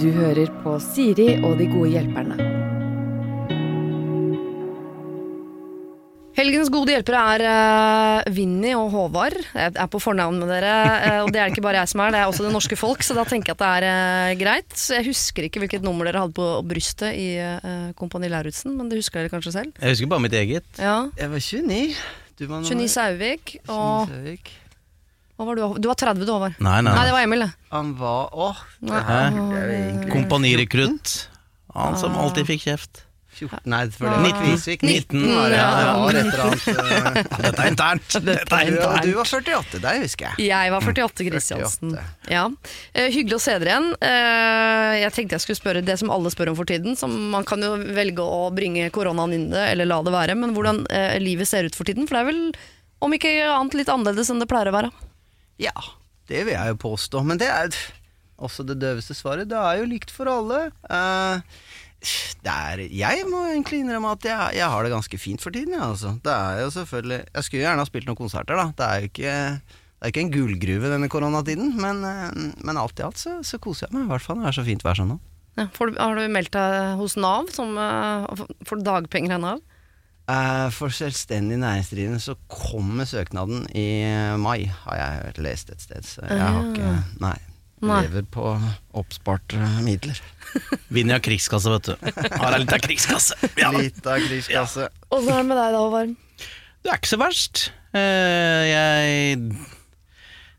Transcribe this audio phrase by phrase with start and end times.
[0.00, 2.54] Du hører på Siri og de gode hjelperne.
[6.34, 9.36] Helgens gode hjelpere er uh, Vinni og Håvard.
[9.54, 12.02] Jeg er på fornavn med dere, eh, og det er det ikke bare jeg som
[12.02, 14.34] er, det er også det norske folk, så da tenker jeg at det er eh,
[14.40, 14.74] greit.
[14.74, 18.90] Så jeg husker ikke hvilket nummer dere hadde på brystet i uh, Kompani Lauritzen, men
[18.90, 19.78] det husker dere kanskje selv?
[19.78, 20.66] Jeg husker bare mitt eget.
[20.76, 20.98] Ja.
[21.16, 21.80] Jeg var 29.
[22.34, 24.54] Du var 29 Sauvik, og 29 Sauvik.
[25.36, 25.62] Hva var du?
[25.82, 26.54] Du var 30 du, Håvard.
[26.62, 26.92] Nei, nei.
[26.94, 27.50] Nei, det var Emil, det.
[27.74, 31.16] Han var Åh, det her er egentlig Kompanirekrutt.
[31.74, 33.00] Han som alltid fikk kjeft.
[33.34, 34.22] 14 Nei, for det Ah.
[34.22, 34.82] var Kvisvik.
[34.86, 35.56] 19, 19 var det.
[35.58, 35.70] ja.
[35.74, 36.68] Ja, det var et eller annet.
[36.68, 38.12] eh, Dette er internt.
[38.28, 39.02] Dette er Du, internt.
[39.02, 40.46] du var 48, det husker jeg.
[40.46, 41.96] Jeg var 48, Kristiansen.
[42.30, 42.44] Ja.
[42.46, 43.88] Uh, hyggelig å se dere igjen.
[43.98, 46.94] Uh, jeg tenkte jeg skulle spørre det som alle spør om for tiden.
[46.96, 50.38] Som man kan jo velge å bringe koronaen inn det, eller la det være.
[50.38, 52.06] Men hvordan uh, livet ser ut for tiden.
[52.06, 52.40] For det er vel,
[53.02, 54.92] om ikke annet, litt annerledes enn det pleier å være.
[55.62, 55.74] Ja,
[56.30, 57.22] det vil jeg jo påstå.
[57.26, 57.74] Men det er
[58.36, 59.50] også det døveste svaret.
[59.50, 60.66] Det er jo likt for alle.
[60.88, 61.40] Uh,
[62.44, 65.76] det er, jeg må egentlig innrømme at jeg, jeg har det ganske fint for tiden.
[65.76, 66.16] Ja, altså.
[66.24, 68.66] Det er jo selvfølgelig Jeg skulle gjerne ha spilt noen konserter, da.
[68.76, 71.70] Det er jo ikke, det er ikke en gullgruve denne koronatiden.
[71.80, 74.08] Men, eh, men alt i alt så, så koser jeg meg.
[74.08, 75.20] I hvert fall når det er så fint vær sånn nå.
[75.54, 77.48] Ja, har du meldt deg hos Nav?
[77.54, 79.64] Som, eh, får du dagpenger av Nav?
[80.24, 85.82] Eh, For selvstendig næringsdrivende så kommer søknaden i eh, mai, har jeg hørt lest et
[85.84, 86.06] sted.
[86.08, 87.34] Så jeg har ikke Nei.
[87.84, 87.98] Nei.
[88.06, 88.54] Lever på
[88.96, 90.16] oppsparte midler.
[90.94, 91.94] Vinner av krigskasse, vet du.
[92.38, 93.36] Har jeg litt av krigskasse.
[93.60, 93.72] Ja.
[93.76, 94.86] Litt av krigskasse.
[95.12, 96.14] Åssen er det med deg da, Håvard?
[96.84, 97.64] Det er ikke så verst.
[97.96, 99.36] Eh, jeg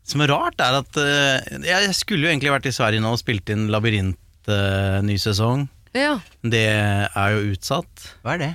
[0.06, 3.20] Som er rart, er at eh, Jeg skulle jo egentlig vært i Sverige nå og
[3.20, 5.66] spilt inn Labyrint eh, ny sesong.
[5.98, 6.20] Ja.
[6.46, 8.06] Det er jo utsatt.
[8.22, 8.52] Hva er det?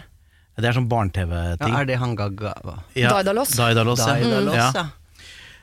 [0.57, 1.75] Det er sånn Ja, barne-TV-ting.
[1.79, 2.79] er det han ga hva?
[2.99, 3.55] Ja, Daidalos.
[3.57, 4.15] Daidalos, ja.
[4.15, 4.71] Daidalos, Ja.
[4.75, 4.87] ja.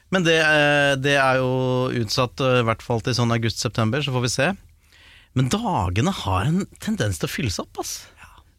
[0.09, 4.13] Men det, eh, det er jo utsatt eh, i hvert fall til sånn august-september, så
[4.15, 4.47] får vi se.
[5.35, 8.07] Men dagene har en tendens til å fylle seg opp, ass.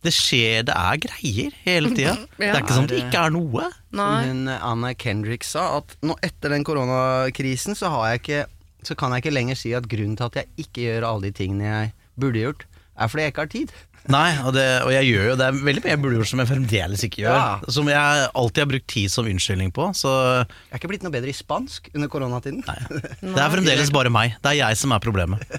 [0.04, 2.12] Det skjer, det er greier hele tida.
[2.38, 3.64] Det er ikke sånn at det ikke er noe.
[3.91, 8.44] Hun eh, Anna Kendrick sa, at nå etter den koronakrisen så har jeg ikke
[8.86, 11.32] Så kan jeg ikke lenger si at grunnen til at jeg ikke gjør alle de
[11.34, 12.62] tingene jeg burde gjort,
[12.98, 13.72] er fordi jeg ikke har tid.
[14.09, 16.41] Nei, og, det, og jeg gjør jo det er veldig mye jeg burde gjort som
[16.41, 17.34] jeg fremdeles ikke gjør.
[17.36, 17.72] Ja.
[17.75, 19.88] Som jeg alltid har brukt tid som unnskyldning på.
[19.98, 22.62] Så Jeg er ikke blitt noe bedre i spansk under koronatiden.
[23.20, 24.38] det er fremdeles bare meg.
[24.44, 25.44] Det er jeg som er problemet.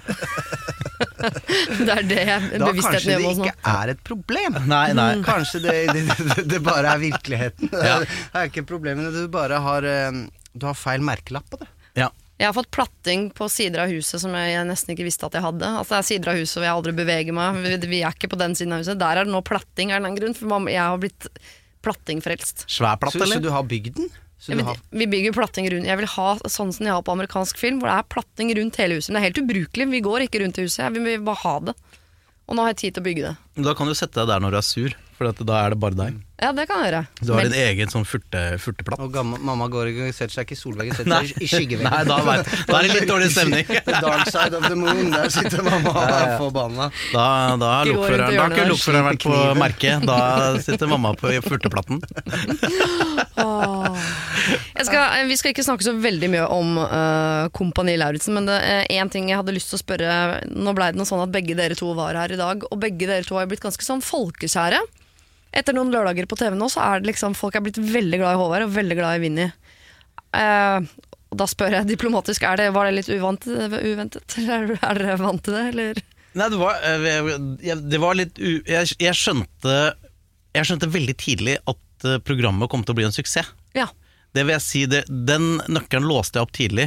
[1.20, 3.46] Det er det jeg, bevisstheten kanskje gjør Da med oss nå.
[3.50, 4.56] ikke er et problem.
[4.70, 5.08] Nei, nei.
[5.30, 7.70] Kanskje det, det, det, det bare er virkeligheten.
[7.72, 7.98] Det Ja.
[8.00, 10.20] det er ikke problemet, du bare har eh,
[10.56, 11.68] Du har feil merkelapp på det.
[12.00, 12.08] Ja.
[12.40, 15.44] Jeg har fått platting på sider av huset som jeg nesten ikke visste at jeg
[15.44, 15.68] hadde.
[15.76, 17.58] Altså Det er sider av huset hvor jeg aldri beveger meg.
[17.60, 18.96] Vi, vi er ikke på den siden av huset.
[19.00, 21.28] Der er det nå platting av en eller annen grunn, for jeg har blitt
[21.84, 22.64] plattingfrelst.
[22.64, 24.08] Svær platt, Så, så du har bygd den?
[24.40, 27.04] Så Ja, du har, Vi bygger platting rundt Jeg vil ha sånn som de har
[27.04, 29.12] på amerikansk film, hvor det er platting rundt hele huset.
[29.12, 29.90] Men det er helt ubrukelig.
[29.92, 30.86] Vi går ikke rundt i huset.
[30.94, 31.76] vi vil, vil bare ha det.
[32.48, 33.34] Og nå har jeg tid til å bygge det.
[33.68, 35.80] Da kan du sette deg der når du er sur, for at da er det
[35.84, 36.16] bare deg.
[36.40, 37.00] Ja, det kan jeg gjøre.
[37.20, 38.98] Du har Men- din egen sånn furte, furteplatt.
[38.98, 41.90] og gamma, mamma går og setter seg ikke i solveggen, setter seg i skyggeveggen.
[41.90, 43.66] Nei, da, vet, da er det litt dårlig stemning.
[44.06, 46.90] Dark side of the moon, der sitter mamma og er forbanna.
[47.12, 50.06] Da, da har Ikke lokføreren, da har ikke lokføreren vært på merket.
[50.08, 50.18] Da
[50.64, 52.00] sitter mamma på furteplatten.
[53.40, 59.08] Jeg skal, vi skal ikke snakke så veldig mye om uh, Kompani Lauritzen, men én
[59.08, 60.14] uh, ting jeg hadde lyst til å spørre
[60.50, 63.08] Nå blei det noe sånn at begge dere to var her i dag, og begge
[63.08, 64.80] dere to har blitt ganske sånn folkekjære.
[65.50, 68.36] Etter noen lørdager på TV nå, så er det liksom folk er blitt veldig glad
[68.36, 69.46] i Håvard og veldig glad i Vinni.
[70.30, 70.86] Uh,
[71.34, 74.36] da spør jeg diplomatisk, det, var det litt uvant, uventet?
[74.40, 76.00] Eller er dere vant til det, eller?
[76.38, 78.60] Nei, det var, eh, det var litt u...
[78.66, 79.78] Jeg, jeg, skjønte,
[80.54, 83.50] jeg skjønte veldig tidlig at eh, programmet kom til å bli en suksess.
[83.74, 83.88] Ja.
[84.34, 86.86] Det vil jeg si, det, Den nøkkelen låste jeg opp tidlig.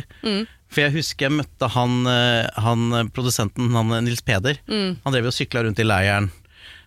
[0.71, 4.61] For jeg husker jeg møtte han, han produsenten, han Nils Peder.
[4.65, 6.31] Han drev og sykla rundt i leiren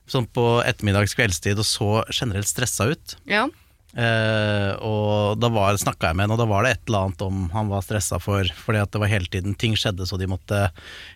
[0.07, 3.17] sånn på ettermiddags kveldstid og så generelt stressa ut.
[3.27, 3.49] ja.
[3.97, 7.23] Eh, og da var- snakka jeg med henne, og da var det et eller annet
[7.25, 10.27] om han var stressa for, fordi at det var hele tiden ting skjedde, så de
[10.29, 10.59] måtte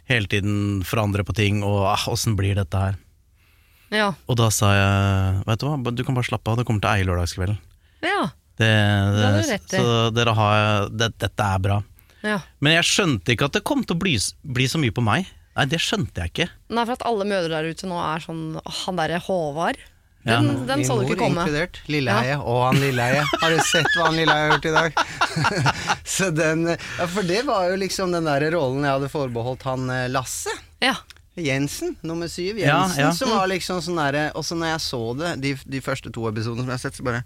[0.08, 2.96] hele tiden forandre på ting, og ah, åssen blir dette her?
[3.92, 4.14] Ja.
[4.30, 6.88] Og da sa jeg, vet du hva, du kan bare slappe av, det kommer til
[6.88, 7.58] å eie lørdagskvelden.
[8.06, 8.30] Ja.
[8.56, 8.70] Det,
[9.18, 11.82] det, du rett så dere har, det, dette er bra.
[12.24, 12.38] ja.
[12.64, 14.16] Men jeg skjønte ikke at det kom til å bli,
[14.56, 15.28] bli så mye på meg.
[15.60, 16.48] Nei, det skjønte jeg ikke.
[16.72, 19.76] Nei, for at alle mødre der ute nå er sånn «Åh, Han derre Håvard.
[20.24, 20.38] Ja.
[20.40, 21.44] Den, den så du ikke mor komme.
[21.46, 21.78] inkludert.
[21.88, 22.34] Lilleheie.
[22.40, 23.22] Og han Lilleheie.
[23.40, 24.98] Har du sett hva han Lilleheie har gjort i dag?
[26.16, 29.86] så den Ja, for det var jo liksom den der rollen jeg hadde forbeholdt han
[29.92, 30.52] eh, Lasse.
[30.84, 30.96] Ja.
[31.40, 32.58] Jensen, nummer syv.
[32.60, 33.14] Jensen, Ja, ja.
[33.16, 36.26] som var liksom sånn derre Og så når jeg så det, de, de første to
[36.28, 37.22] episodene som jeg har sett, så bare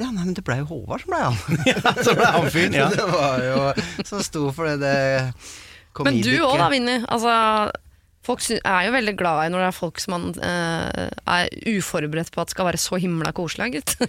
[0.00, 1.40] Ja, nei, men det blei jo Håvard som blei han.
[1.70, 2.90] Ja, så ble han fyren, ja.
[2.92, 3.64] det var jo
[4.04, 5.32] Som sto for det, det
[5.98, 6.96] Men du òg da, Vinni.
[7.08, 7.32] Altså,
[8.26, 12.32] folk er jo veldig glad i når det er folk som man eh, er uforberedt
[12.34, 13.96] på at skal være så himla koselig, gitt.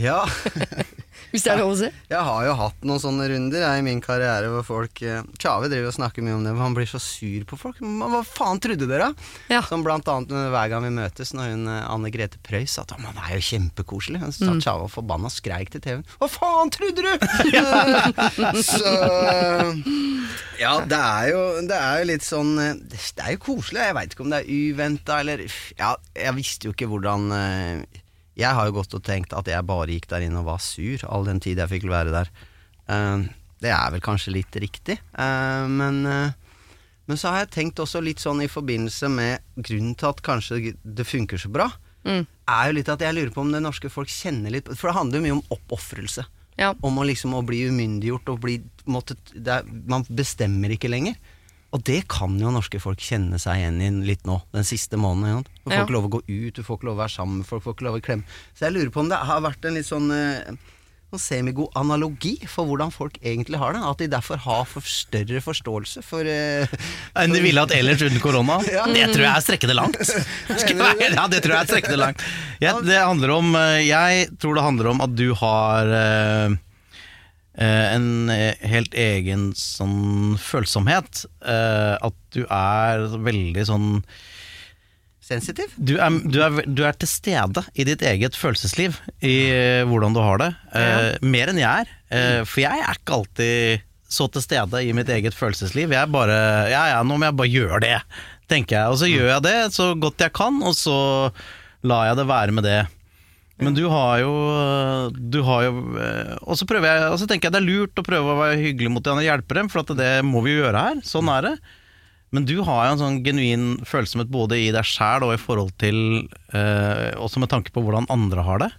[0.00, 0.24] Ja.
[1.30, 1.88] Hvis det er lov å si.
[2.10, 5.70] Jeg har jo hatt noen sånne runder jeg, i min karriere hvor folk eh, Tjave
[5.70, 7.78] driver og snakker mye om det, han blir så sur på folk.
[7.80, 9.12] Hva faen trodde dere?
[9.52, 9.62] Ja.
[9.66, 12.94] Som blant annet hver gang vi møtes, når hun eh, Anne Grete Preus sa at
[12.96, 14.22] han er jo kjempekoselig.
[14.34, 16.06] Så satt Tjave og forbanna skreik til TV-en.
[16.18, 17.12] Hva faen trodde du?!
[18.64, 18.94] så
[20.58, 23.82] Ja, det er jo, det er jo litt sånn eh, det er jo koselig.
[23.86, 25.44] Jeg veit ikke om det er uventa eller
[25.78, 28.00] Ja, jeg visste jo ikke hvordan eh,
[28.40, 31.04] Jeg har jo gått og tenkt at jeg bare gikk der inn og var sur
[31.08, 32.32] all den tid jeg fikk være der.
[32.90, 33.26] Eh,
[33.64, 36.02] det er vel kanskje litt riktig, eh, men
[37.04, 40.70] men så har jeg tenkt også litt sånn i forbindelse med grunnen til at kanskje
[40.80, 41.66] det funker så bra,
[42.04, 42.26] Mm.
[42.48, 44.96] er jo litt at jeg lurer på om det norske folk kjenner litt For det
[44.98, 46.24] handler jo mye om oppofrelse.
[46.60, 46.74] Ja.
[46.84, 51.16] Om å liksom å bli umyndiggjort og bli måtte, er, Man bestemmer ikke lenger.
[51.74, 55.42] Og det kan jo norske folk kjenne seg igjen i litt nå, den siste måneden.
[55.64, 55.82] Du får Ja.
[55.84, 57.66] ikke lov å gå ut, du får ikke lov å være sammen med folk, du
[57.70, 58.24] får ikke lov å klemme.
[58.54, 60.54] Så jeg lurer på om det har vært en litt sånn eh,
[61.14, 63.82] sånn semigod analogi for hvordan folk egentlig har det.
[63.86, 66.66] At de derfor har for større forståelse for eh,
[67.18, 68.60] Enn de ville hatt ellers uten korona?
[68.70, 68.86] Ja.
[68.86, 69.98] Det tror jeg er strekkende langt.
[71.18, 72.22] Ja, det tror jeg er strekkende langt.
[72.62, 76.56] Jeg, det handler om, eh, jeg tror det handler om at du har eh,
[77.62, 81.24] en eh, helt egen sånn følsomhet.
[81.46, 83.90] Eh, at du er veldig sånn
[85.24, 85.72] sensitiv.
[85.76, 90.16] du er, du, er, du er til stede i ditt eget følelsesliv, i eh, hvordan
[90.16, 90.50] du har det.
[90.76, 91.92] Eh, mer enn jeg er.
[92.10, 93.84] Eh, for jeg er ikke alltid
[94.14, 95.94] så til stede i mitt eget følelsesliv.
[95.94, 96.38] Jeg er bare
[96.70, 97.96] Ja, ja, nå må jeg bare gjøre det,
[98.52, 98.92] tenker jeg.
[98.92, 100.98] Og så gjør jeg det så godt jeg kan, og så
[101.84, 102.82] lar jeg det være med det.
[103.62, 104.32] Men du har jo
[105.14, 108.00] Du har jo eh, Og så prøver jeg Og så tenker jeg det er lurt
[108.00, 110.64] å prøve å være hyggelig mot dem og hjelpe dem, for det må vi jo
[110.64, 111.02] gjøre her.
[111.06, 111.54] Sånn er det.
[112.34, 115.70] Men du har jo en sånn genuin følsomhet både i deg sjæl og i forhold
[115.78, 115.98] til
[116.50, 118.70] eh, Også med tanke på hvordan andre har det.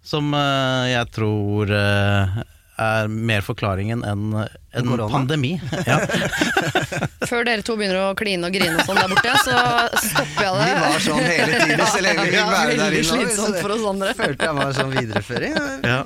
[0.00, 2.38] Som eh, jeg tror eh,
[2.78, 5.54] er mer forklaringen enn en pandemi.
[5.86, 5.98] Ja.
[7.30, 9.56] Før dere to begynner å kline og grine og sånn der borte, så
[10.04, 10.68] stopper jeg det.
[10.68, 13.08] Vi var sånn hele tiden så lenge vi ville være der inne.
[13.08, 14.14] så slitsomt det for oss andre.
[14.18, 15.58] Følte jeg var sånn videreføring.
[15.88, 16.04] Ja.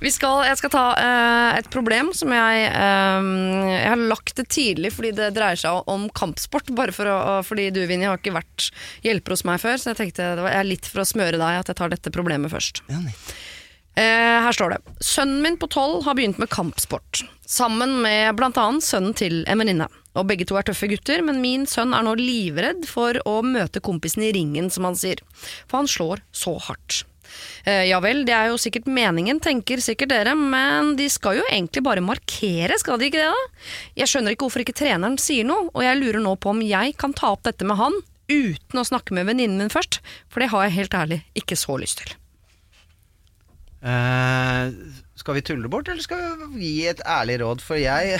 [0.00, 3.28] Vi skal, jeg skal ta uh, et problem som jeg um,
[3.70, 6.68] Jeg har lagt det tidlig fordi det dreier seg om kampsport.
[6.76, 8.68] Bare for å, fordi du, Vinje, har ikke vært
[9.06, 11.40] hjelper hos meg før, så jeg tenkte det var jeg er litt for å smøre
[11.40, 12.82] deg at jeg tar dette problemet først.
[12.92, 13.00] Ja.
[13.98, 14.96] Eh, her står det.
[15.02, 17.24] Sønnen min på tolv har begynt med kampsport.
[17.48, 18.66] Sammen med bl.a.
[18.84, 19.88] sønnen til en venninne.
[20.18, 23.82] Og begge to er tøffe gutter, men min sønn er nå livredd for å møte
[23.82, 25.22] kompisen i ringen, som han sier.
[25.66, 27.02] For han slår så hardt.
[27.66, 31.48] Eh, ja vel, det er jo sikkert meningen, tenker sikkert dere, men de skal jo
[31.50, 33.66] egentlig bare markere, skal de ikke det da?
[33.98, 36.94] Jeg skjønner ikke hvorfor ikke treneren sier noe, og jeg lurer nå på om jeg
[37.00, 37.98] kan ta opp dette med han
[38.28, 40.00] uten å snakke med venninnen min først,
[40.30, 42.17] for det har jeg helt ærlig ikke så lyst til.
[43.82, 44.72] Eh,
[45.18, 47.60] skal vi tulle bort, eller skal vi gi et ærlig råd?
[47.64, 48.18] For jeg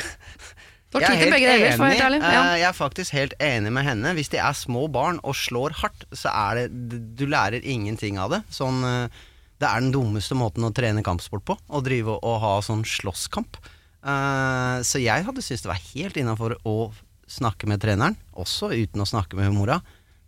[1.04, 2.00] jeg er deler, enig.
[2.00, 2.20] ærlig.
[2.22, 2.42] Ja.
[2.44, 4.14] Eh, Jeg er faktisk helt enig med henne.
[4.16, 8.30] Hvis de er små barn og slår hardt, så er det Du lærer ingenting av
[8.32, 8.42] det.
[8.54, 9.08] Sånn eh,
[9.60, 11.58] Det er den dummeste måten å trene kampsport på.
[11.68, 13.58] Å drive og ha sånn slåsskamp.
[14.06, 16.92] Uh, Så jeg hadde syntes det var helt innafor å
[17.28, 19.80] snakke med treneren, også uten å snakke med mora.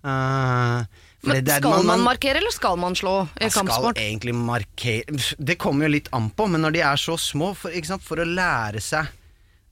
[0.03, 0.87] For
[1.21, 3.93] Men skal man, markere, eller skal man slå i kampsport?
[3.99, 7.53] skal egentlig markere Det kommer jo litt an på, men når de er så små,
[7.59, 9.11] for, sant, for å lære seg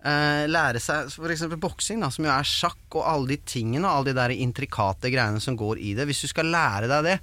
[0.04, 3.94] uh, Lære seg eksempel boksing, da, som jo er sjakk og alle de tingene og
[3.94, 6.08] alle de der intrikate greiene som går i det.
[6.10, 7.16] Hvis du skal lære deg det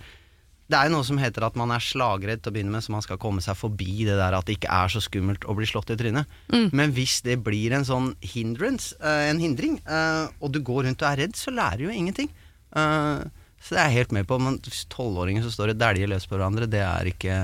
[0.65, 2.96] Det er jo noe som heter at man er slagredd til å begynne med, så
[2.96, 5.70] man skal komme seg forbi det der at det ikke er så skummelt å bli
[5.70, 6.25] slått i trynet.
[6.74, 11.05] Men hvis det blir en sånn hindrance, uh, en hindring, uh, og du går rundt
[11.05, 12.34] og er redd, så lærer du jo ingenting.
[12.75, 14.38] Eh, så det er jeg helt med på.
[14.41, 14.60] Men
[14.93, 17.39] tolvåringer som står og dæljer løs på hverandre, det er ikke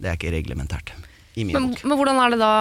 [0.00, 0.94] Det er ikke reglementært.
[1.36, 2.52] I min Men, men hvordan er det da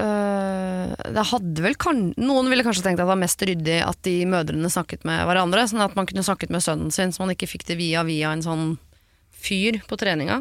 [0.00, 4.00] øh, Det hadde vel kan, Noen ville kanskje tenkt at det var mest ryddig at
[4.02, 7.36] de mødrene snakket med hverandre, sånn at man kunne snakket med sønnen sin, så man
[7.36, 8.66] ikke fikk det via via en sånn
[9.30, 10.40] fyr på treninga.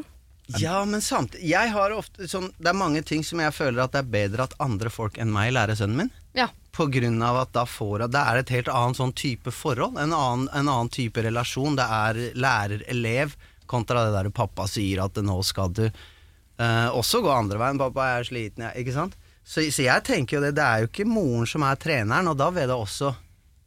[0.62, 3.96] Ja, men samtidig Jeg har ofte sånn Det er mange ting som jeg føler at
[3.96, 6.12] det er bedre at andre folk enn meg lærer sønnen min.
[6.36, 6.50] Ja.
[6.76, 9.98] På grunn av at da får Det er et helt annet sånn type forhold.
[9.98, 11.78] En annen, en annen type relasjon.
[11.80, 17.32] Det er lærer-elev kontra det der pappa sier at nå skal du eh, også gå
[17.32, 17.80] andre veien.
[17.80, 18.84] Pappa, jeg er sliten, jeg.
[18.84, 19.16] Ikke sant?
[19.46, 20.56] Så, så jeg tenker jo det.
[20.58, 23.14] Det er jo ikke moren som er treneren, og da vil det også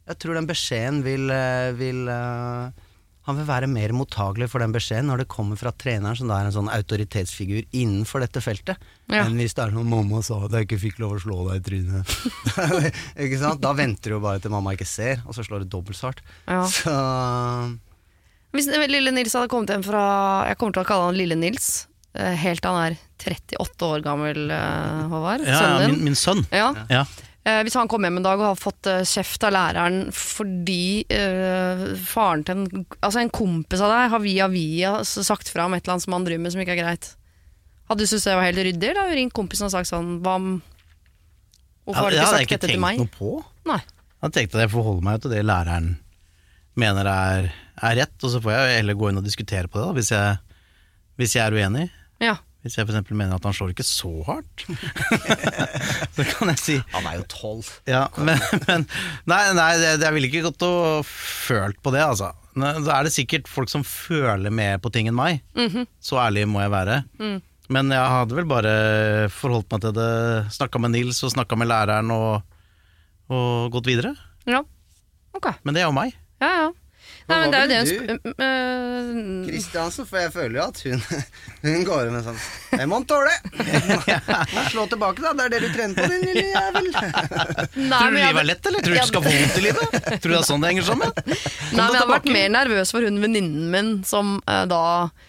[0.09, 2.85] Jeg tror den beskjeden vil, eh, vil eh,
[3.29, 6.39] han vil være mer mottagelig for den beskjeden når det kommer fra treneren, som da
[6.41, 8.77] er en sånn autoritetsfigur innenfor dette feltet,
[9.09, 9.23] Ja.
[9.23, 11.61] enn hvis det er noen mamma sa at jeg ikke fikk lov å slå deg
[11.61, 12.15] i trynet.
[13.25, 13.61] ikke sant?
[13.63, 16.09] Da venter du jo bare til mamma ikke ser, og så slår det dobbelt så
[16.11, 16.21] hardt.
[16.49, 16.63] Ja.
[16.69, 16.95] Så
[18.55, 20.03] Hvis Lille Nils hadde kommet hjem fra
[20.49, 21.85] Jeg kommer til å kalle han Lille Nils.
[22.17, 25.43] eh, Helt til han er 38 år gammel, eh, Håvard.
[25.45, 25.95] Ja, ja, sønnen din.
[25.99, 26.45] min, min sønn.
[26.55, 26.71] Ja.
[26.89, 27.03] Ja.
[27.47, 31.05] Eh, hvis han kom hjem en dag og har fått eh, kjeft av læreren fordi
[31.07, 35.77] eh, faren til en, altså en kompis av deg har via via sagt fra om
[35.77, 37.13] et eller annet som han driver med som ikke er greit.
[37.89, 40.19] Hadde du syntes det var helt ryddig, eller hadde du ringt kompisen og sagt sånn
[40.25, 40.51] Hva om
[41.87, 43.31] Hvorfor har du ikke sagt ikke det hadde jeg ikke tenkt noe på.
[43.71, 43.79] Nei.
[44.19, 45.89] Jeg tenkt at jeg forholder meg til det læreren
[46.79, 49.87] mener er, er rett, og så får jeg heller gå inn og diskutere på det,
[49.87, 50.37] da, hvis jeg,
[51.19, 51.87] hvis jeg er uenig.
[52.23, 52.35] Ja.
[52.59, 53.11] Hvis jeg f.eks.
[53.15, 54.65] mener at han slår ikke så hardt,
[56.17, 57.69] så kan jeg si Han er jo tolv.
[57.87, 58.35] ja, men,
[58.67, 58.83] men
[59.29, 62.33] Nei, nei det, det, jeg ville ikke gått og følt på det, altså.
[62.59, 65.39] Da er det sikkert folk som føler mer på ting enn meg.
[66.03, 66.97] Så ærlig må jeg være.
[67.71, 68.73] Men jeg hadde vel bare
[69.31, 70.09] forholdt meg til det,
[70.57, 72.41] snakka med Nils og snakka med læreren og,
[73.31, 74.15] og gått videre.
[74.49, 74.63] ja.
[75.37, 75.45] Ok.
[75.63, 76.15] Men det er jo meg.
[76.41, 76.69] Ja, ja.
[77.29, 80.81] Nei, men det er jo det hun sp- øh, Kristiansen, for jeg føler jo at
[80.85, 81.03] hun,
[81.65, 82.39] hun går med sånn
[82.73, 83.35] Det må han tåle!
[84.55, 85.33] Må slå tilbake, da.
[85.37, 86.89] Det er det du trener på, din lille jævel.
[86.89, 88.85] Nei, Tror du livet er lett, eller?
[88.85, 89.97] Tror du du skal få vondt i livet?
[90.09, 91.13] Tror du det er sånn det henger sammen?
[91.29, 91.39] Nei,
[91.73, 95.28] men jeg har vært mer nervøs for hun venninnen min som uh, da eh,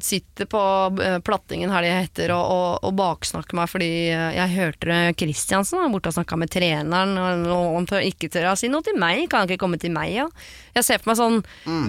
[0.00, 0.60] sitter på
[1.02, 5.80] eh, plattingen her det heter og, og, og baksnakker meg fordi eh, jeg hørte Kristiansen
[5.80, 9.24] var borte og snakka med treneren, og, han ikke tør å si noe til meg,
[9.30, 10.26] kan han ikke komme til meg, ja?
[10.76, 11.40] Jeg ser for meg sånn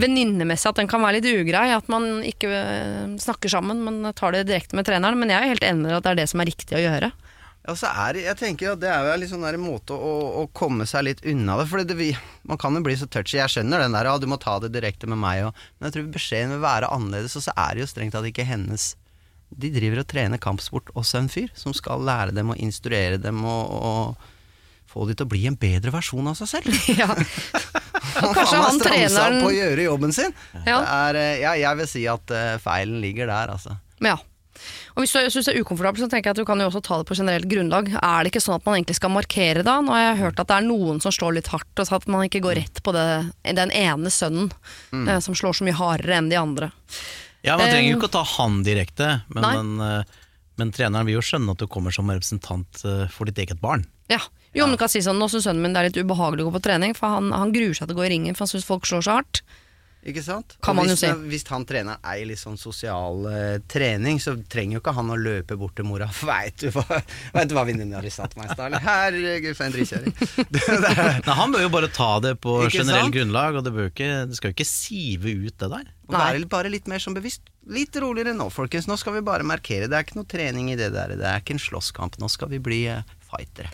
[0.01, 4.34] venninnemessig at den kan være litt ugrei, at man ikke eh, snakker sammen, men tar
[4.34, 5.20] det direkte med treneren.
[5.22, 7.12] Men jeg er helt enig med at det er det som er riktig å gjøre.
[7.62, 10.48] Ja, så er, jeg tenker at Det er jo en sånn der måte å, å
[10.58, 11.68] komme seg litt unna det.
[11.70, 11.84] For
[12.50, 13.38] man kan jo bli så touchy.
[13.38, 15.44] Jeg skjønner den der, ja, du må ta det direkte med meg.
[15.46, 17.38] Og, men jeg tror beskjeden vil være annerledes.
[17.38, 18.96] Og så er det jo strengt tatt ikke hennes
[19.51, 23.44] De driver og trener kampsport, også en fyr, som skal lære dem og instruere dem
[23.46, 24.30] og, og
[24.91, 26.82] få de til å bli en bedre versjon av seg selv.
[27.01, 27.12] Ja.
[28.25, 30.34] Og kanskje han treneren- på å gjøre jobben sin.
[30.65, 30.80] Ja.
[30.82, 33.77] Det er, eh, ja, jeg vil si at eh, feilen ligger der, altså.
[34.03, 34.18] Ja.
[34.96, 36.82] Og Hvis du syns det er ukomfortabelt, så tenker jeg at du kan jo også
[36.84, 37.89] ta det på generelt grunnlag.
[38.01, 39.80] Er det ikke sånn at man egentlig skal markere da?
[39.82, 42.25] Nå har jeg hørt at det er noen som slår litt hardt, og at man
[42.27, 43.06] ikke går rett på det,
[43.56, 44.51] den ene sønnen
[44.91, 45.08] Mm.
[45.08, 46.72] eh, som slår så mye hardere enn de andre.
[47.44, 49.41] Ja, Man trenger Eh, jo ikke å ta han direkte, men,
[49.77, 50.03] men, eh,
[50.58, 53.86] men treneren vil jo skjønne at du kommer som representant eh, for ditt eget barn.
[54.10, 54.20] Ja.
[54.53, 56.58] Jo, du kan si sånn, Nå syns sønnen min det er litt ubehagelig å gå
[56.60, 58.68] på trening, for han, han gruer seg til å gå i ringen, for han syns
[58.68, 59.41] folk slår så hardt.
[60.01, 60.55] Ikke sant?
[60.65, 61.10] Kan man jo hvis, si.
[61.29, 65.17] Hvis han trener ei litt sånn sosial uh, trening, så trenger jo ikke han å
[65.20, 66.08] løpe bort til mora.
[66.31, 67.01] Veit du hva,
[67.36, 68.77] vet du hva venninna di satt meg i stad?
[68.81, 73.13] Herregud, for en er- Nei, Han bør jo bare ta det på sant?
[73.13, 75.93] grunnlag, og det, bør ikke, det skal jo ikke sive ut det der.
[76.10, 77.46] Og være bare litt mer sånn bevisst.
[77.72, 78.89] Litt roligere nå, folkens.
[78.89, 79.86] Nå skal vi bare markere.
[79.88, 81.13] Det er ikke noe trening i det der.
[81.20, 82.17] Det er ikke en slåsskamp.
[82.20, 83.70] Nå skal vi bli uh, fightere.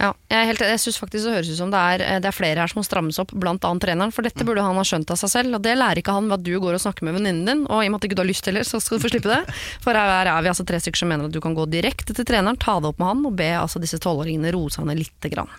[0.00, 2.34] Ja, jeg, helt, jeg synes faktisk det høres ut som det er, eh, det er
[2.34, 5.12] flere her som må strammes opp, blant annet treneren, for dette burde han ha skjønt
[5.12, 7.18] av seg selv, og det lærer ikke han ved at du går og snakker med
[7.18, 9.04] venninnen din, og i og med at ikke du har lyst heller, så skal du
[9.04, 9.42] få slippe det.
[9.84, 12.26] For her er vi altså tre stykker som mener at du kan gå direkte til
[12.28, 15.30] treneren, ta det opp med han, og be altså disse tolvåringene roe seg ned lite
[15.32, 15.52] grann.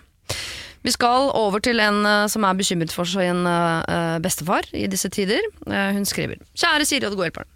[0.84, 5.08] Vi skal over til en eh, som er bekymret for sin eh, bestefar i disse
[5.12, 5.40] tider.
[5.64, 7.48] Eh, hun skriver Kjære Siri og det gode hjelperen.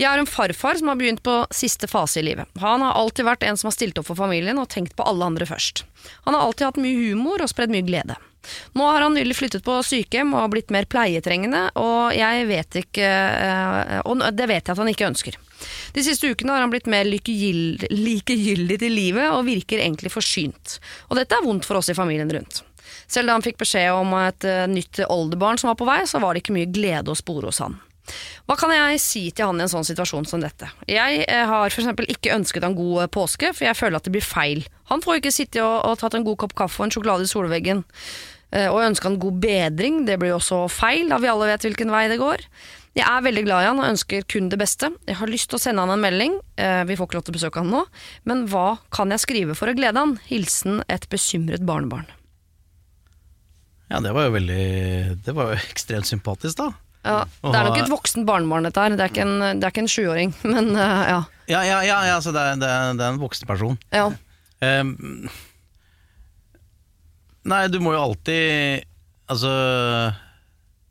[0.00, 2.50] Jeg har en farfar som har begynt på siste fase i livet.
[2.58, 5.30] Han har alltid vært en som har stilt opp for familien og tenkt på alle
[5.30, 5.84] andre først.
[6.26, 8.18] Han har alltid hatt mye humor og spredd mye glede.
[8.74, 13.06] Nå har han nylig flyttet på sykehjem og blitt mer pleietrengende, og jeg vet ikke
[13.06, 15.38] eh, Og det vet jeg at han ikke ønsker.
[15.94, 20.80] De siste ukene har han blitt mer likegyldig til livet og virker egentlig forsynt.
[21.06, 22.64] Og dette er vondt for oss i familien rundt.
[23.10, 26.20] Selv da han fikk beskjed om et eh, nytt oldebarn som var på vei, så
[26.22, 27.78] var det ikke mye glede å spore hos han.
[28.48, 30.68] Hva kan jeg si til han i en sånn situasjon som dette?
[30.90, 31.92] Jeg eh, har f.eks.
[32.16, 34.64] ikke ønsket han god eh, påske, for jeg føler at det blir feil.
[34.90, 37.32] Han får ikke sitte og, og tatt en god kopp kaffe og en sjokolade i
[37.32, 37.84] solveggen.
[38.52, 41.88] Og ønske han god bedring, det blir jo også feil, da vi alle vet hvilken
[41.88, 42.42] vei det går.
[42.92, 44.90] Jeg er veldig glad i han og ønsker kun det beste.
[45.08, 47.38] Jeg har lyst til å sende han en melding, vi får ikke lov til å
[47.38, 47.86] besøke han nå,
[48.28, 50.18] men hva kan jeg skrive for å glede han?
[50.28, 52.12] Hilsen et bekymret barnebarn.
[53.92, 54.64] Ja, det var jo veldig
[55.26, 56.72] Det var jo ekstremt sympatisk, da.
[57.02, 59.72] Ja, det er nok et voksen barnebarn dette her, det er ikke en, det er
[59.72, 61.22] ikke en sjuåring, men uh, ja.
[61.50, 63.80] Ja, ja, ja, ja så det er, det, er, det er en voksen person.
[63.94, 64.10] ja.
[64.62, 65.26] Um,
[67.50, 68.84] nei, du må jo alltid
[69.26, 69.50] Altså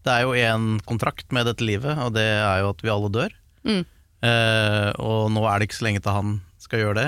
[0.04, 3.12] Det er jo én kontrakt med dette livet, og det er jo at vi alle
[3.14, 3.36] dør.
[3.64, 3.86] Mm.
[4.26, 7.08] Uh, og nå er det ikke så lenge til han skal gjøre det.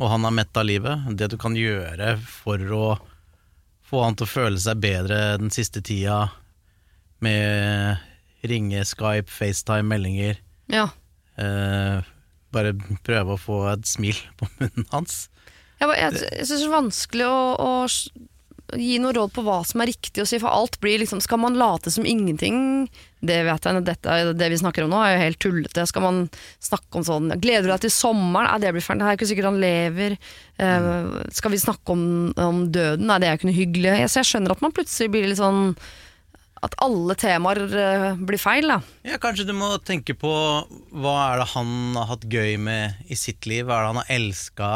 [0.00, 1.06] Og han er mett av livet.
[1.16, 2.84] Det du kan gjøre for å
[3.90, 6.28] få han til å føle seg bedre den siste tida
[7.24, 8.00] med
[8.46, 10.38] ringe, Skype, FaceTime, meldinger.
[10.72, 10.86] Ja.
[11.40, 12.06] Eh,
[12.54, 12.74] bare
[13.06, 15.26] prøve å få et smil på munnen hans.
[15.80, 17.70] Jeg, jeg, jeg syns det er vanskelig å, å
[18.78, 21.40] gi noe råd på hva som er riktig å si, for alt blir liksom Skal
[21.42, 22.88] man late som ingenting?
[23.20, 25.86] Det vet jeg, dette, det vi snakker om nå, er jo helt tullete.
[25.88, 26.20] Skal man
[26.62, 28.48] snakke om sånn Gleder du deg til sommeren?
[28.48, 29.02] Nei, det blir fælt.
[29.02, 30.14] Det er ikke sikkert han lever.
[30.60, 32.04] Eh, skal vi snakke om,
[32.40, 33.08] om døden?
[33.10, 33.96] Nei, det er jo ikke noe hyggelig.
[34.08, 35.74] Så jeg skjønner at man plutselig blir litt sånn
[36.64, 38.80] At alle temaer eh, blir feil, da.
[39.08, 40.32] Ja, Kanskje du må tenke på
[40.92, 43.66] hva er det han har hatt gøy med i sitt liv?
[43.68, 44.72] Hva er det han har elska?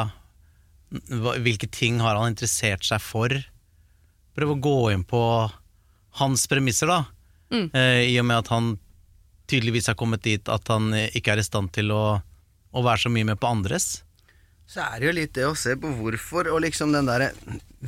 [1.45, 3.33] Hvilke ting har han interessert seg for?
[4.35, 5.21] Prøv å gå inn på
[6.21, 7.05] hans premisser, da.
[7.75, 8.73] Eh, I og med at han
[9.51, 12.19] tydeligvis har kommet dit at han eh, ikke er i stand til å,
[12.75, 14.03] å være så mye med på andres.
[14.67, 17.27] Så er det jo litt det å se på hvorfor, og liksom den derre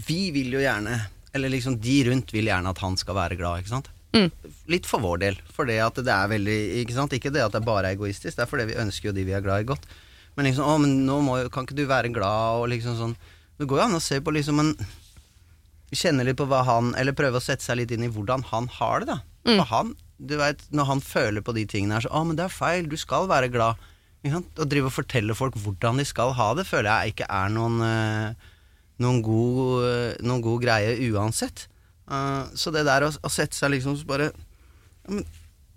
[0.07, 0.99] Vi vil jo gjerne
[1.33, 3.89] Eller liksom de rundt vil gjerne at han skal være glad, ikke sant?
[4.69, 5.39] Litt for vår del.
[5.57, 7.17] For det at det er veldig Ikke sant?
[7.17, 9.33] Ikke det at det bare er egoistisk, det er fordi vi ønsker jo de vi
[9.37, 9.89] er glad i, godt.
[10.37, 13.17] Men liksom Å, men nå må jo Kan ikke du være glad, og liksom sånn
[13.57, 14.75] Det går jo an å se på liksom en
[15.95, 18.67] Kjenne litt på hva han Eller prøve å sette seg litt inn i hvordan han
[18.81, 19.21] har det, da.
[19.47, 22.47] For han Du vet, når han føler på de tingene her, så Å, men det
[22.47, 23.79] er feil, du skal være glad.
[24.27, 27.77] Å drive og fortelle folk hvordan de skal ha det, føler jeg ikke er noen
[27.87, 28.47] eh,
[29.03, 31.67] noen god, eh, noen god greie uansett.
[32.11, 35.25] Eh, så det der å, å sette seg liksom så bare ja,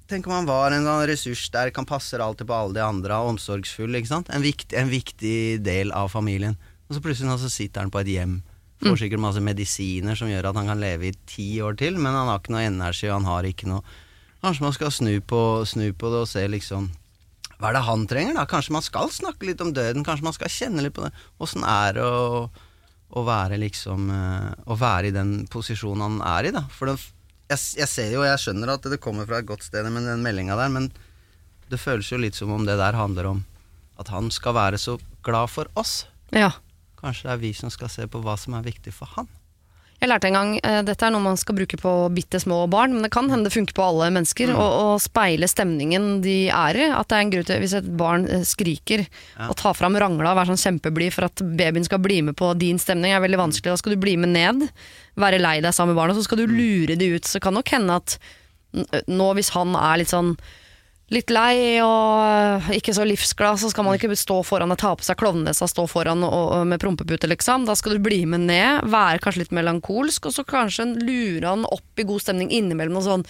[0.10, 3.94] Tenk om han var en sånn der, han passer alltid på alle de andre, omsorgsfull.
[3.94, 6.56] En, vikt, en viktig del av familien.
[6.90, 8.40] Og så plutselig så sitter han på et hjem.
[8.80, 12.16] Får sikkert masse medisiner som gjør at han kan leve i ti år til, men
[12.16, 13.84] han har ikke noe energi, og han har ikke noe
[14.40, 16.86] Kanskje man skal snu på, snu på det og se liksom
[17.60, 18.46] hva er det han trenger, da?
[18.48, 20.06] Kanskje man skal snakke litt om døden?
[20.08, 21.10] Kanskje man skal kjenne litt på det?
[21.44, 26.48] Åssen er det å, å være liksom eh, Å være i den posisjonen han er
[26.48, 26.64] i, da?
[26.72, 26.96] For det,
[27.52, 30.24] jeg, jeg ser jo, jeg skjønner at det kommer fra et godt sted med den
[30.24, 30.88] meldinga der, men
[31.70, 33.44] det føles jo litt som om det der handler om
[34.00, 34.96] at han skal være så
[35.28, 36.06] glad for oss.
[36.32, 36.54] Ja.
[37.00, 39.30] Kanskje det er vi som skal se på hva som er viktig for han.
[40.00, 42.94] Jeg lærte en gang, eh, Dette er noe man skal bruke på bitte små barn,
[42.94, 44.54] men det kan hende det funker på alle mennesker.
[44.56, 45.02] Å mm.
[45.04, 46.86] speile stemningen de er i.
[46.96, 49.04] At det er en grunn til Hvis et barn eh, skriker,
[49.36, 49.50] Ja.
[49.50, 52.54] og ta fram rangla og være sånn kjempeblid for at babyen skal bli med på
[52.58, 53.74] din stemning, er veldig vanskelig.
[53.74, 54.70] Da skal du bli med ned,
[55.20, 57.28] være lei deg sammen med barna, så skal du lure de ut.
[57.28, 58.16] Så kan nok hende at
[59.10, 60.38] nå, hvis han er litt sånn
[61.14, 65.06] litt lei og ikke så livsglad, så skal man ikke stå foran og ta på
[65.06, 67.66] seg klovnenesa, stå foran og, og med prompepute, liksom.
[67.70, 71.66] Da skal du bli med ned, være kanskje litt melankolsk, og så kanskje lure han
[71.70, 73.26] opp i god stemning innimellom Og sånn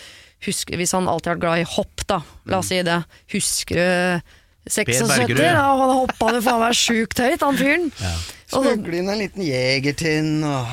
[0.46, 3.00] husk, Hvis han alltid har vært glad i hopp, da, la oss si det.
[3.36, 4.36] Husker du
[4.70, 5.08] 76?
[5.08, 7.90] da, Da han hoppa jo faen meg sjukt høyt, han fyren.
[8.00, 8.14] Ja.
[8.50, 10.68] Smugle inn en liten jegertinn og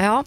[0.00, 0.22] Ja.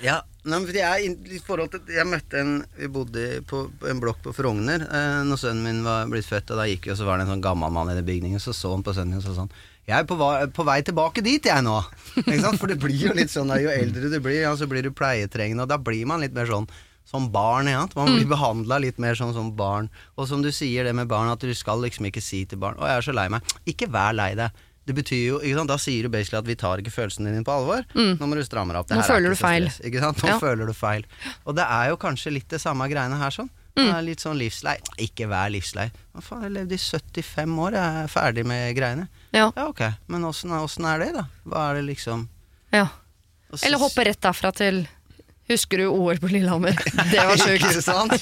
[0.00, 4.00] Ja, nei, for jeg, i forhold til, jeg møtte en Vi bodde på, på en
[4.02, 7.00] blokk på Frogner eh, Når sønnen min var blitt født, og da gikk vi, og
[7.00, 8.42] så var det en sånn gammel mann i den bygningen.
[8.42, 9.52] Så så han på sønnen min og så han
[9.88, 10.16] Jeg er på,
[10.56, 11.80] på vei tilbake dit, jeg nå.
[12.22, 12.60] Ikke sant?
[12.60, 14.94] For det blir jo litt sånn da, jo eldre du blir, ja, så blir du
[14.94, 16.68] pleietrengende, og da blir man litt mer sånn
[17.10, 17.66] som barn.
[17.66, 17.86] Ja.
[17.96, 19.90] Man blir behandla litt mer sånn som barn.
[20.14, 22.78] Og som du sier det med barn, at du skal liksom ikke si til barn
[22.78, 23.56] 'Å, jeg er så lei meg'.
[23.66, 24.54] Ikke vær lei deg.
[24.88, 25.68] Det betyr jo, ikke sant?
[25.70, 27.84] Da sier du basically at vi tar ikke følelsene dine på alvor.
[27.94, 28.88] Nå må du stramme deg opp.
[28.88, 29.68] Det Nå er føler du feil.
[29.68, 30.22] stress, Ikke sant?
[30.24, 30.38] Nå Ja.
[30.40, 31.04] føler du feil.
[31.46, 33.50] Og det er jo kanskje litt det samme greiene her sånn.
[33.78, 33.90] Mm.
[34.04, 34.78] Litt sånn livslei.
[34.98, 35.90] Ikke vær livslei.
[36.14, 39.08] Hva faen, jeg levde i 75 år, jeg er ferdig med greiene.
[39.32, 39.52] ja.
[39.56, 40.50] Ja, ok, men åssen
[40.84, 41.26] er det, da?
[41.46, 42.26] Hva er det liksom
[42.72, 42.88] ja.
[43.52, 44.86] Også, Eller hoppe rett derfra til
[45.50, 46.72] Husker du OL på Lillehammer?
[47.10, 47.64] Det var sjukt.
[47.66, 48.12] Ikke sant?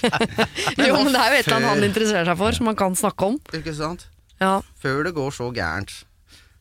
[0.80, 2.94] Jo, men det er jo et eller annet han interesserer seg for, som han kan
[2.96, 3.36] snakke om.
[3.52, 4.06] Ikke sant?
[4.40, 5.92] Ja, Før det går så gærent,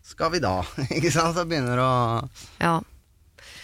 [0.08, 0.56] skal vi da?
[0.98, 1.36] Ikke sant?
[1.38, 1.90] Så begynner å
[2.62, 2.76] ja.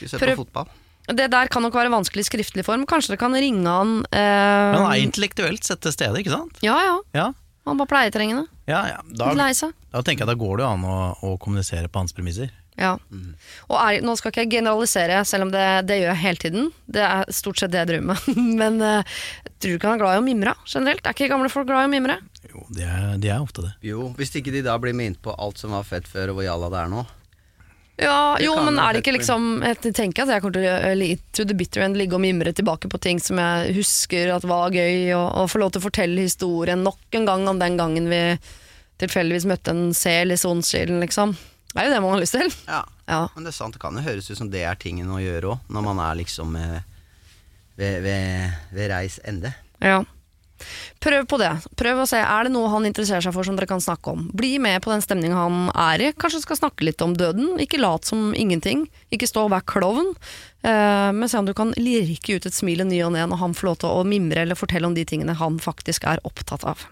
[0.03, 0.67] Se på fotball?
[1.08, 2.86] Det der kan nok være vanskelig i skriftlig form.
[2.88, 6.60] Kanskje dere kan ringe han eh, Men han er intellektuelt sett til stede, ikke sant?
[6.63, 6.95] Ja, ja.
[7.15, 7.25] Ja,
[7.67, 8.45] Han var pleietrengende.
[8.71, 8.99] ja, ja.
[9.12, 9.71] Da, Litt lei seg.
[9.91, 12.51] da tenker jeg da går det jo an å, å kommunisere på hans premisser.
[12.79, 12.95] Ja.
[13.69, 16.71] Og er, nå skal ikke jeg generalisere, selv om det, det gjør jeg hele tiden.
[16.89, 18.39] Det er stort sett det jeg driver med.
[18.63, 19.17] Men eh,
[19.60, 21.03] tror du ikke han er glad i å mimre generelt?
[21.06, 22.17] Er ikke gamle folk glad i å mimre?
[22.51, 23.71] Jo, de er, de er ofte det.
[23.88, 26.43] Jo, hvis ikke de da blir minnet på alt som var fett før, og hvor
[26.47, 27.03] jalla det er nå.
[28.01, 30.95] Ja, jo, men er det ikke liksom Jeg tenker at jeg kommer til å gjøre
[30.97, 34.47] li- to the bitter end ligge og mimre tilbake på ting som jeg husker at
[34.49, 37.77] var gøy, og, og få lov til å fortelle historien nok en gang om den
[37.77, 38.21] gangen vi
[39.03, 41.36] tilfeldigvis møtte en sel i Sonskilden, liksom.
[41.73, 42.49] Det er jo det man har lyst til.
[42.67, 43.21] Ja, Ja.
[43.36, 45.53] Men det er sant, det kan jo høres ut som det er tingen å gjøre
[45.53, 46.77] òg, når man er liksom eh,
[47.77, 49.53] ved, ved, ved reis ende.
[49.84, 50.01] ja.
[51.04, 51.52] Prøv på det.
[51.80, 54.28] Prøv å se, Er det noe han interesserer seg for som dere kan snakke om?
[54.34, 56.12] Bli med på den stemninga han er i.
[56.13, 57.58] Kanskje skal snakke litt om døden.
[57.60, 58.88] Ikke lat som ingenting.
[59.12, 60.13] Ikke stå og vær klovn.
[60.63, 63.41] Eh, men se om du kan lirke ut et smil i ny og ne når
[63.41, 66.63] han får lov til å mimre eller fortelle om de tingene han faktisk er opptatt
[66.63, 66.88] av.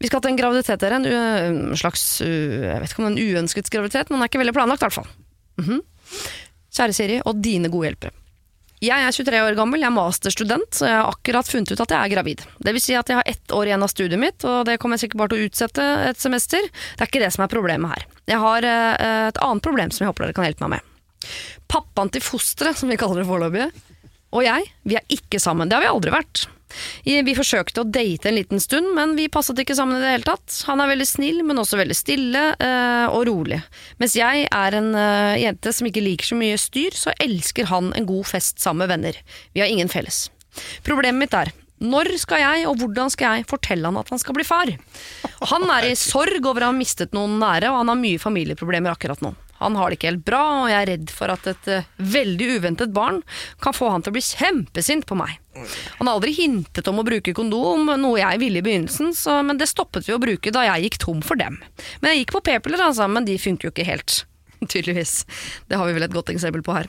[0.00, 1.00] Vi skal til en graviditet, dere.
[1.00, 4.40] En, slags Jeg vet ikke om det er en uønsket graviditet, men den er ikke
[4.40, 5.10] veldig planlagt, i hvert fall.
[5.60, 5.82] Mhm.
[6.70, 8.14] Kjære Siri og dine gode hjelpere.
[8.80, 11.92] Jeg er 23 år gammel, jeg er masterstudent, så jeg har akkurat funnet ut at
[11.92, 12.44] jeg er gravid.
[12.64, 14.96] Det vil si at jeg har ett år igjen av studiet mitt, og det kommer
[14.96, 16.64] jeg sikkert bare til å utsette et semester.
[16.64, 18.06] Det er ikke det som er problemet her.
[18.32, 21.28] Jeg har eh, et annet problem som jeg håper dere kan hjelpe meg med.
[21.68, 23.68] Pappaen til fosteret, som vi kaller det foreløpig,
[24.32, 25.68] og jeg, vi er ikke sammen.
[25.68, 26.46] Det har vi aldri vært.
[27.04, 30.28] Vi forsøkte å date en liten stund, men vi passet ikke sammen i det hele
[30.28, 30.62] tatt.
[30.68, 33.60] Han er veldig snill, men også veldig stille eh, og rolig.
[34.02, 37.94] Mens jeg er en eh, jente som ikke liker så mye styr, så elsker han
[37.96, 39.24] en god fest sammen med venner.
[39.54, 40.28] Vi har ingen felles.
[40.86, 44.36] Problemet mitt er når skal jeg, og hvordan skal jeg, fortelle han at han skal
[44.36, 44.68] bli far?
[45.48, 48.92] Han er i sorg over å ha mistet noen nære, og han har mye familieproblemer
[48.92, 49.32] akkurat nå.
[49.60, 52.48] Han har det ikke helt bra, og jeg er redd for at et eh, veldig
[52.56, 53.20] uventet barn
[53.62, 55.36] kan få han til å bli kjempesint på meg.
[55.98, 59.60] Han har aldri hintet om å bruke kondom, noe jeg ville i begynnelsen, så, men
[59.60, 61.58] det stoppet vi å bruke da jeg gikk tom for dem.
[62.00, 64.22] Men jeg gikk på p-piller, altså, men de funker jo ikke helt.
[64.70, 65.26] Tydeligvis.
[65.68, 66.88] Det har vi vel et godt eksempel på her.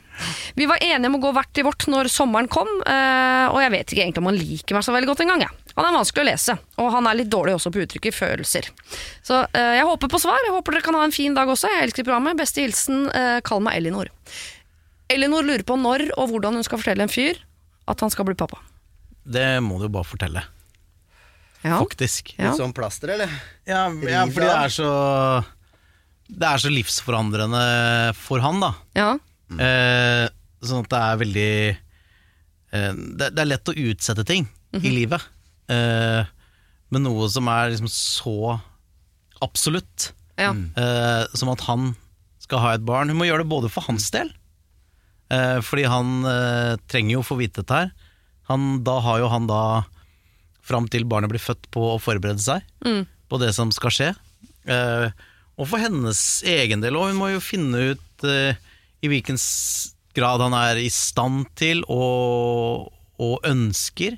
[0.59, 3.75] Vi var enige om å gå hvert til vårt når sommeren kom, eh, og jeg
[3.75, 5.45] vet ikke egentlig om han liker meg så veldig godt engang.
[5.47, 5.60] jeg.
[5.77, 8.67] Han er vanskelig å lese, og han er litt dårlig også på å uttrykke følelser.
[9.23, 10.39] Så eh, jeg håper på svar.
[10.45, 11.69] Jeg håper dere kan ha en fin dag også.
[11.71, 12.39] Jeg elsker programmet.
[12.39, 14.09] Beste hilsen, eh, kall meg Elinor.
[15.11, 17.39] Elinor lurer på når og hvordan hun skal fortelle en fyr
[17.91, 18.59] at han skal bli pappa.
[19.23, 20.43] Det må du jo bare fortelle,
[21.63, 21.77] Ja.
[21.77, 22.33] faktisk.
[22.37, 22.49] Ja.
[22.51, 23.29] Litt sånn plaster, eller?
[23.67, 24.91] Ja, ja fordi det er så
[26.31, 28.73] Det er så livsforandrende for han, da.
[28.95, 29.09] ja.
[29.51, 30.29] Eh,
[30.63, 31.51] sånn at det er veldig
[32.71, 34.45] eh, det, det er lett å utsette ting
[34.79, 35.19] i livet.
[35.71, 36.25] Eh,
[36.91, 38.57] med noe som er liksom så
[39.41, 40.51] absolutt, ja.
[40.51, 41.93] eh, som at han
[42.43, 43.09] skal ha et barn.
[43.11, 44.29] Hun må gjøre det både for hans del,
[45.31, 47.91] eh, fordi han eh, trenger jo å få vite dette her.
[48.51, 49.61] Han, da har jo han da
[50.67, 53.05] fram til barnet blir født på å forberede seg Mm.
[53.31, 54.09] på det som skal skje.
[54.67, 55.07] Eh,
[55.57, 58.57] og for hennes egen del òg, hun må jo finne ut eh,
[59.01, 59.39] i hvilken
[60.17, 64.17] grad han er i stand til og, og ønsker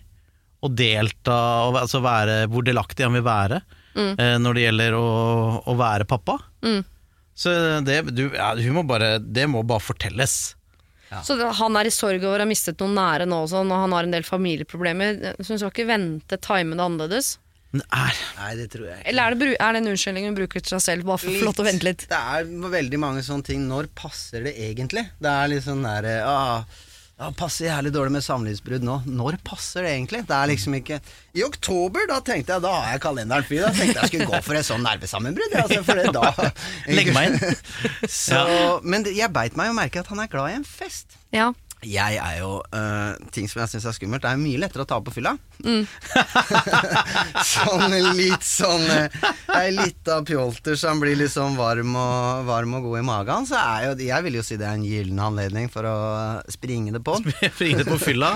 [0.64, 1.36] å delta,
[1.68, 3.60] og, altså være, hvor delaktig han vil være
[4.00, 5.06] eh, når det gjelder å,
[5.68, 6.38] å være pappa.
[6.64, 6.82] Mm.
[7.36, 10.56] Så det, du, ja, hun må bare, det må bare fortelles.
[11.22, 13.84] Så det, han er i sorg over å ha mistet noen nære nå også, når
[13.84, 15.20] han har en del familieproblemer.
[15.42, 17.36] Så hun skal ikke vente, time det annerledes?
[17.74, 19.10] Er Nei, det tror jeg ikke.
[19.10, 21.34] Eller er det, bru- er det en unnskyldning hun bruker til seg selv, bare for
[21.34, 22.04] til å vente litt?
[22.10, 23.64] Det er veldig mange sånne ting.
[23.70, 25.08] Når passer det egentlig?
[25.22, 26.83] Det er litt sånn derre ah,
[27.20, 28.96] ja, Passer jævlig dårlig med samlivsbrudd nå.
[29.06, 30.24] Når passer det egentlig?
[30.28, 30.98] Det er liksom ikke
[31.38, 33.60] I oktober, da tenkte jeg Da har jeg kalenderen fri.
[33.62, 35.58] Da tenkte jeg skulle gå for et sånn nervesammenbrudd.
[35.62, 36.32] Altså, for det da
[36.90, 37.60] Legg meg inn.
[38.24, 38.42] Så,
[38.84, 41.20] Men jeg beit meg jo merke at han er glad i en fest.
[41.34, 41.52] Ja.
[41.88, 44.90] Jeg er jo uh, Ting som jeg syns er skummelt, det er mye lettere å
[44.90, 45.36] ta på fylla.
[47.54, 48.84] sånn litt sånn
[49.54, 53.06] Ei lita litt av pjolter som blir litt sånn varm og, varm og god i
[53.08, 53.48] magen.
[53.48, 55.96] Så er jo Jeg vil jo si det er en gyllen anledning for å
[56.52, 57.16] springe det på.
[57.64, 58.36] Ringe på fylla.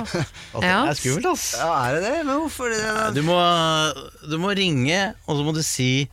[0.53, 0.86] Og det Ja.
[0.88, 1.49] er skummelt, ass.
[1.60, 2.15] Ja, er det det?
[2.27, 2.79] Men hvorfor det?
[2.86, 3.10] da?
[3.15, 3.38] Du må,
[4.27, 6.07] du må ringe, og så må du si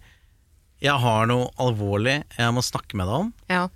[0.83, 3.33] 'Jeg har noe alvorlig jeg må snakke med deg om'.
[3.49, 3.69] ja.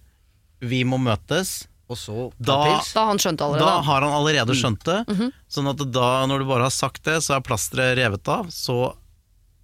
[0.61, 1.69] Vi må møtes.
[1.89, 2.93] Og så Da- pils?
[2.93, 3.85] Da har han det Da allerede.
[3.85, 5.33] har han allerede skjønt det.
[5.49, 8.47] Sånn at da, når du bare har sagt det, så er plasteret revet av.
[8.53, 8.95] Så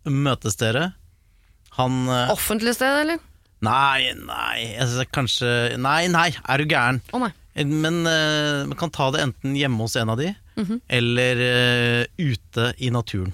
[0.09, 0.95] møtes dere.
[1.77, 3.19] Han eh, Offentlig sted, eller?
[3.65, 7.01] Nei, nei, altså, kanskje Nei, nei, er du gæren?
[7.13, 7.33] Oh, nei.
[7.65, 10.33] Men uh, man kan ta det enten hjemme hos en av de,
[10.91, 13.31] eller uh, ute i naturen.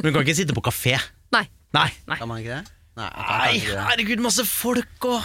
[0.00, 0.96] Men du kan ikke sitte på kafé.
[1.32, 1.44] Nei.
[1.76, 1.90] Nei.
[2.16, 2.72] Kan man ikke det?
[2.96, 5.22] Nei, Nei, herregud, masse folk og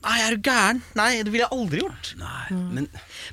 [0.00, 0.78] Nei, er du gæren?
[0.96, 2.12] Nei, det ville jeg aldri gjort.
[2.20, 2.86] Nei, men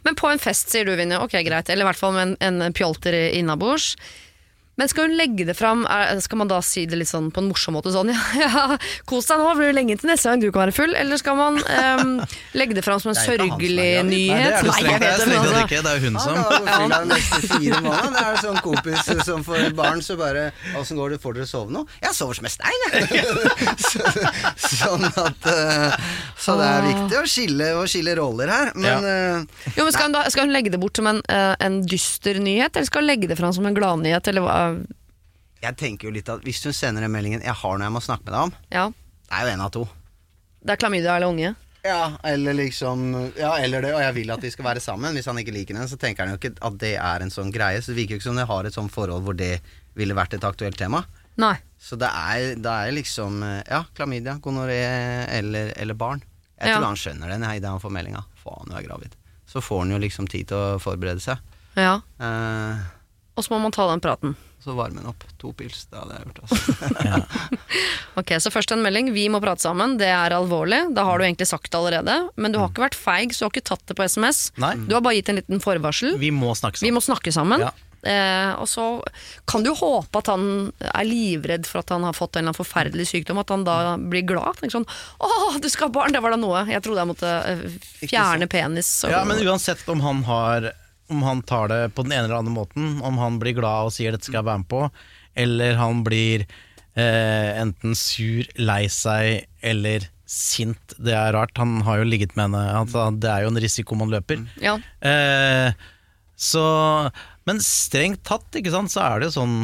[0.03, 1.19] Men på en fest, sier du, Vinje.
[1.23, 1.69] Ok, greit.
[1.71, 3.93] Eller i hvert fall med en, en pjolter innabords.
[4.78, 7.42] Men skal hun legge det fram, er, skal man da si det litt sånn på
[7.42, 7.90] en morsom måte?
[7.94, 8.78] Sånn ja, ja
[9.10, 10.94] kos deg nå, blir det lenge til neste gang du kan være full?
[10.98, 12.12] Eller skal man um,
[12.58, 14.68] legge det fram som en han sørgelig nyhet?
[14.68, 15.82] Nei, det er det Nei, jeg strengt, er tatt ikke.
[15.82, 18.13] Det er jo hun Han som kan gå fylla de neste fire månedene.
[18.13, 20.46] Det er sånn kompis som får barn, så bare
[20.78, 21.84] Åssen går det, får dere sove nå?
[22.04, 23.34] Jeg sover som en stein, jeg.
[23.82, 24.13] Så,
[24.78, 28.74] sånn at eh, Så det er viktig å skille, å skille roller her.
[28.78, 31.54] Men eh, Jo, men skal hun, da, skal hun legge det bort som en, eh,
[31.66, 34.30] en dyster nyhet, eller skal hun legge det fram som en gladnyhet?
[34.30, 34.66] Eller hva?
[35.62, 38.01] Jeg tenker jo litt at hvis hun sender den meldingen 'Jeg har noe jeg må
[38.03, 38.89] snakke med deg om', Ja.
[38.89, 39.88] det er jo en av to.
[40.63, 41.56] Det er klamydia eller unge?
[41.86, 45.13] Ja, eller liksom Ja, eller det, og jeg vil at de skal være sammen.
[45.15, 47.51] Hvis han ikke liker henne, så tenker han jo ikke at det er en sånn
[47.53, 47.80] greie.
[47.82, 49.62] Så det virker jo ikke som de har et sånt forhold hvor det
[49.95, 51.06] ville vært et aktuelt tema.
[51.38, 51.56] Nei.
[51.80, 56.21] Så det er, det er liksom Ja, klamydia, gonoré eller, eller barn.
[56.60, 56.77] Jeg Ja.
[56.80, 58.25] tror han skjønner det idet han får meldinga.
[58.43, 59.15] Faen, du er gravid.
[59.47, 61.38] Så får han jo liksom tid til å forberede seg.
[61.77, 62.01] Ja.
[62.19, 62.77] Eh,
[63.38, 64.36] Og så må man ta den praten.
[64.63, 65.23] så varme den opp.
[65.39, 66.39] To pils, det hadde jeg gjort.
[66.43, 67.21] Altså.
[68.17, 69.12] Ok, Så først en melding.
[69.13, 69.97] Vi må prate sammen.
[70.02, 70.80] Det er alvorlig.
[70.97, 72.15] Da har du egentlig sagt det allerede.
[72.36, 74.39] Men du har ikke vært feig, så du har ikke tatt det på SMS.
[74.58, 74.73] Nei.
[74.89, 76.17] Du har bare gitt en liten forvarsel.
[76.17, 76.97] Vi må snakke Vi sammen.
[76.97, 77.62] må snakke sammen.
[77.67, 77.71] Ja.
[78.08, 78.84] Eh, og så
[79.50, 82.58] kan du håpe at han er livredd for at han har fått en eller annen
[82.60, 83.39] forferdelig sykdom.
[83.41, 84.58] At han da blir glad.
[84.60, 84.89] Tenker sånn
[85.21, 86.65] 'Å, du skal ha barn!' Det var da noe.
[86.65, 89.04] Jeg trodde jeg måtte eh, fjerne penis.
[89.06, 90.71] og- Ja, men uansett om han har
[91.10, 93.93] Om han tar det på den ene eller andre måten, om han blir glad og
[93.96, 94.91] sier 'dette skal jeg være med på',
[95.36, 96.46] eller han blir
[96.98, 100.96] eh, enten sur, lei seg eller sint.
[101.00, 101.56] Det er rart.
[101.58, 102.63] Han har jo ligget med henne.
[102.82, 104.43] Altså, det er jo en risiko man løper.
[104.62, 104.76] ja.
[105.02, 105.72] Eh,
[106.38, 107.12] så
[107.48, 109.56] Men strengt tatt, ikke sant, så er det jo sånn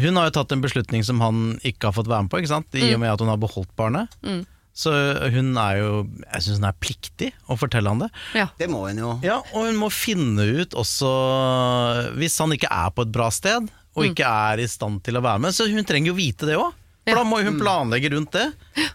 [0.00, 2.50] Hun har jo tatt en beslutning som han ikke har fått være med på, ikke
[2.50, 2.74] sant?
[2.74, 4.10] i og med at hun har beholdt barnet.
[4.22, 4.42] Mm.
[4.74, 4.92] Så
[5.34, 5.88] hun er jo
[6.32, 8.10] Jeg syns hun er pliktig å fortelle han det.
[8.38, 8.46] ja.
[8.58, 9.10] Det må hun jo.
[9.26, 11.10] Ja, og hun må finne ut også
[12.16, 14.10] Hvis han ikke er på et bra sted, og Mm.
[14.14, 16.72] ikke er i stand til å være med, så hun trenger jo vite det òg.
[17.10, 17.24] For Ja.
[17.24, 18.46] da må jo hun planlegge rundt det.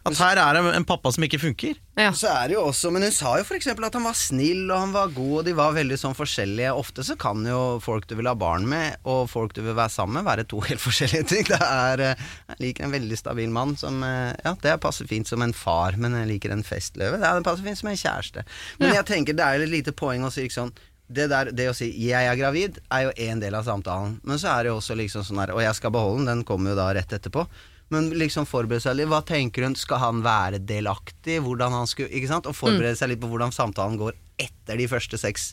[0.05, 1.75] At her er det en pappa som ikke funker.
[1.97, 2.11] ja.
[2.11, 3.67] Så er det jo også, Men hun sa jo f.eks.
[3.67, 6.71] at han var snill og han var god, og de var veldig sånn forskjellige.
[6.75, 9.89] Ofte så kan jo folk du vil ha barn med, og folk du vil være
[9.91, 11.43] sammen med, være to helt forskjellige ting.
[11.51, 12.15] Det er, eh,
[12.49, 15.93] Jeg liker en veldig stabil mann som eh, Ja, det passer fint som en far,
[15.97, 17.19] men jeg liker en festløve.
[17.19, 18.43] Det passer fint som en kjæreste.
[18.79, 19.01] Men Ja.
[19.01, 20.71] jeg tenker det er et lite poeng å si ikke sånn
[21.07, 24.37] det, der, det å si 'jeg er gravid' er jo én del av samtalen, men
[24.39, 26.71] så er det jo også liksom sånn her Og jeg skal beholde den, den kommer
[26.71, 27.45] jo da rett etterpå.
[27.93, 29.09] Men liksom forberede seg litt.
[29.11, 29.75] Hva tenker hun?
[29.77, 31.37] Skal han være delaktig?
[31.45, 32.47] Hvordan han skulle Ikke sant?
[32.49, 35.51] Og forberede seg litt på hvordan samtalen går etter de første seks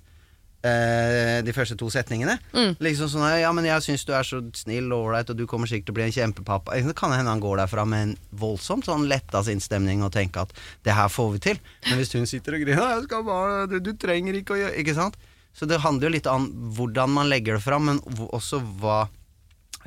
[0.65, 2.39] eh, De første to setningene.
[2.83, 5.71] Liksom sånn Ja, men jeg syns du er så snill og ålreit, og du kommer
[5.71, 6.79] sikkert til å bli en kjempepappa.
[6.89, 10.57] Det kan hende han går derfra med en voldsomt sånn letta sinnsstemning og tenker at
[10.87, 11.63] det her får vi til.
[11.91, 14.81] Men hvis hun sitter og griner jeg skal bare, du, du trenger ikke å gjøre
[14.83, 15.21] Ikke sant?
[15.53, 16.47] Så det handler jo litt om
[16.79, 17.99] hvordan man legger det fram, men
[18.33, 19.03] også hva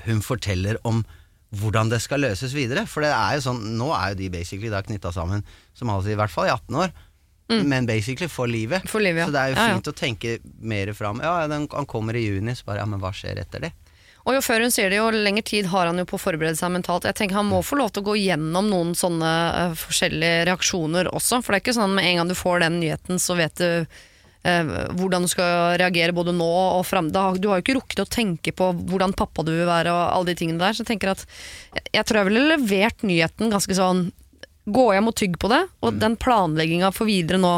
[0.06, 1.02] hun forteller om
[1.56, 2.86] hvordan det skal løses videre.
[2.90, 5.44] For det er jo sånn, nå er jo de basically da knytta sammen,
[5.78, 6.96] som altså i hvert fall i 18 år.
[7.46, 8.82] Men basically for livet.
[8.88, 8.90] Mm.
[8.90, 9.26] For livet, ja.
[9.30, 9.74] Så det er jo Ja, ja.
[9.76, 11.20] fint å tenke mer fram.
[11.22, 13.72] Ja, ja, den, han kommer i juni, så bare ja, men hva skjer etter det?
[14.26, 16.58] Og jo før hun sier det, jo lengre tid har han jo på å forberede
[16.58, 17.06] seg mentalt.
[17.06, 21.12] Jeg tenker Han må få lov til å gå gjennom noen sånne uh, forskjellige reaksjoner
[21.14, 21.44] også.
[21.46, 23.86] For det er ikke sånn med en gang du får den nyheten, så vet du
[24.46, 27.10] hvordan du skal reagere både nå og fram.
[27.12, 30.32] Du har jo ikke rukket å tenke på hvordan pappa du vil være og alle
[30.32, 30.74] de tingene der.
[30.78, 31.26] Så jeg tenker at
[31.92, 34.08] jeg, tror jeg ville levert nyheten ganske sånn
[34.66, 37.52] Gå hjem og tygg på det, og den planlegginga for videre nå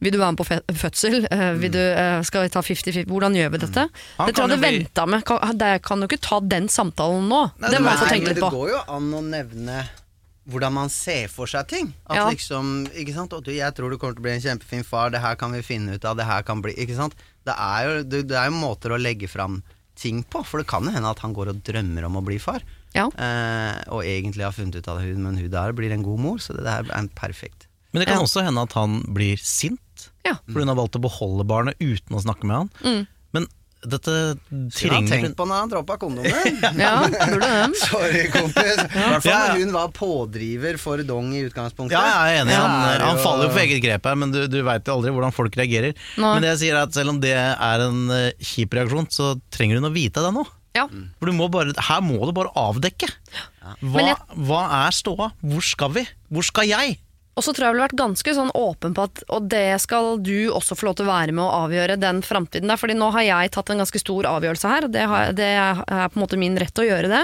[0.00, 0.46] Vil du være med på
[0.80, 1.26] fødsel?
[1.28, 3.04] Eh, vil du, eh, skal vi ta 50-50?
[3.10, 3.84] Hvordan gjør vi dette?
[4.16, 5.24] Han det tror jeg det bli- venta med.
[5.28, 7.42] Kan, kan du ikke ta den samtalen nå.
[7.60, 8.48] Nei, det må jeg man få tenke litt på.
[8.48, 9.76] det går jo an å nevne
[10.48, 11.92] hvordan man ser for seg ting.
[12.08, 12.30] At Ja.
[12.30, 13.32] liksom, ikke sant?
[13.32, 15.10] Og du, 'Jeg tror du kommer til å bli en kjempefin far.
[15.10, 16.16] Det her kan vi finne ut av.
[16.16, 17.14] Det her kan bli Ikke sant?
[17.44, 19.62] Det er jo, det, det er jo måter å legge fram
[19.96, 20.44] ting på.
[20.44, 22.60] For det kan jo hende at han går og drømmer om å bli far.
[22.94, 23.06] Ja.
[23.08, 26.36] Eh, og egentlig har funnet ut av det, men hun der blir en god mor.
[26.38, 27.66] Så det der er perfekt.
[27.92, 28.22] Men det kan Ja.
[28.24, 30.34] også hende at han blir sint, Ja.
[30.52, 32.70] for hun har valgt å beholde barnet uten å snakke med han.
[32.84, 33.06] Mm.
[33.86, 34.12] Dette
[34.74, 36.56] trenger tenkt på når han droppa kondomen.
[36.80, 37.04] Ja.
[37.84, 38.80] Sorry, kompis.
[38.80, 39.52] I hvert fall Ja, ja.
[39.52, 41.94] når hun var pådriver for dong i utgangspunktet.
[41.94, 42.56] Ja, jeg er enig.
[42.56, 45.12] Han, er han faller jo for eget grep her, men du, du veit jo aldri
[45.14, 45.94] hvordan folk reagerer.
[46.16, 46.32] Nå.
[46.34, 49.34] Men det jeg sier er at selv om det er en eh, kjip reaksjon, så
[49.54, 50.46] trenger hun å vite det nå.
[50.76, 50.88] Ja.
[51.20, 53.08] For du må bare, her må du bare avdekke.
[53.80, 54.16] Hva,
[54.48, 55.30] hva er ståa?
[55.40, 56.02] Hvor skal vi?
[56.32, 56.98] Hvor skal jeg?
[57.36, 60.14] Og så tror jeg jeg ville vært ganske sånn åpen på at Og det skal
[60.24, 62.80] du også få lov til å være med å avgjøre den framtiden der.
[62.80, 64.86] Fordi nå har jeg tatt en ganske stor avgjørelse her.
[64.92, 67.22] Det, har, det er på en måte min rett å gjøre det.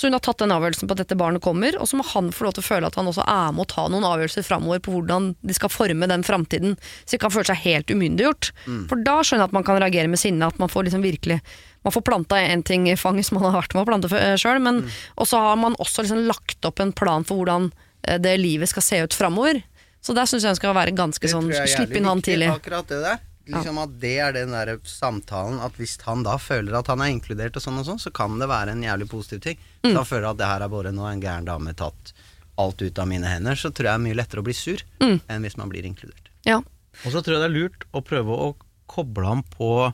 [0.00, 1.76] Så hun har tatt den avgjørelsen på at dette barnet kommer.
[1.76, 3.72] Og så må han få lov til å føle at han også er med å
[3.74, 6.78] ta noen avgjørelser framover på hvordan de skal forme den framtiden.
[7.04, 8.52] Så ikke han føler seg helt umyndiggjort.
[8.88, 10.48] For da skjønner jeg at man kan reagere med sinne.
[10.48, 11.42] At man får liksom virkelig
[11.84, 14.58] man får planta en ting i fanget som man har vært med å plante sjøl,
[14.60, 14.82] men
[15.16, 17.70] og så har man også liksom lagt opp en plan for hvordan
[18.02, 19.62] det livet skal se ut framover.
[20.00, 22.48] Så der syns jeg hun skal være ganske Det sånn Slipp inn han tidlig.
[22.48, 23.18] Akkurat det der.
[23.50, 27.10] Liksom at det er den der samtalen At hvis han da føler at han er
[27.10, 29.58] inkludert og sånn og sånn, så kan det være en jævlig positiv ting.
[29.84, 29.94] Mm.
[29.96, 32.12] Da føler at det her er bare nå en gæren dame tatt
[32.60, 34.80] alt ut av mine hender, så tror jeg det er mye lettere å bli sur
[35.00, 35.20] Mm.
[35.28, 36.28] enn hvis man blir inkludert.
[36.44, 36.58] Ja.
[37.04, 38.54] Og så tror jeg det er lurt å prøve å
[38.86, 39.92] koble ham på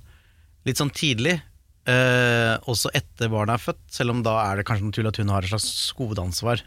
[0.67, 1.41] litt sånn tidlig.
[1.87, 5.29] Eh, også etter barnet er født, selv om da er det kanskje naturlig at hun
[5.31, 6.63] har et slags hovedansvar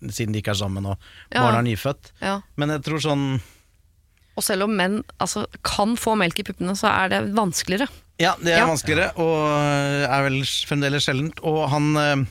[0.00, 0.98] siden de ikke er sammen og
[1.32, 1.42] Ja.
[1.42, 2.12] barnet er nyfødt.
[2.22, 2.40] Ja.
[2.56, 3.40] Men jeg tror sånn
[4.38, 7.88] Og selv om menn altså, kan få melk i puppene, så er det vanskeligere.
[8.20, 8.66] Ja, det er Ja.
[8.66, 11.40] vanskeligere, og er vel fremdeles sjeldent.
[11.42, 12.24] Og han eh,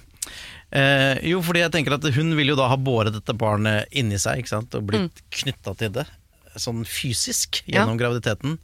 [0.71, 4.15] eh, Jo, fordi jeg tenker at hun vil jo da ha båret dette barnet inni
[4.17, 6.07] seg, ikke sant, og blitt knytta til det,
[6.55, 7.83] sånn fysisk, Ja.
[7.85, 8.57] gjennom graviditeten.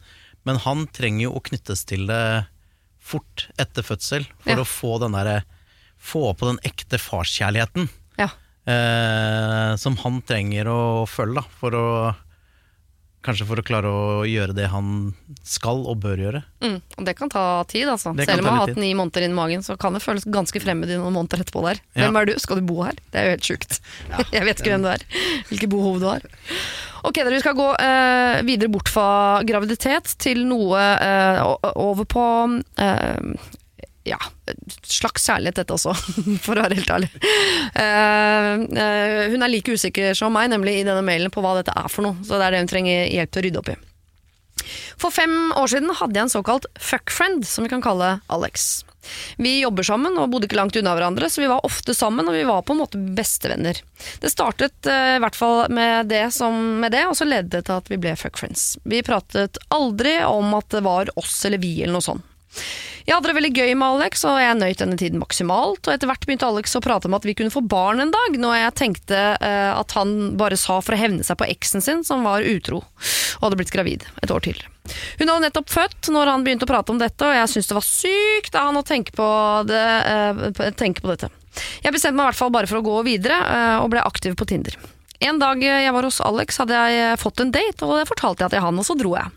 [0.46, 2.46] Men han trenger jo å knyttes til det
[3.00, 4.56] fort etter fødsel, for Ja.
[4.56, 5.44] å få den derre
[6.04, 7.88] Få på den ekte farskjærligheten.
[8.20, 8.28] Ja.
[8.64, 11.88] Eh, som han trenger å følge da, for å
[13.24, 15.14] Kanskje for å klare å gjøre det han
[15.48, 16.42] skal og bør gjøre.
[16.60, 18.12] Mm, og det kan ta tid, altså.
[18.18, 20.28] Det Selv om jeg man har hatt ni måneder inni magen, så kan det føles
[20.28, 21.80] ganske fremmed i noen måneder etterpå der.
[21.96, 22.02] Ja.
[22.04, 22.34] Hvem er du?
[22.44, 23.00] Skal du bo her?
[23.14, 23.80] Det er jo helt sjukt.
[24.36, 25.08] Jeg vet ikke hvem du er.
[25.48, 26.28] Hvilke behov du har.
[27.08, 29.08] Ok, dere, Vi skal gå eh, videre bort fra
[29.48, 32.28] graviditet til noe eh, over på
[32.84, 33.52] eh,
[34.04, 34.20] ja,
[34.84, 35.94] slags kjærlighet dette også,
[36.44, 37.10] for å være helt ærlig.
[37.78, 41.76] Uh, uh, hun er like usikker som meg, nemlig i denne mailen på hva dette
[41.76, 42.20] er for noe.
[42.26, 43.80] Så det er det hun trenger hjelp til å rydde opp i.
[45.00, 48.84] For fem år siden hadde jeg en såkalt fuckfriend, som vi kan kalle Alex.
[49.36, 52.36] Vi jobber sammen og bodde ikke langt unna hverandre, så vi var ofte sammen, og
[52.38, 53.80] vi var på en måte bestevenner.
[54.24, 57.66] Det startet uh, i hvert fall med det, som, med det, og så ledet det
[57.68, 58.68] til at vi ble fuckfriends.
[58.88, 62.30] Vi pratet aldri om at det var oss eller vi eller noe sånt.
[63.04, 65.82] Jeg hadde det veldig gøy med Alex, og jeg nøyt denne tiden maksimalt.
[65.84, 68.38] Og etter hvert begynte Alex å prate om at vi kunne få barn en dag,
[68.40, 72.06] noe jeg tenkte uh, at han bare sa for å hevne seg på eksen sin,
[72.08, 74.72] som var utro og hadde blitt gravid et år tidligere.
[75.20, 77.80] Hun hadde nettopp født når han begynte å prate om dette, og jeg syntes det
[77.80, 79.30] var sykt av han å tenke på,
[79.68, 81.32] det, uh, tenke på dette.
[81.84, 84.40] Jeg bestemte meg i hvert fall bare for å gå videre, uh, og ble aktiv
[84.40, 84.80] på Tinder.
[85.24, 88.56] En dag jeg var hos Alex, hadde jeg fått en date, og det fortalte jeg
[88.56, 89.32] til han, og så dro jeg.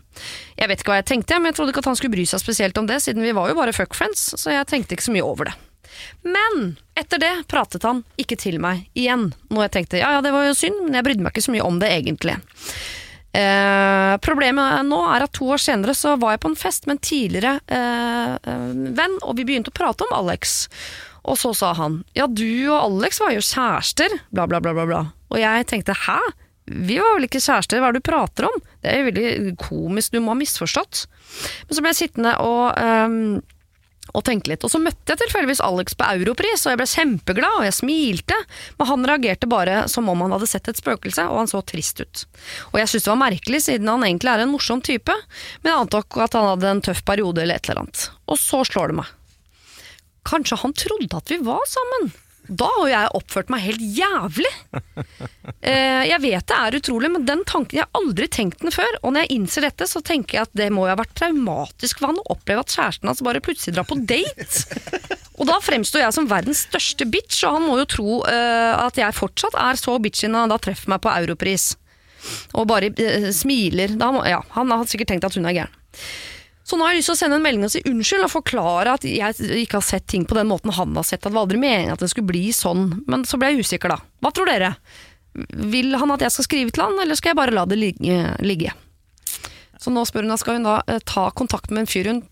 [0.59, 2.43] Jeg vet ikke hva jeg tenkte, men jeg trodde ikke at han skulle bry seg
[2.43, 5.25] spesielt om det, siden vi var jo bare fuckfriends, så jeg tenkte ikke så mye
[5.25, 5.55] over det.
[6.27, 10.33] Men etter det pratet han ikke til meg igjen, noe jeg tenkte ja ja, det
[10.35, 12.35] var jo synd, men jeg brydde meg ikke så mye om det egentlig.
[13.37, 16.97] Eh, problemet nå er at to år senere så var jeg på en fest med
[16.97, 20.63] en tidligere eh, eh, venn, og vi begynte å prate om Alex.
[21.27, 24.87] Og så sa han ja, du og Alex var jo kjærester, bla bla bla bla.
[24.89, 25.01] bla.
[25.33, 26.19] Og jeg tenkte hæ?
[26.67, 28.55] Vi var vel ikke kjærester, hva er det du prater om?
[28.83, 31.05] Det er jo veldig komisk, du må ha misforstått.
[31.67, 33.37] Men så ble jeg sittende og ehm,
[34.15, 34.63] og tenke litt.
[34.65, 38.37] Og så møtte jeg tilfeldigvis Alex på Europris, og jeg ble kjempeglad, og jeg smilte.
[38.79, 42.01] Men han reagerte bare som om han hadde sett et spøkelse, og han så trist
[42.03, 42.23] ut.
[42.71, 45.17] Og jeg syntes det var merkelig, siden han egentlig er en morsom type,
[45.61, 48.09] men jeg antok at han hadde en tøff periode eller et eller annet.
[48.27, 49.16] Og så slår det meg.
[50.27, 52.11] Kanskje han trodde at vi var sammen?
[52.47, 54.53] Da har jeg oppført meg helt jævlig.
[55.67, 58.87] Eh, jeg vet det er utrolig, men den tanken, jeg har aldri tenkt den før.
[59.01, 61.99] Og når jeg innser dette, så tenker jeg at det må jo ha vært traumatisk
[61.99, 65.17] for han å oppleve at kjæresten hans bare plutselig drar på date.
[65.37, 68.97] Og da fremstår jeg som verdens største bitch, og han må jo tro eh, at
[68.97, 71.67] jeg fortsatt er så bitchy når han da treffer meg på Europris.
[72.57, 73.97] Og bare eh, smiler.
[73.99, 75.77] Må, ja, han har sikkert tenkt at hun er gæren.
[76.67, 78.95] Så nå har jeg lyst til å sende en melding og si unnskyld og forklare
[78.97, 81.21] at jeg ikke har sett ting på den måten han har sett.
[81.21, 82.89] At det var aldri meningen at det skulle bli sånn.
[83.07, 84.01] Men så ble jeg usikker, da.
[84.19, 84.73] Hva tror dere?
[85.71, 88.73] Vil han at jeg skal skrive til han, eller skal jeg bare la det ligge?
[89.79, 92.25] Så nå spør hun skal hun da eh, ta kontakt med en fyr hun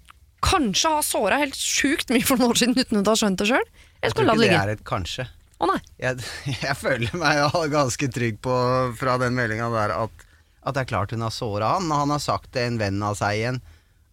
[0.46, 3.48] kanskje har såra helt sjukt mye for noen år siden uten hun har skjønt det
[3.50, 3.64] sjøl.
[4.04, 5.28] Jeg tror ikke det det er et kanskje.
[5.64, 5.80] Å nei.
[6.02, 6.28] Jeg,
[6.68, 8.58] jeg føler meg ganske trygg på
[9.00, 10.28] fra den meldinga der at,
[10.68, 11.88] at det er klart hun har såra han.
[11.88, 13.64] Og han har sagt til en venn av seg igjen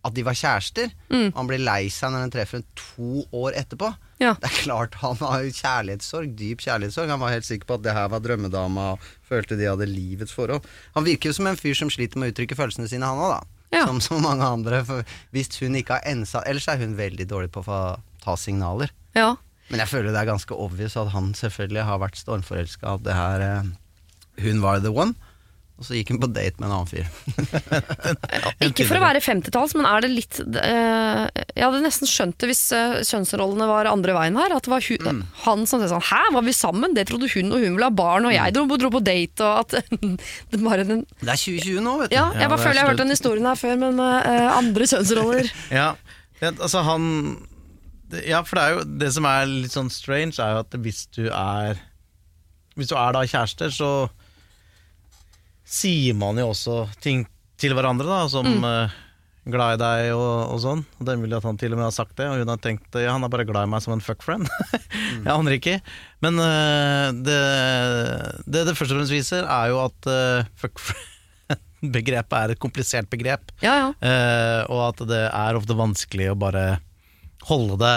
[0.02, 0.90] at de var kjærester.
[1.12, 1.30] Mm.
[1.36, 3.92] Han blir lei seg når han treffer henne to år etterpå.
[4.22, 4.34] Ja.
[4.38, 7.10] Det er klart Han har kjærlighetssorg, dyp kjærlighetssorg.
[7.10, 10.34] Han var helt sikker på at det her var drømmedama, og følte de hadde livets
[10.34, 10.66] forhold.
[10.96, 13.36] Han virker jo som en fyr som sliter med å uttrykke følelsene sine, han òg,
[13.36, 13.62] da.
[13.72, 13.86] Ja.
[13.88, 14.82] Som så mange andre.
[14.84, 17.80] For hvis hun ikke har ensa Ellers er hun veldig dårlig på å få
[18.22, 18.92] ta signaler.
[19.16, 19.32] Ja.
[19.70, 22.98] Men jeg føler det er ganske obvious at han selvfølgelig har vært stormforelska.
[22.98, 23.70] At det her eh,
[24.44, 25.16] Hun var the one.
[25.82, 27.06] Og så gikk hun på date med en annen fyr.
[28.68, 32.50] Ikke for å være 50-talls, men er det litt uh, Jeg hadde nesten skjønt det
[32.52, 34.54] hvis uh, kjønnsrollene var andre veien her.
[34.54, 36.94] At det var hu- han som sa sånn Hæ, var vi sammen?
[36.94, 39.64] Det trodde hun, og hun ville ha barn, og jeg dro, dro på date, og
[39.64, 39.74] at
[40.54, 42.16] det den Det er 2020 nå, vet du.
[42.20, 44.48] Ja, jeg bare er føler jeg har hørt den historien her før, men med eh,
[44.54, 45.50] andre kjønnsroller.
[45.82, 45.88] Ja,
[46.52, 47.04] altså han
[48.26, 51.04] Ja, for det er jo Det som er litt sånn strange, er jo at hvis
[51.14, 51.80] du er
[52.78, 53.92] Hvis du er da kjærester, så
[55.72, 57.24] sier man jo også ting
[57.60, 58.94] til hverandre, da, som eh,
[59.52, 60.82] glad i deg og, og sånn.
[60.98, 62.60] Og den vil jo at han til og med har sagt det, og hun har
[62.62, 64.50] tenkt ja, han er bare glad i meg som en fuckfriend.
[65.24, 65.78] Jeg aner ikke.
[66.24, 67.38] Men uh, det,
[68.46, 73.54] det det først og fremst viser, er jo at uh, fuckfriend-begrepet er et komplisert begrep.
[73.64, 73.92] Ja, ja.
[74.02, 76.66] Uh, og at det er ofte vanskelig å bare
[77.48, 77.96] holde det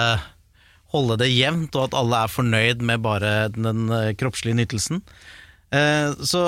[0.96, 5.02] holde det jevnt, og at alle er fornøyd med bare den den kroppslige nytelsen.
[5.76, 6.42] Eh, så,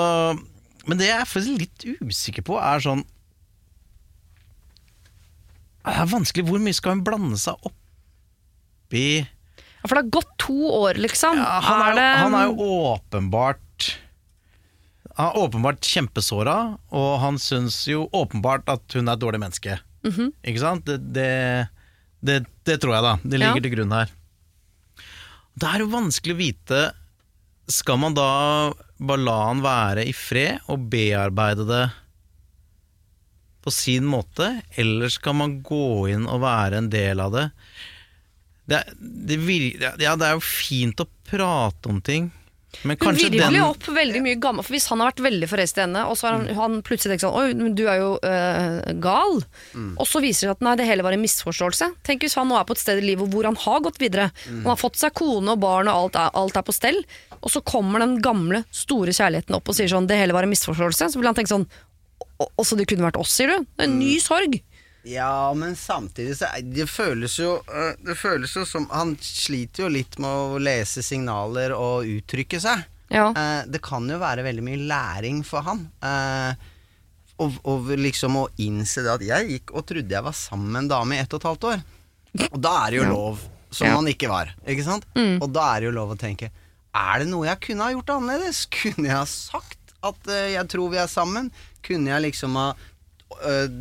[0.88, 3.04] men det jeg er faktisk litt usikker på, er sånn
[5.88, 6.44] Det er vanskelig.
[6.48, 10.98] Hvor mye skal hun blande seg opp i Ja, For det har gått to år,
[11.00, 11.38] liksom.
[11.38, 13.92] ja, han, er, det- han er jo åpenbart
[15.18, 19.78] Han er åpenbart kjempesåra, og han syns jo åpenbart at hun er et dårlig menneske.
[20.06, 20.28] Mhm.
[20.46, 20.84] Ikke sant?
[20.86, 21.68] Det, det,
[22.22, 23.14] det, det tror jeg, da.
[23.24, 23.62] Det ligger Ja.
[23.64, 24.12] til grunn her.
[25.58, 26.82] Det er jo vanskelig å vite
[27.68, 28.28] Skal man da
[28.98, 31.84] bare la han være i fred og bearbeide det
[33.62, 34.48] på sin måte,
[34.80, 37.46] eller skal man gå inn og være en del av det?
[38.68, 39.38] Det, det,
[40.02, 42.28] ja, det er jo fint å prate om ting,
[42.84, 45.80] men Hun virvler den opp veldig mye gammel For Hvis han har vært veldig forelsket
[45.80, 48.90] i henne, og så har han, han plutselig tenkt sånn Oi, du er jo øh,
[49.02, 49.38] gal.
[49.96, 51.88] Og så viser det seg at nei, det hele var en misforståelse.
[52.06, 54.28] Tenk hvis han nå er på et sted i livet hvor han har gått videre.
[54.46, 57.00] Han har fått seg kone og barn, og alt er, alt er på stell.
[57.40, 60.52] Og så kommer den gamle, store kjærligheten opp og sier sånn Det hele var en
[60.52, 61.08] misforståelse.
[61.12, 61.68] Så vil han tenke sånn
[62.42, 63.64] Og Også det kunne vært oss, sier du?
[63.64, 64.60] Det er en ny sorg.
[65.06, 69.90] Ja, men samtidig så Det føles jo øh, Det føles jo som Han sliter jo
[69.94, 72.82] litt med å lese signaler og uttrykke seg.
[73.14, 73.28] Ja.
[73.30, 75.86] Eh, det kan jo være veldig mye læring for han.
[76.04, 76.66] Eh,
[77.38, 80.82] og, og liksom å innse det at jeg gikk og trodde jeg var sammen med
[80.82, 81.84] en dame i ett og et halvt år.
[82.50, 83.94] Og da er det jo lov, som Ja.
[83.96, 84.50] man ikke var.
[84.66, 85.06] Ikke sant?
[85.38, 86.50] Og da er det jo lov å tenke
[86.98, 88.66] Er det noe jeg kunne ha gjort annerledes?
[88.76, 91.48] Kunne jeg ha sagt at eh, jeg tror vi er sammen?
[91.86, 92.68] Kunne jeg liksom ha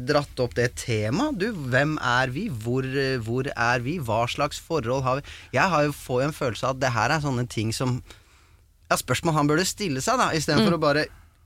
[0.07, 1.37] dratt opp det temaet?
[1.39, 2.47] Du, hvem er vi?
[2.51, 3.97] Hvor, øh, hvor er vi?
[3.99, 5.23] Hva slags forhold har vi?
[5.55, 8.01] Jeg har jo, får jo en følelse av at det her er sånne ting som
[8.89, 10.79] ja, spørsmål han burde stille seg, da, istedenfor Mm.
[10.79, 11.05] å bare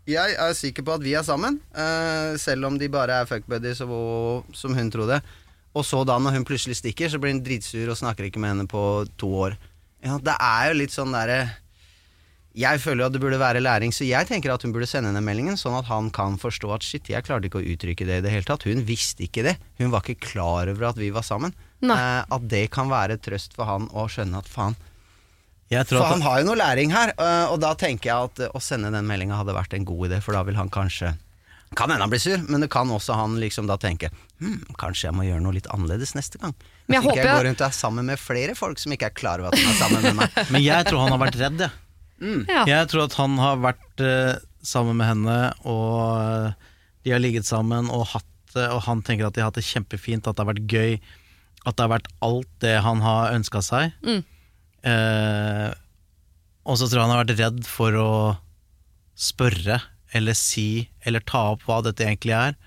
[0.10, 3.78] Jeg er sikker på at vi er sammen, uh, selv om de bare er fuckbuddies,
[3.78, 5.22] som hun trodde.
[5.78, 8.49] Og så da, når hun plutselig stikker, så blir hun dritsur og snakker ikke med
[8.56, 9.58] henne på to år.
[10.04, 11.52] Ja, det er jo litt sånn derre
[12.58, 15.08] Jeg føler jo at det burde være læring, så jeg tenker at hun burde sende
[15.08, 18.18] henne meldingen, sånn at han kan forstå at shit, jeg klarte ikke å uttrykke det
[18.20, 18.66] i det hele tatt.
[18.68, 19.54] Hun visste ikke det.
[19.80, 21.54] Hun var ikke klar over at vi var sammen.
[21.80, 21.95] Nei.
[21.95, 24.76] Eh, at det kan være trøst for han å skjønne at faen,
[25.72, 28.28] Jeg tror for at han har jo noe læring her, øh, og da tenker jeg
[28.28, 30.70] at øh, å sende den meldinga hadde vært en god idé, for da vil han
[30.70, 31.14] kanskje
[31.72, 34.10] Kan hende han blir sur, men det kan også han liksom da tenke
[34.41, 36.52] hm, kanskje jeg må gjøre noe litt annerledes neste gang.
[36.89, 38.91] Men jeg jeg håper jeg jeg- går rundt og er sammen med flere folk som
[38.91, 40.36] ikke er klar over at de er sammen med meg.
[40.52, 41.72] Men jeg tror han har vært redd, jeg.
[42.22, 42.65] Ja.
[42.69, 46.69] Jeg tror at han har vært eh, sammen med henne, og eh,
[47.05, 49.67] de har ligget sammen og hatt det, og han tenker at de har hatt det
[49.67, 50.99] kjempefint, at det har vært gøy,
[51.65, 53.95] at det har vært alt det han har ønska seg.
[54.05, 54.22] Mm.
[54.91, 55.69] Eh,
[56.67, 58.11] og så tror jeg han har vært redd for å
[59.17, 59.80] spørre
[60.17, 62.57] eller si eller ta opp hva dette egentlig er,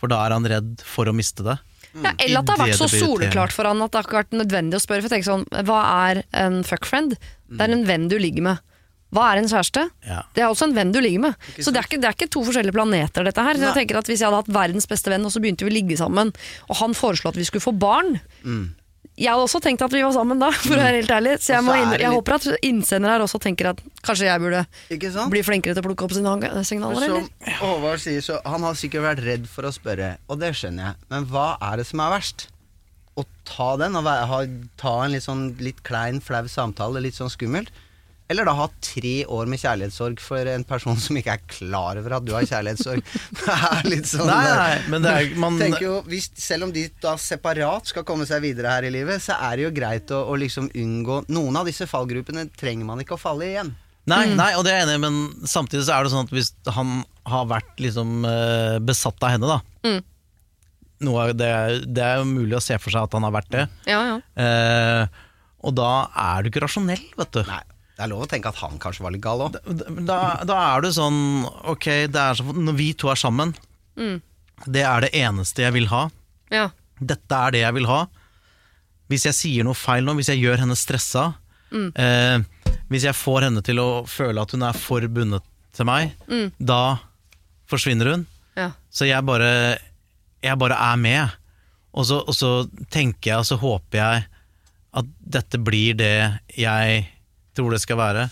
[0.00, 1.56] for da er han redd for å miste det.
[1.90, 4.20] Ja, eller at det har vært så det soleklart for han at det har ikke
[4.20, 5.02] vært nødvendig å spørre.
[5.02, 7.16] For jeg tenker sånn, Hva er en fuckfriend?
[7.50, 8.66] Det er en venn du ligger med.
[9.10, 9.82] Hva er en kjæreste?
[10.06, 10.20] Ja.
[10.36, 11.34] Det er også en venn du ligger med.
[11.58, 13.58] Så det er, ikke, det er ikke to forskjellige planeter, dette her.
[13.58, 15.72] Så jeg tenker at Hvis jeg hadde hatt verdens beste venn, og så begynte vi
[15.72, 16.30] å ligge sammen,
[16.68, 18.20] og han foreslo at vi skulle få barn
[19.20, 21.32] Jeg hadde også tenkt at vi var sammen da, for å være helt ærlig.
[21.42, 24.28] Så jeg, så må inn, jeg litt- håper at innsender her også tenker at kanskje
[24.30, 24.62] jeg burde
[25.34, 26.54] bli flinkere til å plukke opp signaler,
[27.02, 27.26] eller?
[27.26, 27.58] Som?
[27.60, 30.94] Håvard sier, så han har sikkert vært redd for å spørre, og det skjønner jeg.
[31.12, 32.46] Men hva er det som er verst?
[33.18, 34.06] Å ta den, og
[34.80, 37.74] ta en litt sånn litt klein, flau samtale, litt sånn skummelt?
[38.30, 42.14] Eller da ha tre år med kjærlighetssorg for en person som ikke er klar over
[42.20, 43.02] at du har kjærlighetssorg?
[43.40, 46.72] Det er litt sånn Nei, nei, men det er man, tenker jo, hvis, Selv om
[46.74, 50.12] de da separat skal komme seg videre her i livet, så er det jo greit
[50.14, 53.74] å, å liksom unngå Noen av disse fallgrupene trenger man ikke å falle i igjen.
[54.10, 56.32] Nei, nei, og det er jeg enig i, men samtidig så er det sånn at
[56.34, 56.94] hvis han
[57.30, 60.00] har vært liksom eh, besatt av henne, da Mm.
[61.06, 61.50] noe av det,
[61.88, 63.62] det er jo mulig å se for seg at han har vært det.
[63.88, 64.16] Ja, ja.
[64.44, 65.20] Eh,
[65.64, 67.40] og da er du ikke rasjonell, vet du.
[67.48, 67.62] Nei,
[68.00, 69.58] det er lov å tenke at han kanskje var litt gal òg.
[70.08, 71.18] Da, da er du sånn
[71.68, 73.52] Ok, det er sånn, når vi to er sammen,
[74.00, 74.22] Mm.
[74.64, 76.06] det er det eneste jeg vil ha.
[76.50, 76.70] ja.
[77.00, 77.98] Dette er det jeg vil ha.
[79.08, 81.34] Hvis jeg sier noe feil nå, hvis jeg gjør henne stressa,
[81.72, 81.92] Mm.
[81.96, 82.38] eh,
[82.90, 85.42] hvis jeg får henne til å føle at hun er for bundet
[85.72, 86.52] til meg, Mm.
[86.60, 86.98] da
[87.68, 88.26] forsvinner hun.
[88.56, 88.72] ja.
[88.90, 89.78] Så jeg bare,
[90.42, 91.30] jeg bare er med.
[91.94, 94.26] Og så, og så tenker jeg, og så håper jeg
[94.94, 97.06] at dette blir det jeg
[97.60, 98.28] tror det skal være.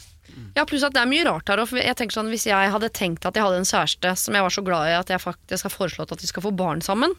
[0.56, 1.62] Ja, pluss at det er mye rart her.
[1.80, 4.54] Jeg tenker sånn, Hvis jeg hadde tenkt at jeg hadde en kjæreste som jeg var
[4.54, 7.14] så glad i at jeg faktisk har foreslått at vi skal få barn sammen,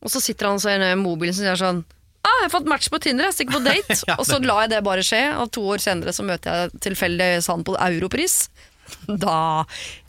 [0.00, 1.82] og så sitter han og ser ned i mobilen og sier sånn
[2.24, 4.64] ah, 'Jeg har fått match på Tinder, jeg stikker på date.' Ja, og så lar
[4.64, 8.48] jeg det bare skje, og to år senere så møter jeg tilfeldig Sand på Europris.
[9.24, 9.64] Da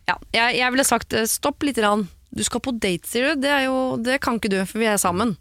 [0.09, 1.77] Ja, jeg, jeg ville sagt eh, stopp litt.
[1.77, 2.07] Rann.
[2.31, 3.43] Du skal på date, sier du.
[3.43, 5.35] Det, er jo, det kan ikke du, for vi er sammen.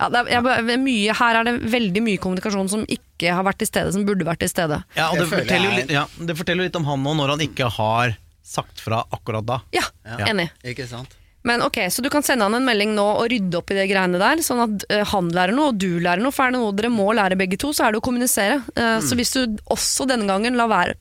[0.00, 0.28] Ja, det er,
[0.68, 4.04] jeg, mye, her er det veldig mye kommunikasjon som ikke har vært til stede, som
[4.04, 4.82] burde vært til stede.
[4.96, 7.32] Ja, og Det forteller jo litt, ja, det forteller jo litt om han nå, når
[7.36, 9.60] han ikke har sagt fra akkurat da.
[9.72, 10.26] Ja, Ja.
[10.26, 10.50] enig.
[10.64, 11.16] Ikke sant?
[11.46, 13.88] Men ok, Så du kan sende han en melding nå og rydde opp i det
[13.88, 16.32] greiene der, sånn at uh, han lærer noe og du lærer noe.
[16.34, 18.60] For er det noe dere må lære begge to, så er det å kommunisere.
[18.76, 20.94] Eh, Så hvis du også denne gangen lar være,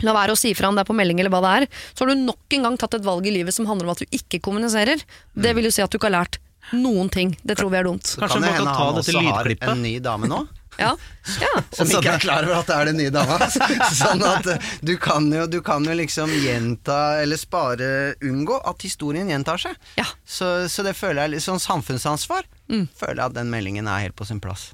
[0.00, 2.06] la være å si fra om det er på melding eller hva det er, så
[2.06, 4.06] har du nok en gang tatt et valg i livet som handler om at du
[4.16, 5.02] ikke kommuniserer.
[5.36, 6.38] Det vil jo si at du ikke har lært
[6.76, 7.34] noen ting.
[7.42, 8.06] Det tror vi er dumt.
[8.06, 10.40] Så Kanskje kan det hende han også har en ny dame nå.
[10.80, 10.96] Ja,
[11.40, 11.50] ja.
[11.76, 13.36] Som ikke er klar over at det er den nye dama.
[14.00, 17.90] Sånn at eh, du kan jo, du kan jo liksom gjenta, eller spare,
[18.24, 19.76] unngå at historien gjentar seg.
[20.00, 20.06] Ja.
[20.24, 22.48] Så, så det føler jeg litt sånn samfunnsansvar.
[22.70, 24.70] Føler jeg at den meldingen er helt på sin plass.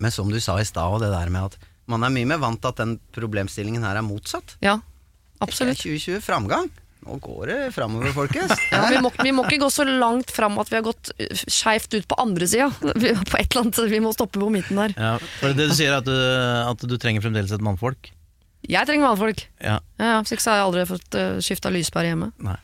[0.00, 2.40] Men som du sa i stad, og det der med at man er mye mer
[2.40, 4.56] vant til at den problemstillingen her er motsatt.
[4.64, 5.82] ja Det er absolutt.
[5.82, 6.70] 2020 framgang.
[7.06, 8.52] Nå går det framover, folkens.
[8.74, 11.26] Ja, vi, må, vi må ikke gå så langt fram at vi har gått uh,
[11.48, 12.68] skeivt ut på andre sida.
[13.00, 14.94] Vi, på et eller annet, vi må stoppe på midten der.
[15.00, 16.16] Ja, for det du sier, er at du,
[16.70, 18.12] at du trenger fremdeles et mannfolk?
[18.68, 19.46] Jeg trenger mannfolk.
[19.64, 22.32] Ja, Ja, så ikke så har jeg aldri fått uh, skifta lyspære hjemme.
[22.44, 22.58] nei.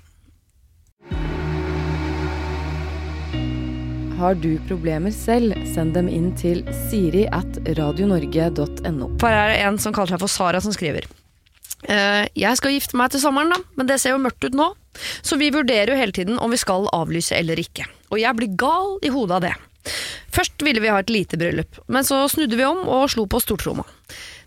[4.17, 9.11] Har du problemer selv, send dem inn til siri at radionorge.no.
[9.21, 11.05] Her er det en som kaller seg for Sara som skriver.
[11.85, 14.71] Eh, jeg skal gifte meg til sommeren, da, men det ser jo mørkt ut nå.
[15.21, 17.85] Så vi vurderer jo hele tiden om vi skal avlyse eller ikke.
[18.11, 19.55] Og jeg blir gal i hodet av det.
[20.35, 23.41] Først ville vi ha et lite bryllup, men så snudde vi om og slo på
[23.43, 23.85] stortromma.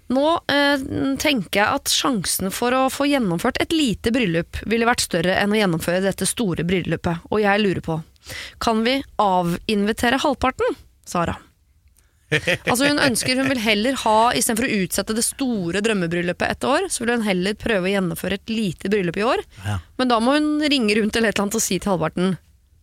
[0.09, 0.82] Nå eh,
[1.21, 5.53] tenker jeg at sjansen for å få gjennomført et lite bryllup ville vært større enn
[5.53, 7.99] å gjennomføre dette store bryllupet, og jeg lurer på
[8.61, 10.75] Kan vi avinvitere halvparten?
[11.05, 11.38] Sara.
[12.32, 16.89] Altså Hun ønsker, hun vil heller ha istedenfor å utsette det store drømmebryllupet et år,
[16.93, 19.41] så vil hun heller prøve å gjennomføre et lite bryllup i år.
[19.65, 19.80] Ja.
[20.01, 22.38] Men da må hun ringe rundt eller et eller annet og si til halvparten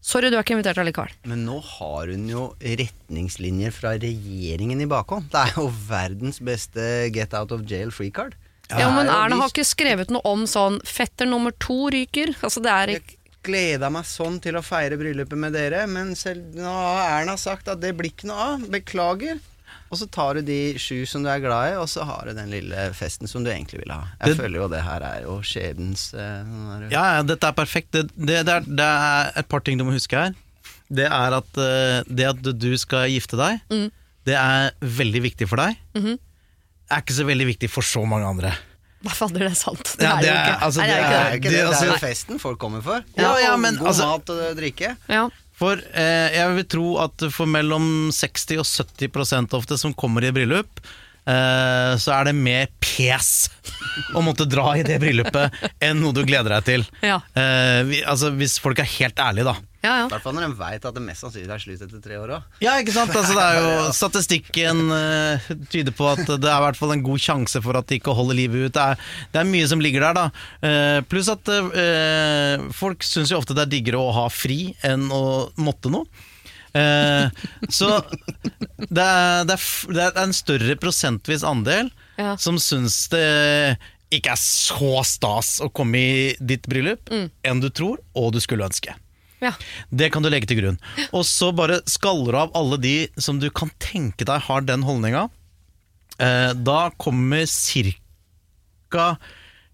[0.07, 1.11] Sorry, du er ikke invitert allikevel.
[1.27, 5.27] Men nå har hun jo retningslinjer fra regjeringen i bakhånd.
[5.33, 8.37] Det er jo verdens beste get out of jail free card.
[8.71, 12.37] Ja, men er jo Erna har ikke skrevet noe om sånn fetter nummer to ryker.
[12.39, 13.16] Altså det er ikke
[13.47, 17.69] gleda meg sånn til å feire bryllupet med dere, men selv nå har Erna sagt
[17.73, 18.67] at det blir ikke noe av.
[18.73, 19.39] Beklager.
[19.87, 22.33] Og så tar du de sju som du er glad i, og så har du
[22.35, 24.09] den lille festen som du egentlig ville ha.
[24.19, 27.93] Jeg Det- føler jo det her er jo skjebnens sånn Ja, ja, dette er perfekt.
[27.93, 30.35] Det, det, det, er, det er et par ting du må huske her.
[30.91, 33.91] Det er at uh, det at du skal gifte deg, Mm.
[34.27, 35.77] det er veldig viktig for deg.
[35.95, 36.19] Mhm.
[36.91, 38.53] Er ikke så veldig viktig for så mange andre.
[39.07, 39.83] Hva fader, det er sant.
[39.97, 41.43] Det Ja, er det er- altså, det er det jo Det ikke er det.
[41.43, 43.05] det, det altså- er jo festen folk kommer for.
[43.17, 44.97] Ja, ja, men god altså- mat og drikke.
[45.09, 45.29] Ja.
[45.57, 50.31] For eh, jeg vil tro at for mellom 60 og 70% ofte som kommer i
[50.37, 50.83] bryllup,
[51.27, 53.49] eh, så er det mer pes
[54.15, 55.51] å måtte dra i det bryllupet
[55.81, 56.85] enn noe du gleder deg til.
[57.03, 57.21] Ja.
[57.35, 59.57] Eh, vi, altså, hvis folk er helt ærlige, da.
[59.87, 60.11] Ja, I ja.
[60.13, 62.53] hvert fall når en veit at det mest sannsynlig er slutt etter tre år òg.
[62.65, 63.15] Ja, ikke sant?
[63.15, 63.73] Altså, det er jo,
[64.03, 67.89] statistikken uh, tyder på at det er i hvert fall en god sjanse for at
[67.91, 68.77] de ikke holder livet ut.
[68.77, 70.47] Det er, det er mye som ligger der, da.
[70.67, 75.09] Uh, pluss at uh, folk syns jo ofte det er diggere å ha fri enn
[75.15, 75.27] å
[75.63, 76.09] måtte noe.
[76.77, 77.29] Eh,
[77.73, 77.89] så
[78.77, 79.67] det er, det, er,
[79.97, 82.35] det er en større prosentvis andel Ja.
[82.41, 83.77] som syns det
[84.15, 88.69] ikke er så stas å komme i ditt bryllup enn du tror og du skulle
[88.69, 88.95] ønske.
[89.45, 89.53] Ja.
[89.91, 90.79] Det kan du legge til grunn.
[91.13, 94.87] Og så bare skaller du av alle de som du kan tenke deg har den
[94.87, 95.27] holdninga.
[96.19, 99.09] Eh, da kommer ca.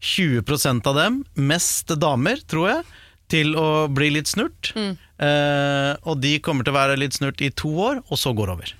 [0.02, 2.86] 20% av dem, mest damer, tror jeg,
[3.30, 4.72] til å bli litt snurt.
[4.74, 4.96] Mm.
[6.02, 8.54] og de kommer til å være litt snurt i to år, og så går det
[8.56, 8.72] over.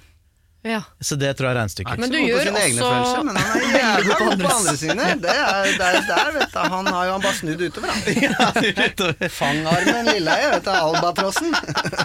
[0.63, 0.79] Ja.
[1.03, 1.99] Så det tror jeg er regnestykket.
[1.99, 5.07] Men du gjør også- følelser, men han er jævlig god på andre sine.
[5.23, 9.31] Det er, det er, der, vet du, han har jo han bare snudd utover, han.
[9.41, 11.51] Fangarmen Lilleheie, vet du, albatrossen.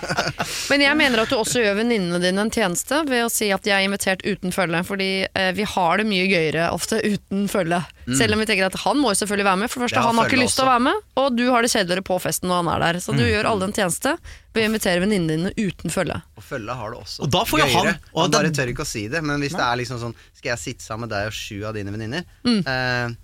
[0.71, 3.61] Men jeg mener at du også gjør venninnene dine en tjeneste ved å si at
[3.67, 4.81] de er invitert uten følge.
[4.87, 7.83] Fordi eh, vi har det mye gøyere ofte uten følge.
[8.15, 9.69] Selv om vi tenker at han må jo selvfølgelig være med.
[9.69, 11.61] For det første, Ja, han har ikke lyst til å være med, og du har
[11.61, 12.99] det kjedeligere på festen når han er der.
[13.03, 14.13] Så du gjør alle en tjeneste
[14.53, 16.21] ved å invitere venninnene dine uten følge.
[16.37, 17.85] Og følge har det også Og da får jo gøyere.
[17.97, 20.15] han- og han bare tør ikke å si det, men hvis det er liksom sånn
[20.37, 22.23] Skal jeg sitte sammen med deg og sju av dine venninner?
[22.45, 22.63] Mm.
[22.67, 23.15] Eh,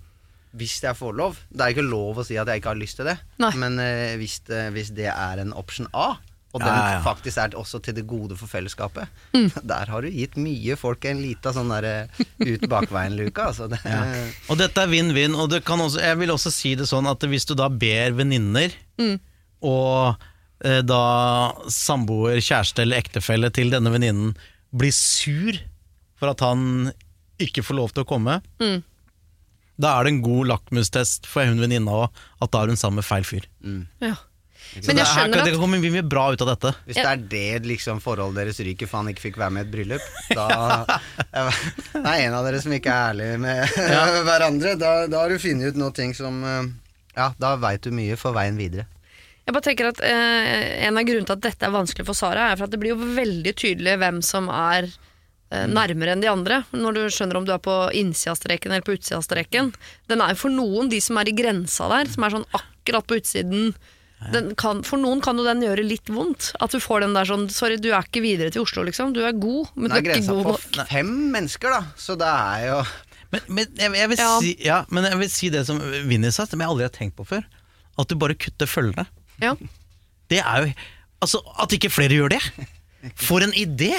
[0.54, 1.36] hvis jeg får lov.
[1.50, 3.50] Det er ikke lov å si at jeg ikke har lyst til det, Nei.
[3.56, 6.16] men eh, hvis, det, hvis det er en option A,
[6.54, 6.98] og Ja, den ja, ja.
[7.02, 9.48] faktisk er også til det gode for fellesskapet, Mm.
[9.72, 11.94] der har du gitt mye folk en lita sånn derre
[12.38, 13.66] ut bakveien-luke, altså.
[13.72, 13.80] Det,
[14.48, 15.34] Og dette er vinn-vinn.
[15.34, 18.14] Og det kan også, jeg vil også si det sånn at hvis du da ber
[18.14, 18.70] venninner,
[19.64, 20.22] og
[20.64, 21.02] eh, da
[21.72, 24.34] samboer, kjæreste eller ektefelle til denne venninnen
[24.74, 25.58] blir sur
[26.20, 26.92] for at han
[27.42, 28.38] ikke får lov til å komme,
[29.74, 33.00] da er det en god lakmustest for hun venninna òg, at da er hun sammen
[33.02, 33.48] med feil fyr.
[34.04, 34.14] Ja.
[34.82, 36.72] Men jeg skjønner at kan komme mye bra ut av dette.
[36.88, 39.68] Hvis det er det liksom forholdet deres ryker for han ikke fikk være med i
[39.68, 40.08] et bryllup,
[40.38, 40.48] da
[41.94, 43.78] Det er en av dere som ikke er ærlig med
[44.28, 44.74] hverandre.
[44.80, 46.66] Da, da har du funnet ut noen ting som eh,
[47.14, 48.88] Ja, da veit du mye for veien videre.
[49.44, 52.50] Jeg bare tenker at eh, En av grunnene til at dette er vanskelig for Sara,
[52.50, 56.30] er for at det blir jo veldig tydelig hvem som er eh, nærmere enn de
[56.32, 56.62] andre.
[56.72, 59.74] Når du skjønner om du er på innsida av streken eller på utsida av streken.
[60.10, 63.06] Den er jo for noen, de som er i grensa der, som er sånn akkurat
[63.10, 63.74] på utsiden.
[64.32, 66.52] Den kan, for noen kan jo den gjøre litt vondt.
[66.64, 69.12] At du får den der sånn Sorry, du er ikke videre til Oslo, liksom.
[69.12, 70.88] Du er god, men Det du er er ikke grensa god på nok.
[70.88, 71.82] fem mennesker, da.
[71.96, 72.78] Så det er jo
[73.34, 74.30] Men, men, jeg, jeg vil Ja.
[74.40, 77.16] si, ja, men jeg vil si det som Vinni sa, som jeg aldri har tenkt
[77.16, 77.44] på før.
[77.98, 79.06] At du bare kutter følgene.
[79.42, 79.54] Ja.
[80.30, 80.72] Det er jo
[81.22, 82.40] Altså, at ikke flere gjør det!
[83.16, 83.92] For en idé!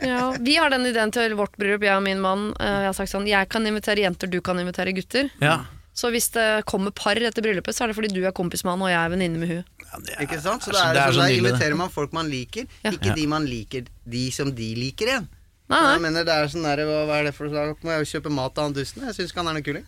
[0.00, 2.50] Ja, vi har den ideen til vårt bryllup, jeg og min mann.
[2.60, 5.28] Eh, Jeg har sagt sånn, jeg kan invitere jenter, du kan invitere gutter.
[5.40, 5.58] Ja.
[6.00, 8.72] Så hvis det kommer par etter bryllupet, så er det fordi du er kompis med
[8.72, 9.64] han og jeg er venninne med hun.
[9.84, 10.64] Ja, det er- Ikke sant?
[10.64, 12.90] Så det det er det er så der inviterer man folk man liker, Ja.
[12.96, 15.28] ikke de man liker de som de liker igjen.
[15.70, 15.90] Nei, nei.
[15.92, 17.76] Jeg mener, det er sånn der, hva, hva er det for slag?
[17.86, 19.04] Må jeg jo kjøpe mat av han dusten?
[19.06, 19.84] Jeg syns ikke han er noe kuling.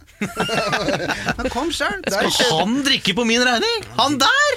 [1.40, 2.04] Men kom sjøl!
[2.06, 3.88] Skal han drikke på min regning?
[3.98, 4.54] Han der!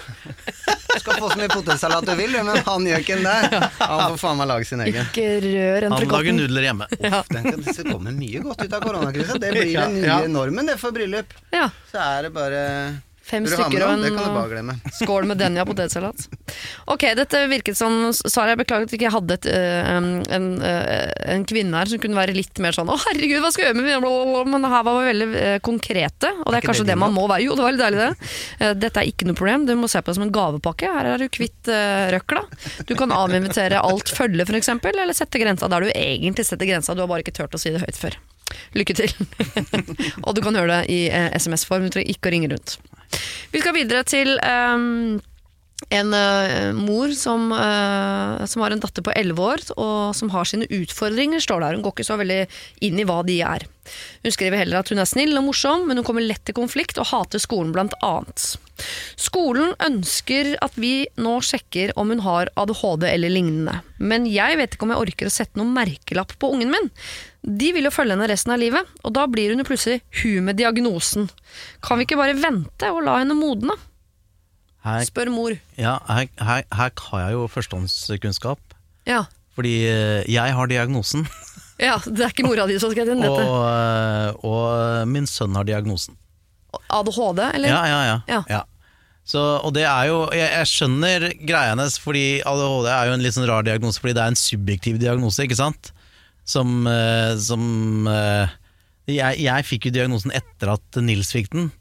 [0.96, 3.68] Du skal få så mye potetsalat du vil, men han gjør ikke den der.
[3.82, 5.10] Han får faen meg lage sin egen.
[5.12, 6.88] Ikke rør Han lager nudler hjemme.
[6.96, 9.40] Uff, det kommer mye godt ut av koronakrisa.
[9.42, 11.36] Det blir den nye normen det for bryllup.
[11.92, 12.64] Så er det bare
[13.26, 16.28] fem stykker og en skål med Denja potetsalat.
[16.92, 20.48] Ok, dette virket som Sara, jeg beklager at vi ikke hadde et, uh, en, en,
[20.62, 23.74] uh, en kvinne her som kunne være litt mer sånn Å, herregud, hva skal jeg
[23.74, 26.86] gjøre med blablabla?» Men her var vi veldig uh, konkrete, og det er er kanskje
[26.86, 27.46] det det man må være.
[27.48, 28.76] Jo, det var litt deilig, det.
[28.80, 30.92] Dette er ikke noe problem, du må se på det som en gavepakke.
[30.96, 31.72] Her er du kvitt
[32.16, 32.46] røkla.
[32.88, 36.96] Du kan avinvitere alt følge, f.eks., eller sette grensa der du egentlig setter grensa.
[36.96, 38.18] Du har bare ikke turt å si det høyt før.
[38.76, 39.14] Lykke til.
[40.26, 42.78] og du kan høre det i eh, SMS-form, du trenger ikke å ringe rundt.
[43.54, 45.22] Vi skal videre til ehm,
[45.94, 50.48] en eh, mor som, eh, som har en datter på 11 år, og som har
[50.48, 51.78] sine utfordringer, står der.
[51.78, 52.42] Hun går ikke så veldig
[52.88, 53.68] inn i hva de er.
[54.24, 57.00] Hun skriver heller at hun er snill og morsom, men hun kommer lett til konflikt
[57.02, 58.56] og hater skolen blant annet.
[59.20, 64.76] Skolen ønsker at vi nå sjekker om hun har ADHD eller lignende, men jeg vet
[64.76, 66.92] ikke om jeg orker å sette noen merkelapp på ungen min.
[67.46, 70.48] De vil jo følge henne resten av livet, og da blir hun jo plutselig hun
[70.48, 71.28] med diagnosen.
[71.86, 73.76] Kan vi ikke bare vente og la henne modne?
[74.86, 75.54] Her, Spør mor.
[75.82, 78.60] ja, her, her, her har jeg jo førstehåndskunnskap.
[79.10, 79.24] Ja.
[79.58, 81.26] Fordi eh, jeg har diagnosen,
[81.88, 83.46] ja, det er ikke mora di som skal inn og, dette.
[83.48, 86.18] eh, og min sønn har diagnosen.
[86.92, 87.70] ADHD, eller?
[87.72, 88.18] Ja, ja, ja.
[88.30, 88.42] Ja.
[88.52, 88.62] ja.
[89.26, 93.24] Så, og det er jo Jeg, jeg skjønner greia hennes, fordi ADHD er jo en
[93.26, 95.90] litt sånn rar diagnose, fordi det er en subjektiv diagnose, ikke sant?
[96.46, 98.54] Som, eh, som eh,
[99.10, 101.72] jeg, jeg fikk jo diagnosen etter at Nils fikk den.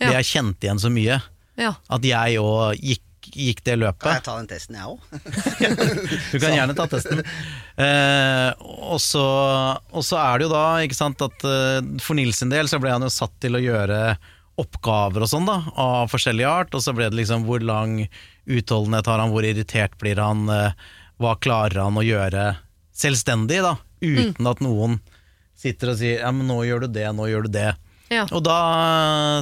[0.00, 0.14] Ja.
[0.16, 1.20] jeg kjente igjen så mye.
[1.60, 1.74] Ja.
[1.92, 3.04] At jeg òg gikk,
[3.36, 5.00] gikk det Kan jeg ta den testen, jeg òg?
[6.32, 7.20] Du kan gjerne ta testen.
[7.20, 9.24] Eh, og, så,
[9.92, 12.80] og så er det jo da, ikke sant, at eh, for Nils sin del så
[12.80, 14.16] ble han jo satt til å gjøre
[14.60, 16.72] oppgaver og sånn, da, av forskjellig art.
[16.76, 18.02] Og så ble det liksom hvor lang
[18.50, 20.48] utholdenhet har han, hvor irritert blir han,
[21.20, 22.54] hva klarer han å gjøre
[22.96, 24.98] selvstendig, da, uten at noen
[25.60, 27.70] sitter og sier ja, men nå gjør du det, nå gjør du det.
[28.10, 28.24] Ja.
[28.34, 28.58] Og da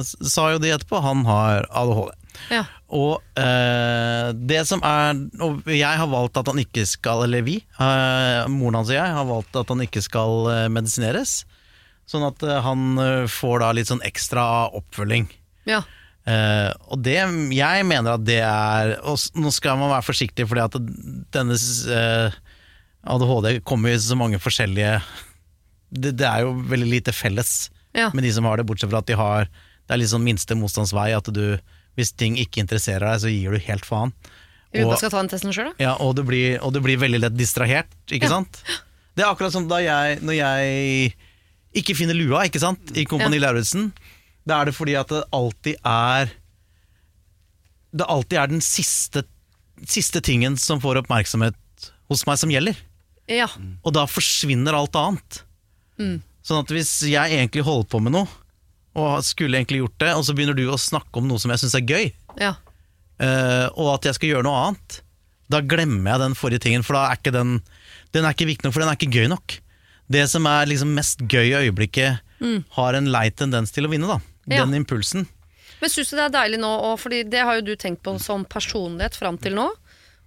[0.05, 2.15] sa jo de etterpå han har ADHD.
[2.53, 2.63] Ja.
[2.95, 7.57] Og eh, det som er Og jeg har valgt at han ikke skal Eller vi,
[7.59, 11.41] eh, moren hans og jeg, har valgt at han ikke skal eh, medisineres.
[12.09, 14.43] Sånn at eh, han eh, får da litt sånn ekstra
[14.77, 15.27] oppfølging.
[15.69, 15.83] ja.
[16.29, 17.15] Eh, og det,
[17.55, 20.75] jeg mener at det er Og nå skal man være forsiktig, fordi at
[21.33, 21.55] denne
[21.95, 22.35] eh,
[23.07, 25.01] ADHD kommer i så mange forskjellige
[25.89, 28.11] det, det er jo veldig lite felles Ja.
[28.13, 29.45] med de som har det, bortsett fra at de har
[29.87, 31.57] Det er litt sånn minste motstandsvei, at du
[31.97, 34.11] hvis ting ikke interesserer deg, så gir du helt faen.
[34.77, 35.83] Og, skal ta den testen selv, da?
[35.83, 38.35] ja, og, du blir, og du blir veldig lett distrahert, ikke Ja.
[38.37, 38.61] sant?
[39.17, 41.15] Det er akkurat som da jeg, når jeg
[41.81, 43.89] ikke finner lua, ikke sant, i Kompani Lauritzen.
[44.47, 46.29] Da er det fordi at det alltid er
[47.91, 49.23] Det alltid er den siste,
[49.89, 51.55] siste tingen som får oppmerksomhet
[52.07, 52.77] hos meg, som gjelder.
[53.29, 53.47] Ja.
[53.85, 55.43] Og da forsvinner alt annet.
[56.01, 56.17] Mm.
[56.45, 58.29] Sånn at hvis jeg egentlig holder på med noe,
[58.99, 61.61] og skulle egentlig gjort det, og så begynner du å snakke om noe som jeg
[61.61, 62.09] syns er gøy,
[62.41, 62.55] ja.
[63.21, 64.99] uh, og at jeg skal gjøre noe annet,
[65.49, 67.59] da glemmer jeg den forrige tingen, for da er ikke den
[68.13, 69.53] Den er ikke viktig nok, for den er ikke gøy nok.
[70.09, 72.23] Det som er liksom mest gøy i øyeblikket,
[72.73, 74.17] har en lei tendens til å vinne, da.
[74.49, 74.79] Den Ja.
[74.79, 75.27] Impulsen.
[75.79, 78.17] Men syns du det er deilig nå, og fordi det har jo du tenkt på
[78.19, 79.69] som personlighet fram til nå.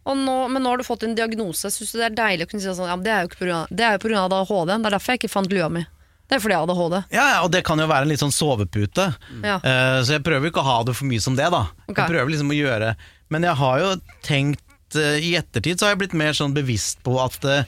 [0.04, 1.70] Nå, men nå har du fått en diagnose.
[1.70, 3.46] Syns du det er deilig å kunne si sånn ja, Det er jo ikke på
[3.46, 4.22] grunn av- det er jo pga.
[4.26, 4.72] ADHD.
[4.72, 5.84] Det er derfor jeg ikke fant lua mi.
[6.26, 6.96] Det er fordi jeg har ADHD.
[7.12, 9.06] Ja, ja, og det kan jo være en litt sånn sovepute.
[9.44, 9.56] Ja.
[9.62, 11.66] Uh, så jeg prøver ikke å ha det for mye som det, da.
[11.86, 12.00] Okay.
[12.02, 12.94] Jeg prøver liksom å gjøre
[13.30, 13.90] Men jeg har jo
[14.26, 17.62] tenkt uh, I ettertid så har jeg blitt mer sånn bevisst på at uh,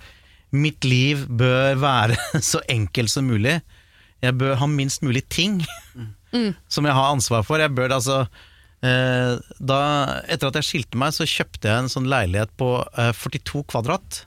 [0.55, 2.17] mitt liv bør være
[2.51, 3.61] så enkelt som mulig.
[4.25, 5.61] Jeg bør ha minst mulig ting
[6.73, 7.61] som jeg har ansvar for.
[7.63, 8.25] Jeg bør altså
[8.85, 9.81] da,
[10.29, 12.69] Etter at jeg skilte meg, så kjøpte jeg en sånn leilighet på
[13.01, 14.25] eh, 42 kvadrat.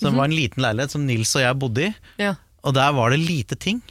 [0.00, 1.92] Som var en liten leilighet som Nils og jeg bodde i.
[2.22, 2.34] Ja.
[2.64, 3.82] Og der var det lite ting.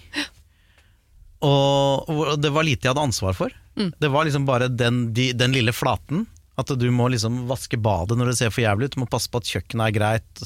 [1.46, 3.54] Og, og det var lite jeg hadde ansvar for.
[4.02, 6.26] Det var liksom bare den, de, den lille flaten.
[6.60, 8.98] At du må liksom vaske badet når det ser for jævlig ut.
[8.98, 10.44] Du må passe på at kjøkkenet er greit.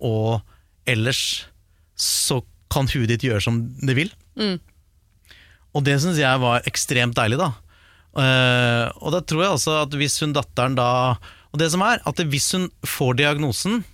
[0.00, 0.40] Og
[0.88, 1.24] ellers
[2.00, 2.40] så
[2.72, 4.14] kan huet ditt gjøre som det vil.
[5.76, 7.52] Og det syns jeg var ekstremt deilig, da.
[8.18, 11.14] Eh, og da tror jeg også at hvis hun datteren da
[11.52, 13.84] Og det som er, at hvis hun får diagnosen,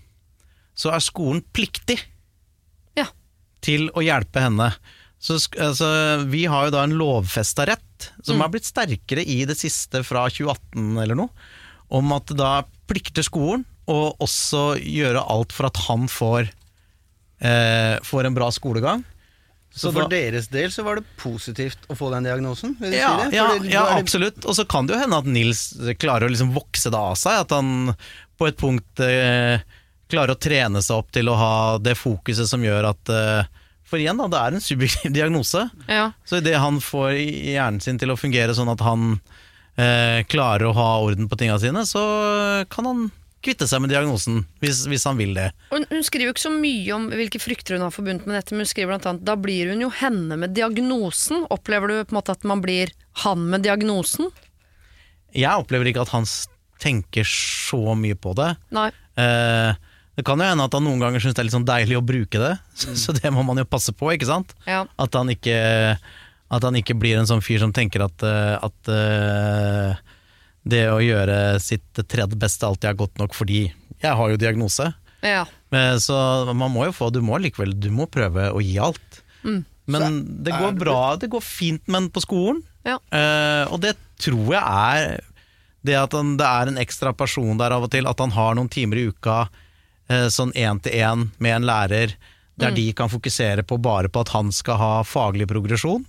[0.77, 1.99] så er skolen pliktig
[2.97, 3.07] Ja.
[3.65, 4.75] til å hjelpe henne.
[5.19, 5.89] Så altså,
[6.29, 10.27] vi har jo da en lovfesta rett, som har blitt sterkere i det siste fra
[10.29, 11.31] 2018 eller noe,
[11.89, 12.51] om at da
[12.87, 16.51] plikter skolen å også gjøre alt for at han får,
[17.41, 19.05] eh, får en bra skolegang.
[19.77, 22.73] Så, Så for da- deres del så var det positivt å få den diagnosen?
[22.81, 23.37] Vil Ja, si det?
[23.37, 24.45] ja, det, ja det- absolutt.
[24.49, 25.67] Og så kan det jo hende at Nils
[26.01, 27.43] klarer å liksom vokse det av seg.
[27.45, 27.93] At han
[28.41, 29.61] på et punkt eh,
[30.09, 33.45] klarer å trene seg opp til å ha det fokuset som gjør at eh,
[33.87, 35.67] For igjen, da, det er en subjektiv diagnose.
[35.93, 36.09] Ja.
[36.25, 39.21] Så idet han får hjernen sin til å fungere sånn at han
[39.77, 43.05] eh, klarer å ha orden på tinga sine, så kan han
[43.45, 45.51] kvitte seg med diagnosen, hvis, hvis han vil det.
[45.71, 48.55] Hun, hun skriver jo ikke så mye om hvilke frykter hun har forbundet med dette,
[48.55, 51.45] men hun skriver blant annet da blir hun jo henne med diagnosen.
[51.55, 54.33] Opplever du på en måte at man blir han med diagnosen?
[55.37, 56.27] Jeg opplever ikke at han
[56.83, 58.51] tenker så mye på det.
[58.75, 58.89] Nei.
[59.21, 59.73] Eh,
[60.17, 62.05] det kan jo hende at han noen ganger syns det er litt sånn deilig å
[62.05, 64.57] bruke det, så, så det må man jo passe på, ikke sant?
[64.69, 64.85] Ja.
[65.01, 65.57] At han ikke,
[66.57, 70.05] at han ikke blir en sånn fyr som tenker at, eh, at eh,
[70.67, 73.69] det å gjøre sitt tredje beste alltid er godt nok fordi
[74.03, 74.91] jeg har jo diagnose.
[75.25, 75.47] ja.
[75.73, 76.17] Eh, Så
[76.55, 79.23] man må jo få, du må likevel du må prøve å gi alt.
[79.87, 82.63] Men det går bra, det går fint men på skolen.
[82.87, 82.99] Ja.
[83.11, 85.23] Uh, og det tror jeg er
[85.87, 88.57] det at han, det er en ekstra person der av og til, at han har
[88.59, 92.17] noen timer i uka uh, sånn én til én med en lærer,
[92.57, 96.07] der de kan fokusere på bare på at han skal ha faglig progresjon.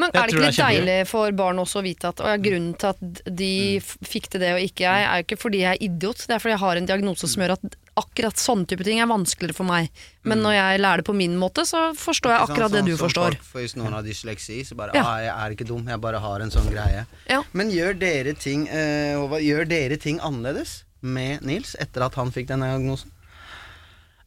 [0.00, 2.38] Men Jeg er det ikke litt deilig for barn også å vite at å, ja,
[2.40, 3.90] grunnen til at de mm.
[4.08, 6.42] fikk til det og ikke jeg, er jo ikke fordi jeg er idiot, det er
[6.42, 9.68] fordi jeg har en diagnose som gjør at akkurat sånne type ting er vanskeligere for
[9.68, 9.90] meg.
[10.24, 12.80] Men når jeg lærer det på min måte, så forstår jeg akkurat sånn, akkurat det
[12.80, 13.36] sånn du forstår.
[13.36, 15.04] folk- For hvis noen har dysleksi, så bare Ja.
[15.04, 17.06] ah, 'jeg er ikke dum, jeg bare har en sånn greie'.
[17.28, 17.42] Ja.
[17.52, 22.48] Men gjør dere ting uh, gjør dere ting annerledes med Nils etter at han fikk
[22.48, 23.10] den diagnosen?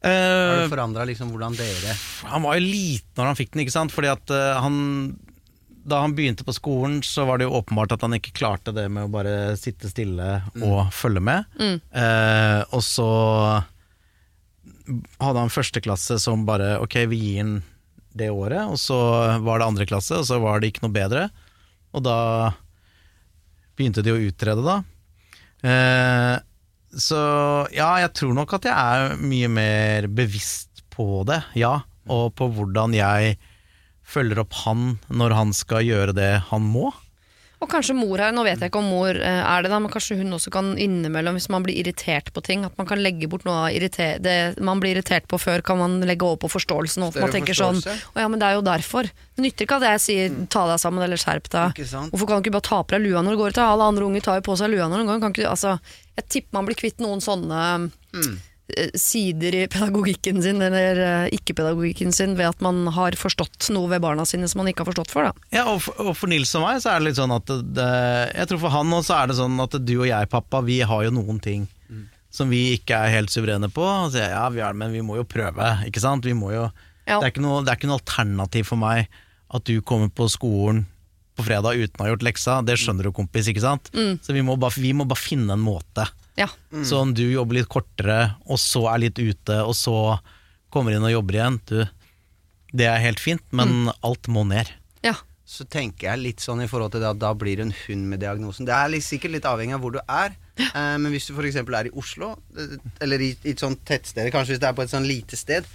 [0.04, 1.96] Har Eh, det forandra liksom hvordan dere
[2.30, 3.90] han var jo liten når han fikk den, ikke sant?
[3.90, 5.18] Fordi at uh, han
[5.86, 8.88] Da han begynte på skolen, så var det jo åpenbart at han ikke klarte det
[8.90, 11.46] med å bare sitte stille og følge med.
[11.62, 13.06] Eh, og så
[15.22, 17.54] hadde han første klasse som bare Ok, vi gir han
[18.16, 18.96] det året, og så
[19.44, 21.26] var det andre klasse, og så var det ikke noe bedre.
[21.94, 22.18] Og da
[23.76, 24.78] begynte de å utrede, da.
[25.66, 26.36] Eh,
[26.96, 27.20] så
[27.76, 31.74] ja, jeg tror nok at jeg er mye mer bevisst på det, ja.
[32.08, 33.36] Og på hvordan jeg
[34.06, 36.92] følger opp han når han skal gjøre det han må.
[37.56, 39.88] Og kanskje mor her, nå vet jeg ikke om mor eh, er det da, men
[39.90, 43.30] kanskje hun også kan innimellom, hvis man blir irritert på ting, at man kan legge
[43.32, 47.06] bort noe av det man blir irritert på før, kan man legge over på forståelsen.
[47.06, 49.08] Og man tenker sånn, å ja, men det er jo derfor.
[49.08, 51.80] Det nytter ikke at jeg sier ta deg sammen eller skjerp deg.
[52.12, 53.62] Hvorfor kan du ikke bare ta på deg lua når du går ut?
[53.64, 55.22] Alle andre unger tar jo på seg lua når de går.
[55.24, 55.78] Kan ikke, altså,
[56.20, 57.64] jeg tipper man blir kvitt noen sånne
[58.16, 58.36] Mm.
[58.74, 63.90] Eh, sider i pedagogikken sin, eller eh, ikke-pedagogikken sin, ved at man har forstått noe
[63.92, 65.30] ved barna sine som man ikke har forstått før.
[65.30, 65.46] Da.
[65.58, 67.88] Ja, og for, og for Nils og meg så er det litt sånn at det,
[68.34, 71.06] Jeg tror for han også er det sånn at du og jeg, pappa, vi har
[71.06, 71.68] jo noen ting
[72.36, 73.80] som vi ikke er helt suverene på.
[73.80, 76.26] Og så sier ja, vi er men vi må jo prøve, ikke sant?
[76.28, 76.66] Vi må jo,
[77.06, 77.16] Ja.
[77.20, 79.06] det, er ikke noe, det er ikke noe alternativ for meg
[79.56, 80.82] at du kommer på skolen
[81.36, 82.58] på fredag uten å ha gjort leksa.
[82.66, 83.88] Det skjønner du, kompis, ikke sant?
[84.24, 86.04] Så vi må, bare, vi må bare finne en måte.
[86.36, 86.48] Ja.
[86.84, 90.18] Så om du jobber litt kortere, og så er litt ute, og så
[90.72, 91.78] kommer inn og jobber igjen, du,
[92.76, 94.72] det er helt fint, men alt må ned.
[95.06, 95.14] ja.
[95.46, 98.08] så tenker jeg litt sånn i forhold til det at da blir hun en hund
[98.10, 98.66] med diagnosen.
[98.66, 100.34] Det er litt, sikkert litt avhengig av hvor du er.
[100.58, 101.60] Eh, men hvis du f.eks.
[101.62, 102.74] er i Oslo, eh,
[103.06, 105.68] eller i, i et sånt tettsted, kanskje hvis det er på et sånn lite sted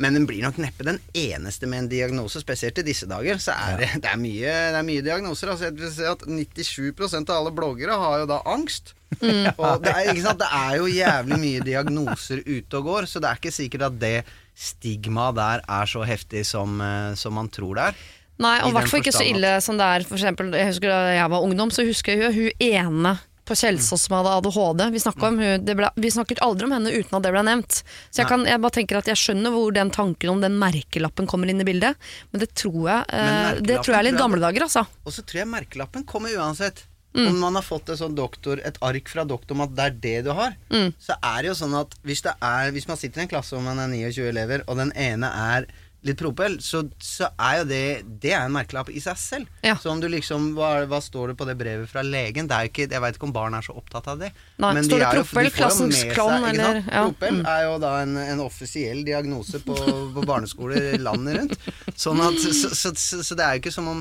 [0.00, 3.40] men den blir nok neppe den eneste med en diagnose, spesielt i disse dager.
[3.42, 5.52] Så er det, det, er mye, det er mye diagnoser.
[5.52, 8.94] Altså, jeg vil si at 97% av alle bloggere har jo da angst.
[9.20, 10.40] Og det er, sant?
[10.40, 14.00] det er jo jævlig mye diagnoser ute og går, så det er ikke sikkert at
[14.00, 14.14] det
[14.56, 18.00] stigmaet der er så heftig som, eh, som man tror det er.
[18.40, 20.88] Nei, og I hvert fall ikke så ille som det er for eksempel, Jeg husker
[20.88, 23.18] Da jeg var ungdom, så husker jeg jo hun ene
[23.50, 24.84] på Kjelsås som hadde ADHD.
[24.94, 27.80] Vi, om, det ble, vi snakket aldri om henne uten at det ble nevnt.
[28.10, 31.28] Så jeg, kan, jeg bare tenker at jeg skjønner hvor den tanken om den merkelappen
[31.30, 31.98] kommer inn i bildet,
[32.30, 34.86] men det tror jeg, eh, det tror jeg er litt gamle dager, altså.
[35.04, 36.86] Og så tror jeg merkelappen kommer uansett.
[37.10, 37.24] Mm.
[37.26, 39.94] Om man har fått et sånn doktor, et ark fra doktor om at det er
[40.04, 40.92] det du har, Mm.
[41.02, 43.56] så er det jo sånn at hvis, det er, hvis man sitter i en klasse
[43.56, 45.66] hvor man er 29 elever, og den ene er
[46.02, 47.80] litt propell, så, så er jo det
[48.22, 49.48] Det er en merkelapp i seg selv.
[49.66, 49.74] Ja.
[49.76, 52.48] Så om du liksom hva, hva står det på det brevet fra legen?
[52.48, 54.30] Det er jo ikke, jeg veit ikke om barn er så opptatt av det.
[54.56, 57.02] Nei, Men står de det propell, klassens klovn, eller- ja.
[57.04, 57.46] Propell Mm.
[57.52, 59.76] er jo da en, en offisiell diagnose på,
[60.16, 61.68] på barneskoler landet rundt.
[62.00, 64.00] Sånn at, så, så, så, så det er jo ikke som om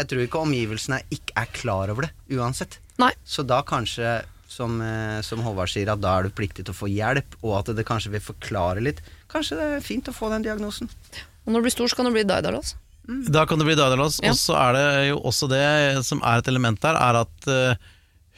[0.00, 2.78] Jeg tror ikke omgivelsene ikke er klar over det, uansett.
[2.98, 3.10] Nei.
[3.24, 6.78] Så da kanskje, som, eh, som Håvard sier, at da er du pliktig til å
[6.78, 9.02] få hjelp, og at det kanskje vil forklare litt.
[9.30, 10.90] Kanskje det er fint å få den diagnosen.
[11.46, 12.74] Og når du blir stor, så kan du bli Daidalos.
[13.30, 14.18] Da kan du bli Daidalos.
[14.22, 14.32] Ja.
[14.32, 15.64] Og så er det jo også det
[16.06, 17.90] som er et element der, er at uh,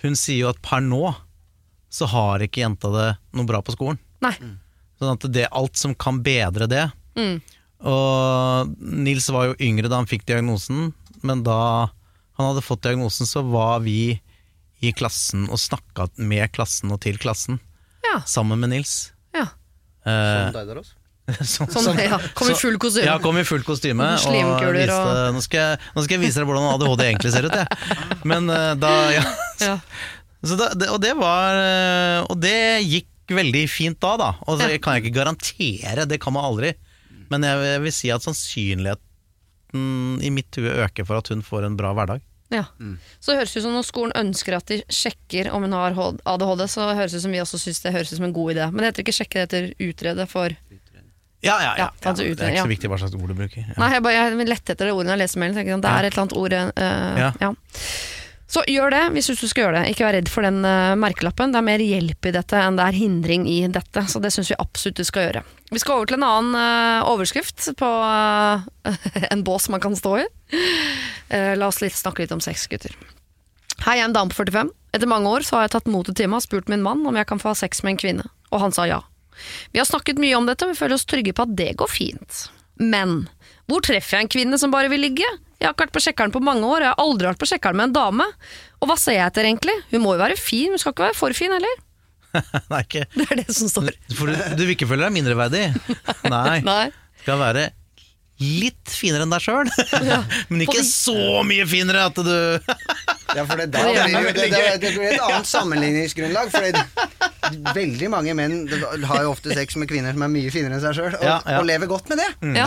[0.05, 1.15] hun sier jo at per nå
[1.93, 3.99] så har ikke jenta det noe bra på skolen.
[4.25, 4.33] Nei.
[5.01, 6.87] Sånn at det er alt som kan bedre det.
[7.19, 7.41] Mm.
[7.83, 10.93] Og Nils var jo yngre da han fikk diagnosen,
[11.27, 11.59] men da
[12.39, 14.15] han hadde fått diagnosen, så var vi
[14.83, 17.61] i klassen og snakka med klassen og til klassen,
[18.07, 18.23] Ja.
[18.27, 19.13] sammen med Nils.
[20.05, 20.13] Ja.
[20.13, 20.91] Eh, Som Daidalos.
[21.33, 22.19] sånn- Sånn, sånn- ja.
[22.35, 23.05] Kom i full kostyme.
[23.07, 24.03] Ja, kom i full kostyme.
[24.03, 27.47] Og viste, og- nå, skal jeg, nå skal jeg vise dere hvordan ADHD egentlig ser
[27.47, 28.19] ut, jeg.
[28.27, 29.23] Men eh, da ja.
[29.63, 29.77] Ja.
[30.43, 34.31] Så da, det, og det var eh, Og det gikk veldig fint da, da.
[34.51, 36.73] Og så kan jeg ikke garantere, det kan man aldri.
[37.31, 41.65] Men jeg, jeg vil si at sannsynligheten i mitt hue øker for at hun får
[41.71, 42.21] en bra hverdag.
[42.53, 42.65] Ja.
[43.21, 46.67] Så det høres ut som når skolen ønsker at de sjekker om hun har ADHD,
[46.71, 48.69] så høres det ut som vi også syns det høres ut som en god idé.
[48.71, 50.57] Men det heter ikke sjekke, det heter utrede for
[51.43, 51.89] Ja, ja, ja.
[51.91, 52.13] Ja, ja.
[52.15, 53.65] Det er ikke så viktig hva slags ord du bruker.
[53.67, 53.75] Ja.
[53.81, 55.57] Nei, jeg, bare, jeg lette etter det ordet når jeg leser mailen.
[55.59, 57.53] sånn, Det er et eller annet ord eh, Ja.
[58.53, 59.95] Så gjør det hvis du skal gjøre det.
[59.95, 61.55] Ikke vær redd for den eh, merkelappen.
[61.55, 64.05] Det er mer hjelp i dette enn det er hindring i dette.
[64.13, 65.43] Så det syns vi absolutt du skal gjøre.
[65.73, 70.19] Vi skal over til en annen eh, overskrift på eh, en bås man kan stå
[70.21, 70.29] i.
[71.33, 72.93] La oss litt, snakke litt om sex, gutter.
[73.87, 74.69] Hei, jeg er en dame på 45.
[74.93, 77.17] Etter mange år så har jeg tatt motet til meg og spurt min mann om
[77.17, 79.01] jeg kan få ha sex med en kvinne, og han sa ja.
[79.73, 81.89] Vi har snakket mye om dette, og vi føler oss trygge på at det går
[81.89, 82.43] fint.
[82.77, 83.23] Men
[83.71, 85.29] hvor treffer jeg en kvinne som bare vil ligge?
[85.63, 87.47] Jeg har ikke vært på sjekkeren på mange år, og jeg har aldri vært på
[87.53, 88.25] sjekkeren med en dame.
[88.83, 89.77] Og hva ser jeg etter egentlig?
[89.93, 91.77] Hun må jo være fin, hun skal ikke være for fin heller.
[92.73, 93.93] Nei, ikke Det er det som står.
[94.19, 95.63] For du, du vil ikke føle deg mindreverdig?
[96.35, 96.59] Nei.
[96.67, 96.83] Nei.
[97.23, 97.69] Skal være
[98.43, 99.69] litt finere enn deg sjøl,
[100.51, 101.15] men ikke så
[101.47, 102.33] mye finere at du
[103.37, 106.51] Ja, for det, der, Det blir det, det, det, det blir et annet sammenligningsgrunnlag.
[106.51, 108.57] For det, veldig mange menn
[109.07, 111.37] har jo ofte sex med kvinner som er mye finere enn seg sjøl, og, Ja,
[111.47, 111.61] ja.
[111.61, 112.29] og lever godt med det.
[112.59, 112.67] Ja.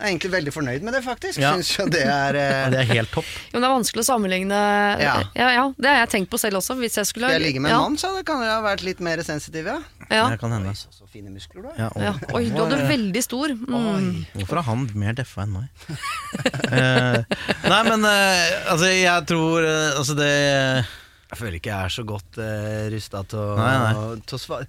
[0.00, 1.38] Jeg er egentlig veldig fornøyd med det, faktisk.
[1.42, 1.50] Ja.
[1.52, 3.28] Synes jo det er eh, Det er helt topp.
[3.28, 4.60] Jo, men det er vanskelig å sammenligne
[4.96, 5.16] ja.
[5.36, 5.50] Ja.
[5.52, 6.78] Ja, Det har jeg tenkt på selv også.
[6.80, 7.82] Hvis jeg skulle jeg ligge med en ja.
[7.84, 9.76] mann, så det kan jeg ha vært litt mer sensitiv, ja.
[10.08, 10.24] Ja.
[10.32, 10.72] Det kan hende.
[10.78, 11.76] Så, så fine muskler du har.
[11.76, 12.14] Ja, og, Ja.
[12.38, 13.52] Oi, du hadde veldig stor.
[13.52, 14.24] Mm.
[14.38, 15.68] Hvorfor er han mer deffa enn meg?
[16.70, 17.16] Eh,
[17.66, 22.04] nei, men uh, altså, jeg tror uh, Altså, det Jeg føler ikke jeg er så
[22.06, 24.04] godt uh, rusta til å, Nei, nei.
[24.22, 24.68] til å svare.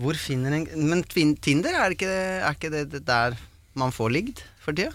[0.00, 3.36] Hvor finner en Men Tinder, er, det ikke, er ikke det, det der
[3.76, 4.92] man får ligd for tida?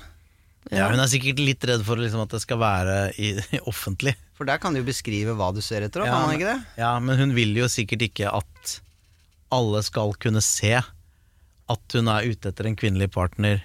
[0.69, 3.31] ja, Hun er sikkert litt redd for liksom, at det skal være i,
[3.71, 4.13] offentlig.
[4.37, 6.59] For der kan du jo beskrive hva du ser etter, Ja, kan man ikke det?
[6.81, 8.77] Ja, men hun vil jo sikkert ikke at
[9.51, 13.61] alle skal kunne se at hun er ute etter en kvinnelig partner,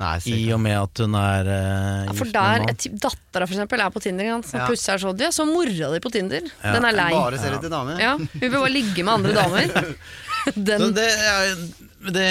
[0.00, 4.00] Nei, i og med at hun er uh, Ja, for der, en Dattera er på
[4.00, 4.30] Tinder.
[4.46, 4.68] Så Ja.
[4.70, 6.46] plutselig er det sånn, så mora di på Tinder.
[6.62, 6.72] Ja.
[6.72, 7.10] Den er lei.
[7.12, 8.00] Bare ser etter damer.
[8.00, 9.94] Ja, Hun vil bare ligge med andre damer.
[10.56, 11.50] Den, det er,
[12.14, 12.28] det,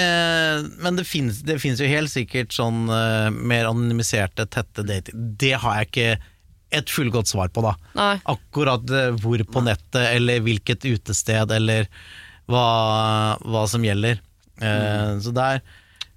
[0.82, 1.44] men det fins
[1.78, 5.28] jo helt sikkert sånn uh, mer anonymiserte, tette dating.
[5.38, 6.08] Det har jeg ikke
[6.80, 7.76] et fullgodt svar på, da.
[7.94, 8.16] nei.
[8.34, 11.86] Akkurat uh, hvor på nettet, eller hvilket utested, eller
[12.50, 12.66] hva,
[13.46, 14.18] hva som gjelder.
[14.58, 15.22] Mm.
[15.22, 15.62] Så der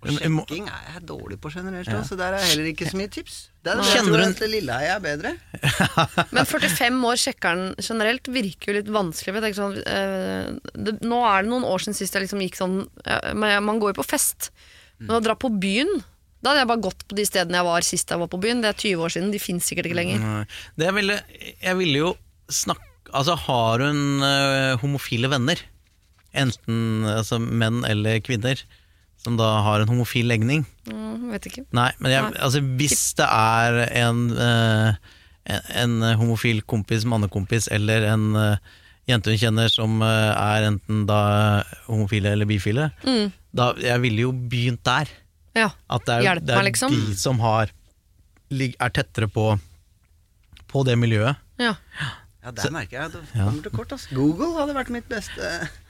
[0.03, 2.01] Og sjekking er jeg dårlig på generelt, ja.
[2.05, 3.37] så der er heller ikke så mye tips.
[3.63, 5.33] Der, Kjenner jeg at det Lilleheie er bedre.
[6.35, 9.43] Men 45 år sjekkeren generelt virker jo litt vanskelig.
[9.47, 12.81] Jeg sånn, eh, det, nå er det noen år siden sist jeg liksom gikk sånn
[13.39, 14.51] men Man går jo på fest.
[14.99, 15.89] Men å dra på byen
[16.43, 18.63] Da hadde jeg bare gått på de stedene jeg var sist jeg var på byen.
[18.63, 19.31] Det er 20 år siden.
[19.33, 20.49] De fins sikkert ikke lenger.
[20.75, 21.19] Det jeg ville,
[21.63, 22.15] jeg ville jo
[22.51, 25.59] snakke Altså, har hun eh, homofile venner?
[26.33, 28.57] Enten altså, menn eller kvinner,
[29.23, 30.65] som da har en homofil legning?
[30.89, 31.65] Mm, vet ikke.
[31.75, 34.95] Nei, men jeg, altså, hvis det er en, eh,
[35.47, 35.63] en,
[36.01, 38.57] en homofil kompis, mannekompis, eller en eh,
[39.07, 41.21] jente hun kjenner som eh, er enten da
[41.87, 43.31] homofile eller bifile, Mm.
[43.55, 45.07] da jeg ville jo begynt der.
[45.55, 45.69] Ja.
[45.89, 46.91] At det er, Hjelp det er meg, liksom.
[46.95, 47.71] de som har,
[48.51, 49.53] er tettere på,
[50.67, 51.39] på det miljøet.
[51.61, 51.75] ja.
[52.43, 53.91] Ja, der merker jeg at det kommer til kort.
[53.95, 54.09] Altså.
[54.15, 55.39] Google hadde vært mitt beste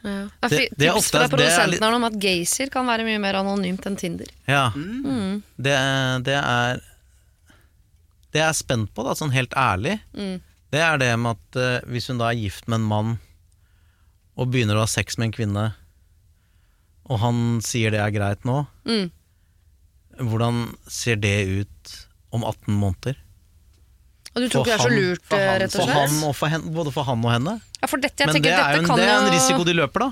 [0.04, 0.30] Ja.
[0.44, 3.20] Det Det- er det er ofte- fra produsenten litt- om at Gaysir kan være mye
[3.20, 4.28] mer anonymt enn Tinder.
[4.48, 4.70] Ja.
[4.76, 5.42] Mm.
[5.58, 5.78] Det,
[6.24, 6.82] det er
[8.34, 10.42] Det jeg er spent på, da, sånn helt ærlig, Mm.
[10.72, 13.20] det er det med at eh, hvis hun da er gift med en mann
[14.36, 15.76] og begynner å ha sex med en kvinne,
[17.10, 19.12] og han sier det er greit nå, Mm.
[20.20, 23.16] hvordan ser det ut om 18 måneder?
[24.34, 26.10] Og du tror ikke det er så lurt, for han- rett og For slett?
[26.10, 27.62] han og for henne, både for han og henne.
[27.84, 30.00] Ja, for dette, jeg Men det er, jo en, det er en risiko de løper,
[30.00, 30.12] da.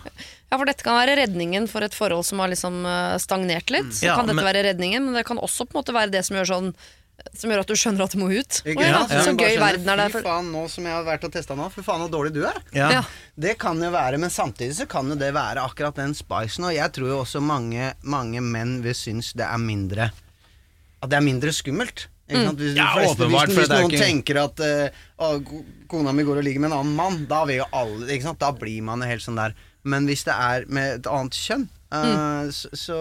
[0.51, 3.89] Ja, for dette kan være redningen for et forhold som har liksom eh, stagnert litt.
[3.97, 6.11] Så Ja, kan dette men- være redningen, men det kan også på en måte være
[6.11, 6.73] det som gjør sånn
[7.37, 8.49] Som gjør at du skjønner at du må ut.
[8.65, 9.11] Ikke Å ja, sant?
[9.11, 10.09] Så gøy verden er der.
[10.09, 12.33] Fy For, faen, nå som jeg har vært og testa nå, fy faen så dårlig
[12.33, 12.57] du er.
[12.73, 12.87] Ja.
[12.91, 13.01] Ja.
[13.37, 16.65] Det kan jo være, men samtidig så kan jo det være akkurat den spicen.
[16.65, 20.11] Og jeg tror jo også mange, mange menn vil synes det er mindre
[21.03, 22.07] At det er mindre skummelt.
[22.31, 22.61] Ikke sant?
[22.63, 25.29] Hvis, Ja, fleste, åpenbart, hvis, hvis noen ikke- tenker at uh, å,
[25.91, 28.39] kona mi går og ligger med en annen mann, da vil jo alle ikke sant?
[28.39, 29.53] Da blir man jo helt sånn der.
[29.83, 32.97] Men hvis det er med et annet kjønn, eh, så, så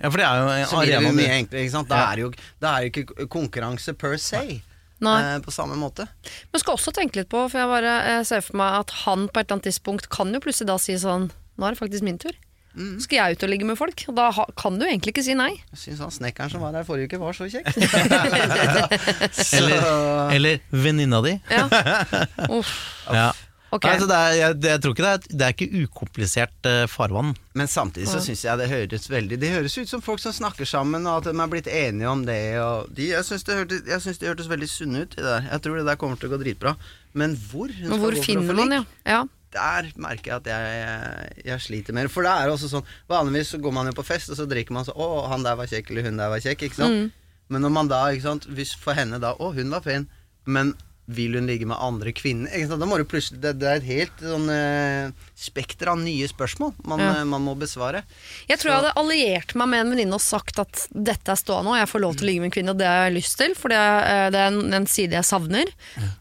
[0.00, 1.60] Ja, for det er jo en så blir det arena mye enklere.
[1.66, 1.88] Ikke sant?
[1.92, 2.06] Da Ja.
[2.12, 4.62] er jo da er jo ikke konkurranse per se.
[4.98, 5.16] Nei.
[5.20, 6.08] eh, på samme måte.
[6.52, 9.28] Men skal også tenke litt på, for jeg bare jeg ser for meg at han
[9.28, 12.02] på et eller annet tidspunkt kan jo plutselig da si sånn Nå er det faktisk
[12.02, 12.32] min tur.
[12.76, 12.98] Mm.
[13.00, 14.02] Skal jeg ut og ligge med folk?
[14.10, 14.26] Og da
[14.60, 15.52] kan du egentlig ikke si nei.
[15.72, 17.70] Jeg syns han snekkeren som var her forrige uke, var så kjekk.
[19.56, 21.38] Eller, Så- eller venninna di.
[21.50, 21.66] Ja.
[22.58, 22.74] Uff,
[23.12, 23.30] Ja.
[23.70, 23.84] ok.
[23.86, 27.32] Nei, det er, jeg, jeg tror ikke det er, det er ikke ukomplisert uh, farvann.
[27.56, 30.68] Men samtidig så syns jeg det høres veldig Det høres ut som folk som snakker
[30.68, 32.38] sammen, og at de er blitt enige om det.
[32.62, 35.16] Og de, jeg syns det, hørtes- jeg synes de hørtes veldig sunne ut.
[35.16, 35.48] Det der.
[35.52, 36.76] Jeg tror det der kommer til å gå dritbra.
[37.16, 38.84] Men hvor hun Men hvor finner man, ja.
[39.08, 39.22] ja.
[39.54, 42.08] Der merker jeg at jeg, jeg, sliter mer.
[42.12, 44.74] For det er også sånn Vanligvis så går man jo på fest, og så drikker
[44.74, 46.66] man sånn 'Å, han der var kjekk', eller 'hun der var kjekk'.
[46.66, 46.92] Ikke sant?
[46.92, 47.12] Mm.
[47.48, 50.08] Men når man da, ikke sant Hvis for henne da 'Å, hun var fin',
[50.44, 50.74] men
[51.06, 52.50] vil hun ligge med andre kvinner?
[52.50, 52.80] Ikke sant?
[52.82, 56.72] Da må du plutselig Det, det er et helt sånn eh, spekter av nye spørsmål
[56.84, 57.12] man, Ja.
[57.20, 58.02] eh, man må besvare.
[58.48, 61.70] Jeg tror jeg hadde alliert meg med en venninne og sagt at dette er stående,
[61.70, 63.38] og jeg får lov til å ligge med en kvinne, og det har jeg lyst
[63.38, 65.70] til, for det er, det er en, en side jeg savner.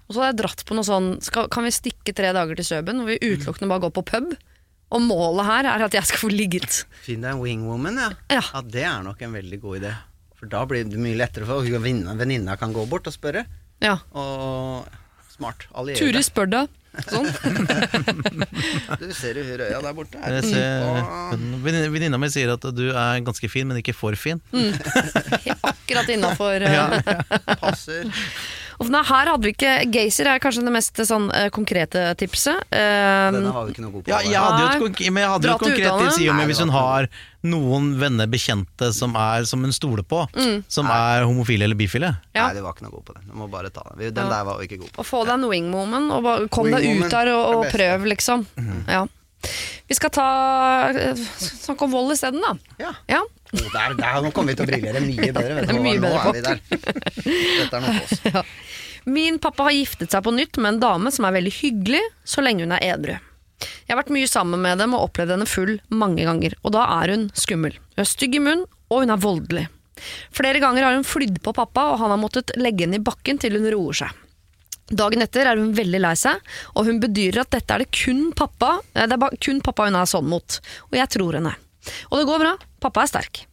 [0.05, 2.65] Og så hadde jeg dratt på noe sånn skal, Kan vi stikke tre dager til
[2.69, 4.35] Søben, hvor vi utelukkende bare går på pub?
[4.93, 6.83] Og målet her er at jeg skal få ligget.
[7.03, 8.11] Finn deg en wingwoman, ja.
[8.37, 8.61] Ja.
[8.61, 9.95] Det er nok en veldig god idé.
[10.37, 13.47] For da blir det mye lettere for venninna kan gå bort og spørre.
[13.83, 13.97] Ja.
[14.15, 14.85] Og
[15.35, 15.65] smart.
[15.75, 16.23] Alliere Turi deg.
[16.27, 16.81] spør deg.
[17.11, 17.27] Sånn.
[19.01, 20.15] Du ser jo hun røya der borte.
[20.23, 24.39] Jeg ser- Venninna venninna mi sier at du er ganske fin, men ikke for fin.
[25.59, 26.63] Akkurat innafor.
[27.65, 28.07] Passer.
[28.83, 32.59] Nei, her hadde vi ikke Gazer er kanskje det mest sånn, eh, konkrete tipset.
[32.69, 34.11] Um, Denne var vi ikke noe god på.
[34.11, 35.09] Ja, jeg hadde jo et, Nei.
[35.15, 37.07] men jeg hadde jo et konkret tips i og med hvis hun har
[37.45, 40.25] noen venner, bekjente som er som hun stoler på,
[40.67, 42.15] som er homofile eller bifile.
[42.35, 42.47] Ja.
[42.49, 43.27] Nei, du var ikke noe god på den.
[43.29, 44.01] Du må bare ta den.
[44.13, 44.29] Den Ja.
[44.33, 45.01] der var vi ikke god på.
[45.03, 48.45] Å få deg en wingwoman, og bare kom deg ut der og, og prøv, liksom.
[48.89, 49.05] Ja.
[49.87, 52.55] Vi skal ta eh, snakke om vold isteden, da.
[52.81, 52.93] Ja.
[53.07, 53.21] Ja.
[53.55, 55.59] Oh, der, der, nå kommer vi til å briljere mye bedre.
[55.59, 55.93] Vet du, hva.
[56.03, 56.63] nå er vi der.
[56.65, 58.49] Dette er noe for oss.
[59.15, 62.41] Min pappa har giftet seg på nytt med en dame som er veldig hyggelig, så
[62.41, 63.13] lenge hun er edru.
[63.61, 66.87] Jeg har vært mye sammen med dem og opplevd henne full mange ganger, og da
[66.97, 67.77] er hun skummel.
[67.93, 69.65] Hun er stygg i munnen, og hun er voldelig.
[70.35, 73.39] Flere ganger har hun flydd på pappa, og han har måttet legge henne i bakken
[73.41, 74.21] til hun roer seg.
[74.85, 76.41] Dagen etter er hun veldig lei seg,
[76.77, 79.97] og hun bedyrer at dette er det kun pappa eh, Det er kun pappa hun
[79.97, 80.59] er sånn mot,
[80.91, 81.55] og jeg tror henne.
[82.11, 83.43] Og det går bra, pappa er sterk.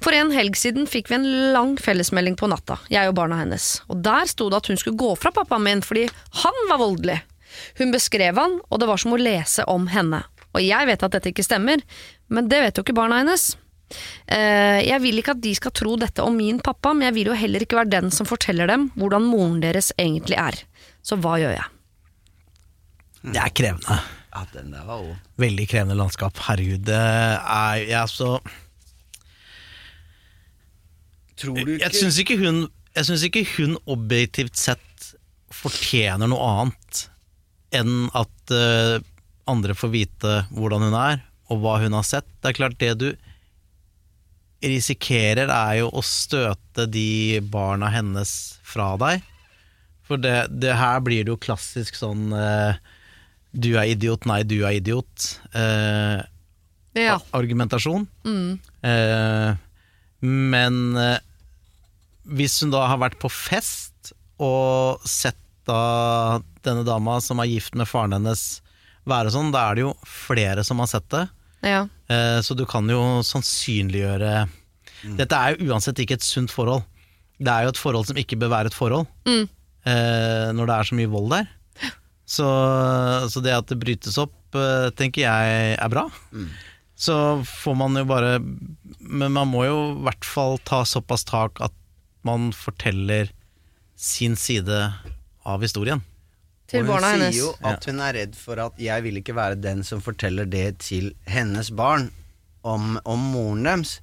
[0.00, 3.80] For en helg siden fikk vi en lang fellesmelding på natta, jeg og barna hennes.
[3.92, 6.06] Og der sto det at hun skulle gå fra pappaen min fordi
[6.42, 7.18] han var voldelig.
[7.80, 10.22] Hun beskrev han, og det var som å lese om henne.
[10.56, 11.82] Og jeg vet at dette ikke stemmer,
[12.32, 13.50] men det vet jo ikke barna hennes.
[14.26, 17.30] Eh, Jeg vil ikke at de skal tro dette om min pappa, men jeg vil
[17.32, 20.58] jo heller ikke være den som forteller dem hvordan moren deres egentlig er.
[21.06, 21.68] Så hva gjør jeg?
[23.26, 23.98] Det er krevende.
[24.36, 25.16] Ja, den der var også.
[25.40, 26.38] Veldig krevende landskap.
[26.44, 28.36] Herregud, det er jeg så
[31.36, 32.66] Tror du Jeg syns ikke hun
[32.96, 35.10] Jeg synes ikke hun objektivt sett
[35.56, 37.02] fortjener noe annet
[37.76, 38.96] enn at uh,
[39.48, 41.22] andre får vite hvordan hun er,
[41.52, 42.26] og hva hun har sett.
[42.40, 43.08] Det er klart, det du
[44.64, 48.32] risikerer, er jo å støte de barna hennes
[48.66, 49.24] fra deg.
[50.06, 52.78] For det, det her blir det jo klassisk sånn eh,
[53.56, 55.38] Du er idiot, nei, du er idiot.
[55.56, 56.22] Eh,
[56.96, 57.18] Ja.
[57.36, 58.06] argumentasjon.
[58.82, 59.54] Eh,
[60.26, 61.18] men eh,
[62.36, 65.36] hvis hun da har vært på fest og sett
[65.66, 68.60] da denne dama som er gift med faren hennes
[69.06, 71.24] være sånn, da er det jo flere som har sett det.
[71.66, 71.86] ja.
[72.08, 74.48] Eh, så du kan jo sannsynliggjøre
[75.18, 76.84] Dette er jo uansett ikke et sunt forhold.
[77.38, 79.06] Det er jo et forhold som ikke bør være et forhold.
[79.28, 79.44] Mm.
[79.86, 81.48] Eh, når det er så mye vold der.
[82.26, 82.46] Så,
[83.30, 86.08] så det at det brytes opp, eh, tenker jeg er bra.
[86.98, 87.14] Så
[87.46, 91.74] får man jo bare Men man må jo i hvert fall ta såpass tak at
[92.26, 93.30] man forteller
[93.96, 94.80] sin side
[95.46, 96.02] av historien.
[96.66, 97.36] Til og hun barna hennes.
[97.36, 100.44] sier jo at hun er redd for at 'jeg vil ikke være den som forteller
[100.50, 102.10] det til hennes barn
[102.64, 104.00] om, om moren deres'.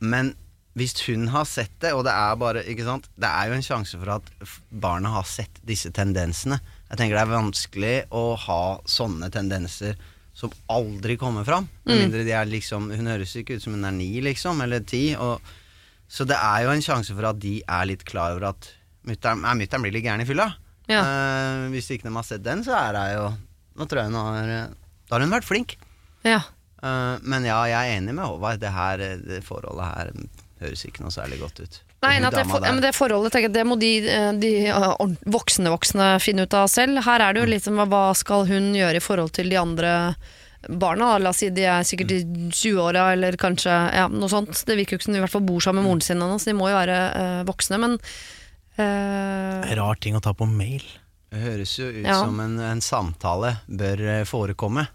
[0.00, 0.34] Men
[0.78, 3.08] hvis hun har sett det, og det er bare ikke sant?
[3.18, 4.22] Det er jo en sjanse for at
[4.70, 6.60] barna har sett disse tendensene.
[6.88, 9.98] Jeg tenker det er vanskelig å ha sånne tendenser
[10.38, 11.66] som aldri kommer fram.
[11.88, 14.84] Med mindre de er liksom Hun høres ikke ut som hun er ni, liksom, eller
[14.86, 15.10] ti.
[15.18, 15.42] Og,
[16.08, 18.70] så det er jo en sjanse for at de er litt klar over at
[19.08, 20.52] mutter'n blir litt gæren i fylla.
[20.88, 21.02] Ja.
[21.02, 23.26] Uh, hvis ikke de har sett den, så er hun jo
[23.78, 25.76] Nå tror jeg hun har Da har hun vært flink.
[26.26, 26.40] Ja.
[26.82, 28.62] Uh, men ja, jeg er enig med Håvard.
[28.62, 30.10] Det her eh, det forholdet her
[30.62, 31.78] høres ikke noe særlig godt ut.
[32.02, 34.50] Nei, at det, for, ja, men det forholdet tenker jeg, det må de, eh, de
[34.70, 37.00] eh, voksne voksne finne ut av selv.
[37.02, 40.14] Her er det jo litt som hva- skal hun gjøre i forhold til de andre
[40.68, 41.08] barna?
[41.14, 41.18] da?
[41.18, 42.20] La oss si de er sikkert i
[42.54, 44.62] 20-åra eller kanskje ja, noe sånt.
[44.66, 46.38] Det virker jo ikke som de i hvert fall bor sammen med moren sin ennå,
[46.38, 47.80] så de må jo være eh, voksne.
[47.82, 47.98] Men
[48.78, 50.84] eh, Rar ting å ta på mail.
[51.28, 52.20] Det høres jo ut Ja.
[52.24, 54.86] som en, en samtale bør forekomme.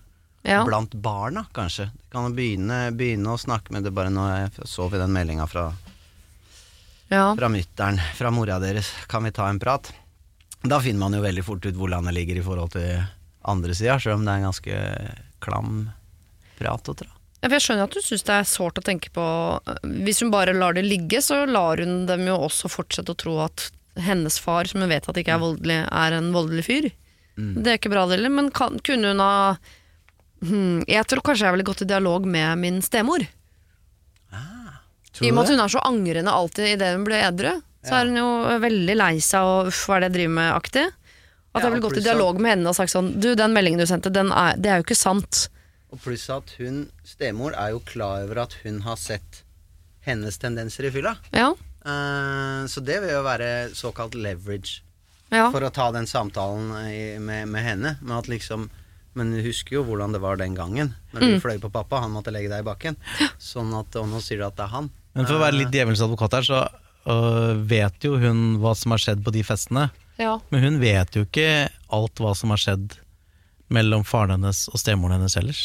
[0.43, 0.63] ja.
[0.65, 1.89] Blant barna, kanskje.
[1.91, 5.45] De kan begynne, begynne å snakke med det bare når jeg så vi den meldinga
[5.47, 5.67] fra,
[7.13, 7.25] ja.
[7.37, 8.89] fra mutter'n, fra mora deres.
[9.11, 9.91] Kan vi ta en prat?
[10.63, 13.03] Da finner man jo veldig fort ut hvor landet ligger i forhold til
[13.43, 14.79] andre sida, sjøl om det er en ganske
[15.43, 15.75] klam
[16.59, 17.09] prat å dra.
[17.43, 19.23] Ja, for Jeg skjønner at du syns det er sårt å tenke på
[20.05, 23.33] Hvis hun bare lar det ligge, så lar hun dem jo også fortsette å tro
[23.43, 23.67] at
[23.99, 26.87] hennes far, som hun vet at ikke er voldelig, er en voldelig fyr.
[27.35, 28.33] Det er ikke bra, det heller.
[28.33, 29.35] Men kan, kunne hun ha
[30.45, 33.25] hmm, Jeg tror kanskje jeg ville gått i dialog med min stemor.
[35.21, 37.53] I og med at hun er så angrende alltid idet hun blir edru.
[37.83, 38.27] Så er hun jo
[38.63, 40.85] veldig lei seg og uff, hva er det jeg driver med-aktig.
[41.53, 43.85] At jeg ville gått i dialog med henne og sagt sånn Du, den meldingen du
[43.85, 45.43] sendte, den er, det er jo ikke sant.
[45.93, 49.43] Og pluss at hun, stemor, er jo klar over at hun har sett
[50.07, 51.13] hennes tendenser i fylla.
[51.35, 51.51] Ja.
[51.85, 54.79] Uh, så det vil jo være såkalt leverage
[55.29, 55.49] ja.
[55.51, 57.95] for å ta den samtalen i, med, med henne.
[58.01, 58.69] Med at liksom
[59.13, 60.95] Men du husker jo hvordan det var den gangen.
[61.13, 61.33] Når Mm.
[61.35, 62.95] du fløy på pappa, han måtte legge deg i bakken.
[63.37, 64.89] Sånn at, Og nå sier du at det er han.
[65.13, 66.59] Men for å være litt djevelens advokat her, så
[67.09, 69.87] øh, vet jo hun hva som har skjedd på de festene.
[70.21, 70.35] ja.
[70.53, 72.97] Men hun vet jo ikke alt hva som har skjedd
[73.73, 75.63] mellom faren hennes og stemoren hennes ellers.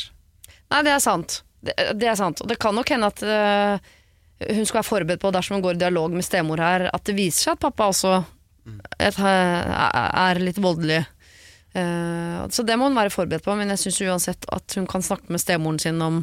[0.69, 1.43] Nei, det er sant.
[1.65, 2.43] Det, det er sant.
[2.45, 3.95] Og det kan nok hende at øh,
[4.53, 7.17] hun skal være forberedt på, dersom hun går i dialog med stemor her, at det
[7.19, 8.19] viser seg at pappa også
[9.01, 9.71] et, er,
[10.29, 11.01] er litt voldelig.
[11.77, 15.05] Uh, så det må hun være forberedt på, men jeg syns uansett at hun kan
[15.05, 16.23] snakke med stemoren sin om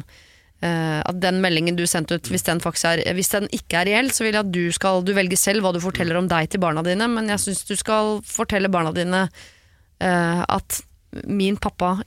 [0.64, 4.10] eh, at den meldingen du sendte ut, hvis den, er, hvis den ikke er reell,
[4.14, 6.62] så vil jeg at du skal Du velger selv hva du forteller om deg til
[6.62, 10.82] barna dine, men jeg syns du skal fortelle barna dine uh, at
[11.26, 11.98] min pappa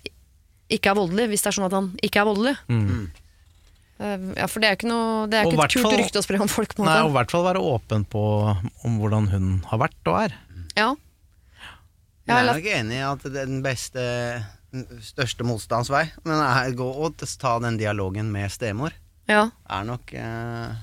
[0.70, 2.56] ikke er voldelig, hvis det er sånn at han ikke er voldelig.
[4.00, 6.24] Eh, ja, for det er ikke noe Det er ikke et kult fall- rykte å
[6.24, 6.76] spre om folk.
[6.78, 8.22] På Nei, og i hvert fall være åpen på
[8.88, 10.38] om hvordan hun har vært og er.
[10.78, 10.94] Ja.
[12.30, 14.04] Jeg er nok enig i at er den beste
[15.04, 18.94] største motstands vei, men gå og ta den dialogen med stemor
[19.30, 19.50] ja.
[19.70, 20.78] er nok eh,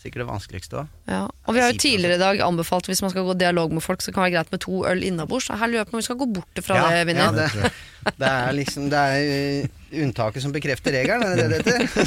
[0.00, 0.92] sikkert det vanskeligste òg.
[1.10, 3.84] Ja, og vi har jo tidligere i dag anbefalt hvis man skal gå dialog med
[3.84, 5.50] folk, så kan det være greit med to øl innabords.
[5.50, 7.20] Så Her lurer jeg på om vi skal gå bort fra det, Vinni.
[7.20, 7.72] Ja, det,
[8.16, 9.68] det er liksom Det er eh,
[10.00, 12.06] unntaket som bekrefter regelen, er det det det heter?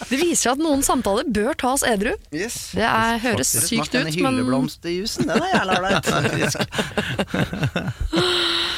[0.10, 2.14] Det viser at noen samtaler bør tas edru.
[2.32, 2.70] yes.
[2.78, 6.06] Det er, høres Dere sykt ut, denne men hylleblomstjuicen, den er jævla ålreit.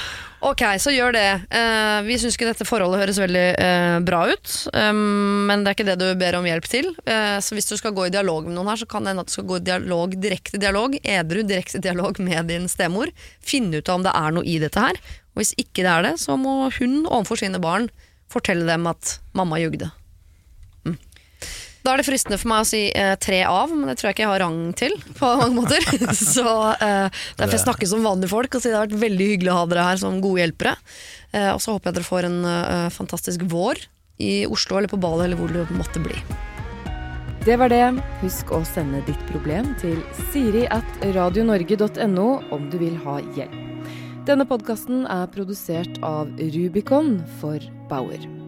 [0.51, 1.28] ok, så gjør det.
[1.53, 5.76] Uh, vi syns ikke dette forholdet høres veldig uh, bra ut, um, men det er
[5.78, 6.90] ikke det du ber om hjelp til.
[7.07, 9.24] Uh, så hvis du skal gå i dialog med noen her, så kan det hende
[9.26, 13.12] at du skal gå i dialog, direkte dialog, edru direkte dialog med din stemor.
[13.40, 15.01] Finne ut av om det er noe i dette her.
[15.32, 17.88] Og hvis ikke det er det, så må hun overfor sine barn
[18.32, 19.93] fortelle dem at mamma jugde.
[21.82, 24.16] Da er det fristende for meg å si eh, tre av, men det tror jeg
[24.16, 24.94] ikke jeg har rang til.
[25.18, 25.82] på mange måter.
[26.18, 26.46] Så
[26.78, 27.09] eh,
[27.40, 29.66] Derfor jeg snakker som vanlige folk og sier det har vært veldig hyggelig å ha
[29.72, 30.76] dere her som gode hjelpere.
[31.32, 33.82] Eh, og så håper jeg dere får en eh, fantastisk vår
[34.22, 36.14] i Oslo eller på Bali eller hvor det måtte bli.
[37.42, 37.82] Det var det.
[38.20, 39.98] Husk å sende ditt problem til
[40.30, 43.59] siri at radionorge.no om du vil ha hjelp.
[44.28, 47.59] Denne podkasten er produsert av Rubicon for
[47.90, 48.41] Bauer.